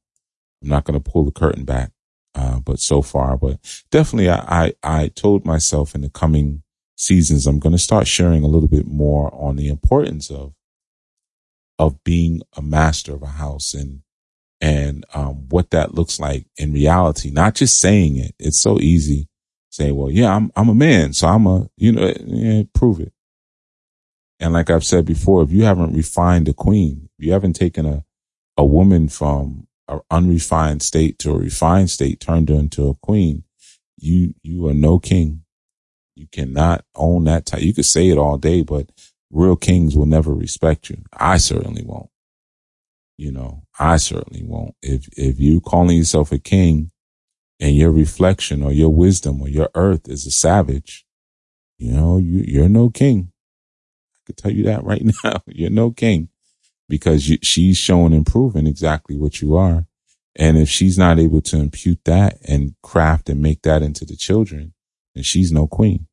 I'm 0.62 0.68
not 0.68 0.84
going 0.84 1.00
to 1.00 1.10
pull 1.10 1.24
the 1.24 1.32
curtain 1.32 1.64
back. 1.64 1.92
Uh, 2.34 2.58
but 2.58 2.80
so 2.80 3.00
far, 3.00 3.36
but 3.36 3.58
definitely 3.90 4.28
I, 4.28 4.64
I, 4.64 4.74
I 4.82 5.08
told 5.08 5.44
myself 5.46 5.94
in 5.94 6.00
the 6.00 6.10
coming 6.10 6.62
seasons, 6.96 7.46
I'm 7.46 7.60
going 7.60 7.72
to 7.74 7.78
start 7.78 8.08
sharing 8.08 8.42
a 8.42 8.48
little 8.48 8.68
bit 8.68 8.86
more 8.86 9.32
on 9.34 9.56
the 9.56 9.68
importance 9.68 10.30
of 10.30 10.52
of 11.78 12.02
being 12.04 12.40
a 12.56 12.62
master 12.62 13.14
of 13.14 13.22
a 13.22 13.26
house 13.26 13.74
and 13.74 14.02
and 14.60 15.04
um, 15.14 15.48
what 15.48 15.70
that 15.70 15.94
looks 15.94 16.18
like 16.18 16.46
in 16.56 16.72
reality, 16.72 17.30
not 17.30 17.54
just 17.54 17.78
saying 17.78 18.16
it. 18.16 18.34
It's 18.38 18.60
so 18.60 18.80
easy 18.80 19.28
say, 19.74 19.90
well, 19.90 20.10
yeah, 20.10 20.34
I'm, 20.34 20.52
I'm 20.56 20.68
a 20.68 20.74
man. 20.74 21.12
So 21.12 21.26
I'm 21.26 21.46
a, 21.46 21.68
you 21.76 21.92
know, 21.92 22.12
yeah, 22.24 22.62
prove 22.74 23.00
it. 23.00 23.12
And 24.38 24.52
like 24.52 24.70
I've 24.70 24.84
said 24.84 25.04
before, 25.04 25.42
if 25.42 25.50
you 25.50 25.64
haven't 25.64 25.94
refined 25.94 26.48
a 26.48 26.52
queen, 26.52 27.08
if 27.18 27.26
you 27.26 27.32
haven't 27.32 27.54
taken 27.54 27.84
a, 27.86 28.04
a 28.56 28.64
woman 28.64 29.08
from 29.08 29.66
an 29.88 30.00
unrefined 30.10 30.82
state 30.82 31.18
to 31.20 31.32
a 31.32 31.38
refined 31.38 31.90
state, 31.90 32.20
turned 32.20 32.50
into 32.50 32.88
a 32.88 32.94
queen, 32.94 33.44
you, 33.98 34.34
you 34.42 34.66
are 34.68 34.74
no 34.74 34.98
king. 34.98 35.42
You 36.16 36.26
cannot 36.30 36.84
own 36.94 37.24
that 37.24 37.46
type. 37.46 37.62
You 37.62 37.74
could 37.74 37.84
say 37.84 38.08
it 38.08 38.18
all 38.18 38.38
day, 38.38 38.62
but 38.62 38.90
real 39.30 39.56
kings 39.56 39.96
will 39.96 40.06
never 40.06 40.32
respect 40.32 40.88
you. 40.88 40.98
I 41.12 41.38
certainly 41.38 41.82
won't. 41.84 42.10
You 43.16 43.32
know, 43.32 43.64
I 43.78 43.96
certainly 43.96 44.42
won't. 44.44 44.74
If, 44.82 45.08
if 45.16 45.38
you 45.40 45.60
calling 45.60 45.96
yourself 45.96 46.32
a 46.32 46.38
king 46.38 46.90
and 47.60 47.76
your 47.76 47.90
reflection 47.90 48.62
or 48.62 48.72
your 48.72 48.90
wisdom 48.90 49.40
or 49.40 49.48
your 49.48 49.70
earth 49.74 50.08
is 50.08 50.26
a 50.26 50.30
savage, 50.30 51.04
you 51.78 51.92
know, 51.92 52.18
you, 52.18 52.44
you're 52.46 52.68
no 52.68 52.90
king. 52.90 53.32
I 54.14 54.18
could 54.26 54.36
tell 54.36 54.52
you 54.52 54.64
that 54.64 54.84
right 54.84 55.02
now. 55.24 55.42
You're 55.46 55.70
no 55.70 55.90
king 55.90 56.28
because 56.94 57.28
you, 57.28 57.38
she's 57.42 57.76
showing 57.76 58.12
and 58.12 58.24
proving 58.24 58.68
exactly 58.68 59.16
what 59.16 59.40
you 59.40 59.56
are. 59.56 59.84
And 60.36 60.56
if 60.56 60.68
she's 60.68 60.96
not 60.96 61.18
able 61.18 61.40
to 61.40 61.56
impute 61.56 61.98
that 62.04 62.38
and 62.46 62.76
craft 62.84 63.28
and 63.28 63.42
make 63.42 63.62
that 63.62 63.82
into 63.82 64.04
the 64.04 64.14
children, 64.14 64.74
then 65.12 65.24
she's 65.24 65.50
no 65.50 65.66
queen. 65.66 66.06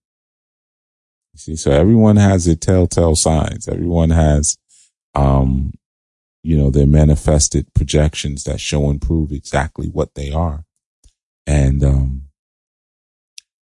You 1.34 1.38
see, 1.38 1.56
so 1.56 1.70
everyone 1.70 2.16
has 2.16 2.46
their 2.46 2.56
telltale 2.56 3.16
signs. 3.16 3.68
Everyone 3.68 4.10
has, 4.10 4.58
um, 5.14 5.74
you 6.42 6.58
know, 6.58 6.72
their 6.72 6.88
manifested 6.88 7.72
projections 7.76 8.44
that 8.46 8.60
show 8.60 8.90
and 8.90 9.00
prove 9.00 9.32
exactly 9.32 9.86
what 9.86 10.16
they 10.16 10.32
are. 10.32 10.66
And, 11.46 11.84
um, 11.84 12.24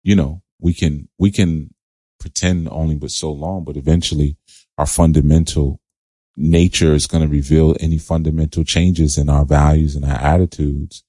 you 0.02 0.16
know, 0.16 0.42
we 0.60 0.74
can, 0.74 1.10
we 1.20 1.30
can 1.30 1.76
pretend 2.20 2.70
only 2.70 2.96
but 2.96 3.12
so 3.12 3.32
long, 3.32 3.66
but 3.66 3.78
eventually 3.78 4.36
our 4.80 4.88
fundamental 4.88 5.80
nature 6.36 6.94
is 6.94 7.08
going 7.08 7.24
to 7.24 7.30
reveal 7.30 7.76
any 7.80 7.98
fundamental 7.98 8.64
changes 8.64 9.18
in 9.18 9.30
our 9.30 9.46
values 9.46 9.96
and 9.96 10.06
our 10.06 10.20
attitudes, 10.20 11.04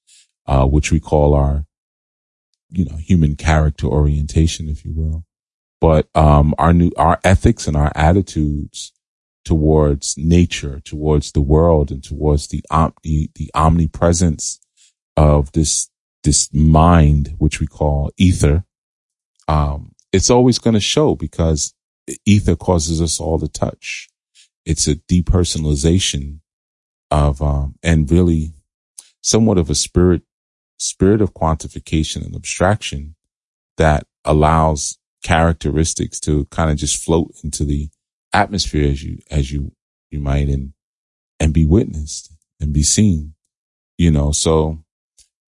uh, 0.46 0.66
which 0.66 0.92
we 0.92 1.00
call 1.00 1.34
our, 1.34 1.64
you 2.70 2.84
know, 2.84 2.96
human 2.96 3.36
character 3.36 3.86
orientation, 3.86 4.68
if 4.68 4.84
you 4.84 4.92
will. 4.92 5.24
But, 5.80 6.08
um, 6.14 6.54
our 6.58 6.72
new, 6.72 6.92
our 6.96 7.20
ethics 7.24 7.66
and 7.66 7.76
our 7.76 7.92
attitudes 7.94 8.92
towards 9.44 10.16
nature, 10.16 10.80
towards 10.80 11.32
the 11.32 11.40
world 11.40 11.90
and 11.90 12.02
towards 12.02 12.48
the, 12.48 12.62
um, 12.70 12.94
the, 13.02 13.30
the 13.34 13.50
omnipresence 13.54 14.60
of 15.16 15.52
this 15.52 15.90
this 16.24 16.52
mind, 16.54 17.34
which 17.38 17.60
we 17.60 17.66
call 17.66 18.10
ether, 18.16 18.64
um, 19.46 19.92
it's 20.12 20.30
always 20.30 20.58
going 20.58 20.74
to 20.74 20.80
show 20.80 21.14
because 21.14 21.74
ether 22.24 22.56
causes 22.56 23.00
us 23.00 23.20
all 23.20 23.38
to 23.38 23.46
touch. 23.46 24.08
It's 24.66 24.86
a 24.86 24.96
depersonalization 24.96 26.40
of, 27.10 27.42
um, 27.42 27.74
and 27.82 28.10
really 28.10 28.54
somewhat 29.22 29.58
of 29.58 29.70
a 29.70 29.74
spirit, 29.74 30.22
spirit 30.78 31.20
of 31.20 31.34
quantification 31.34 32.24
and 32.24 32.34
abstraction 32.34 33.14
that 33.76 34.06
allows 34.24 34.98
characteristics 35.22 36.20
to 36.20 36.44
kind 36.46 36.70
of 36.70 36.76
just 36.76 37.02
float 37.02 37.34
into 37.42 37.64
the 37.64 37.88
atmosphere 38.32 38.90
as 38.90 39.02
you, 39.02 39.18
as 39.30 39.52
you, 39.52 39.72
you 40.10 40.20
might 40.20 40.48
and, 40.48 40.72
and 41.40 41.52
be 41.52 41.64
witnessed 41.64 42.32
and 42.60 42.72
be 42.72 42.82
seen, 42.82 43.34
you 43.98 44.10
know, 44.10 44.32
so 44.32 44.82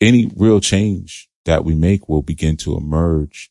any 0.00 0.30
real 0.36 0.60
change 0.60 1.28
that 1.44 1.64
we 1.64 1.74
make 1.74 2.08
will 2.08 2.22
begin 2.22 2.56
to 2.58 2.76
emerge 2.76 3.50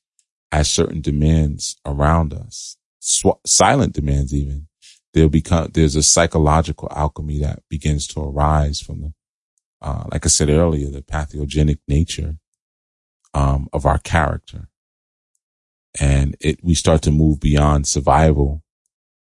as 0.52 0.70
certain 0.70 1.02
demands 1.02 1.78
around 1.86 2.34
us, 2.34 2.78
Sw- 3.00 3.42
silent 3.46 3.94
demands 3.94 4.34
even. 4.34 4.68
There'll 5.16 5.30
become, 5.30 5.70
there's 5.74 5.96
a 5.96 6.04
psychological 6.04 6.90
alchemy 6.94 7.40
that 7.40 7.64
begins 7.70 8.06
to 8.08 8.20
arise 8.20 8.82
from 8.82 9.00
the, 9.00 9.14
uh, 9.82 10.04
like 10.12 10.26
I 10.26 10.28
said 10.28 10.50
earlier, 10.50 10.90
the 10.90 11.02
pathogenic 11.02 11.80
nature, 11.88 12.36
um, 13.34 13.70
of 13.72 13.86
our 13.86 13.98
character. 13.98 14.68
And 16.02 16.36
it, 16.42 16.60
we 16.62 16.74
start 16.74 17.02
to 17.04 17.12
move 17.12 17.40
beyond 17.40 17.88
survival, 17.88 18.62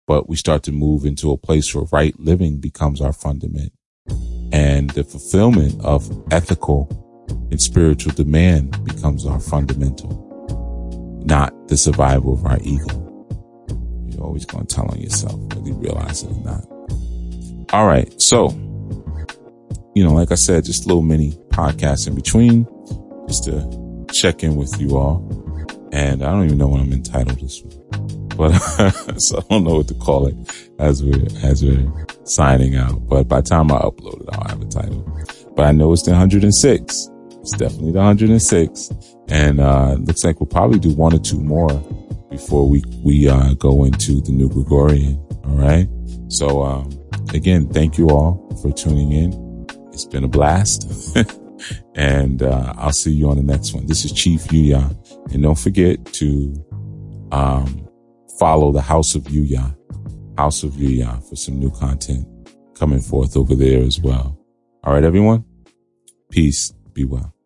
but 0.06 0.28
we 0.28 0.36
start 0.36 0.64
to 0.64 0.74
move 0.74 1.06
into 1.06 1.32
a 1.32 1.38
place 1.38 1.74
where 1.74 1.86
right 1.90 2.20
living 2.20 2.60
becomes 2.60 3.00
our 3.00 3.14
fundament 3.14 3.72
and 4.52 4.90
the 4.90 5.06
fulfillment 5.06 5.80
of 5.86 6.12
ethical 6.32 6.90
and 7.50 7.62
spiritual 7.62 8.12
demand 8.12 8.84
becomes 8.84 9.26
our 9.26 9.40
fundamental, 9.40 11.24
not 11.26 11.54
the 11.70 11.78
survival 11.78 12.34
of 12.34 12.46
our 12.46 12.58
ego. 12.62 13.07
You're 14.18 14.26
always 14.26 14.46
going 14.46 14.66
to 14.66 14.76
tell 14.76 14.90
on 14.90 15.00
yourself, 15.00 15.36
whether 15.36 15.68
you 15.68 15.76
realize 15.76 16.24
it 16.24 16.32
or 16.32 16.44
not. 16.44 16.66
All 17.72 17.86
right. 17.86 18.12
So, 18.20 18.50
you 19.94 20.04
know, 20.04 20.12
like 20.12 20.32
I 20.32 20.36
said, 20.36 20.66
just 20.66 20.86
a 20.86 20.88
little 20.88 21.04
mini 21.04 21.34
podcast 21.50 22.08
in 22.08 22.16
between 22.16 22.66
just 23.28 23.44
to 23.44 24.06
check 24.12 24.42
in 24.42 24.56
with 24.56 24.82
you 24.82 24.98
all. 24.98 25.24
And 25.92 26.24
I 26.24 26.32
don't 26.32 26.46
even 26.46 26.58
know 26.58 26.68
what 26.68 26.82
I'm 26.82 26.92
entitled 26.92 27.40
this 27.40 27.62
one, 27.62 28.28
but 28.30 28.58
so 29.20 29.38
I 29.38 29.44
don't 29.52 29.64
know 29.64 29.76
what 29.76 29.88
to 29.90 29.94
call 29.94 30.26
it 30.26 30.36
as 30.80 31.04
we're, 31.04 31.28
as 31.44 31.64
we're 31.64 32.08
signing 32.24 32.76
out. 32.76 33.08
But 33.08 33.28
by 33.28 33.42
the 33.42 33.50
time 33.50 33.72
I 33.72 33.78
upload 33.80 34.22
it, 34.22 34.30
I'll 34.34 34.48
have 34.48 34.62
a 34.62 34.66
title, 34.66 35.06
but 35.56 35.66
I 35.66 35.72
know 35.74 35.94
it's 35.94 36.02
the 36.02 36.12
106. 36.12 37.10
It's 37.42 37.52
definitely 37.52 37.92
the 37.92 38.00
106. 38.00 38.92
And, 39.30 39.60
uh, 39.60 39.94
looks 40.00 40.24
like 40.24 40.40
we'll 40.40 40.48
probably 40.48 40.80
do 40.80 40.96
one 40.96 41.14
or 41.14 41.20
two 41.20 41.40
more 41.40 41.70
before 42.30 42.70
we, 42.70 42.84
we, 43.04 43.28
uh, 43.28 43.54
go 43.56 43.84
into 43.84 44.22
the 44.22 44.32
new 44.32 44.50
Gregorian. 44.50 45.16
All 45.46 45.56
right. 45.56 45.88
So, 46.30 46.64
um, 46.64 46.90
again, 47.34 47.68
thank 47.70 47.98
you 47.98 48.10
all 48.10 48.50
for 48.62 48.72
tuning 48.72 49.12
in. 49.12 49.68
It's 49.92 50.06
been 50.06 50.24
a 50.24 50.28
blast. 50.28 51.18
and, 51.96 52.44
uh, 52.44 52.74
I'll 52.78 52.92
see 52.92 53.12
you 53.12 53.30
on 53.30 53.38
the 53.38 53.44
next 53.44 53.74
one. 53.74 53.86
This 53.86 54.06
is 54.06 54.12
Chief 54.12 54.42
Yuya. 54.46 55.34
And 55.34 55.44
don't 55.44 55.58
forget 55.58 56.06
to, 56.14 56.66
um, 57.32 57.88
follow 58.40 58.72
the 58.72 58.82
House 58.82 59.16
of 59.16 59.24
Yuya, 59.24 59.76
House 60.38 60.64
of 60.64 60.72
Yuya 60.74 61.28
for 61.28 61.36
some 61.36 61.60
new 61.60 61.72
content 61.72 62.28
coming 62.76 63.00
forth 63.00 63.36
over 63.36 63.56
there 63.56 63.82
as 63.82 64.00
well. 64.00 64.38
All 64.84 64.94
right, 64.94 65.04
everyone. 65.04 65.44
Peace. 66.30 66.72
Be 66.94 67.06
well. 67.06 67.37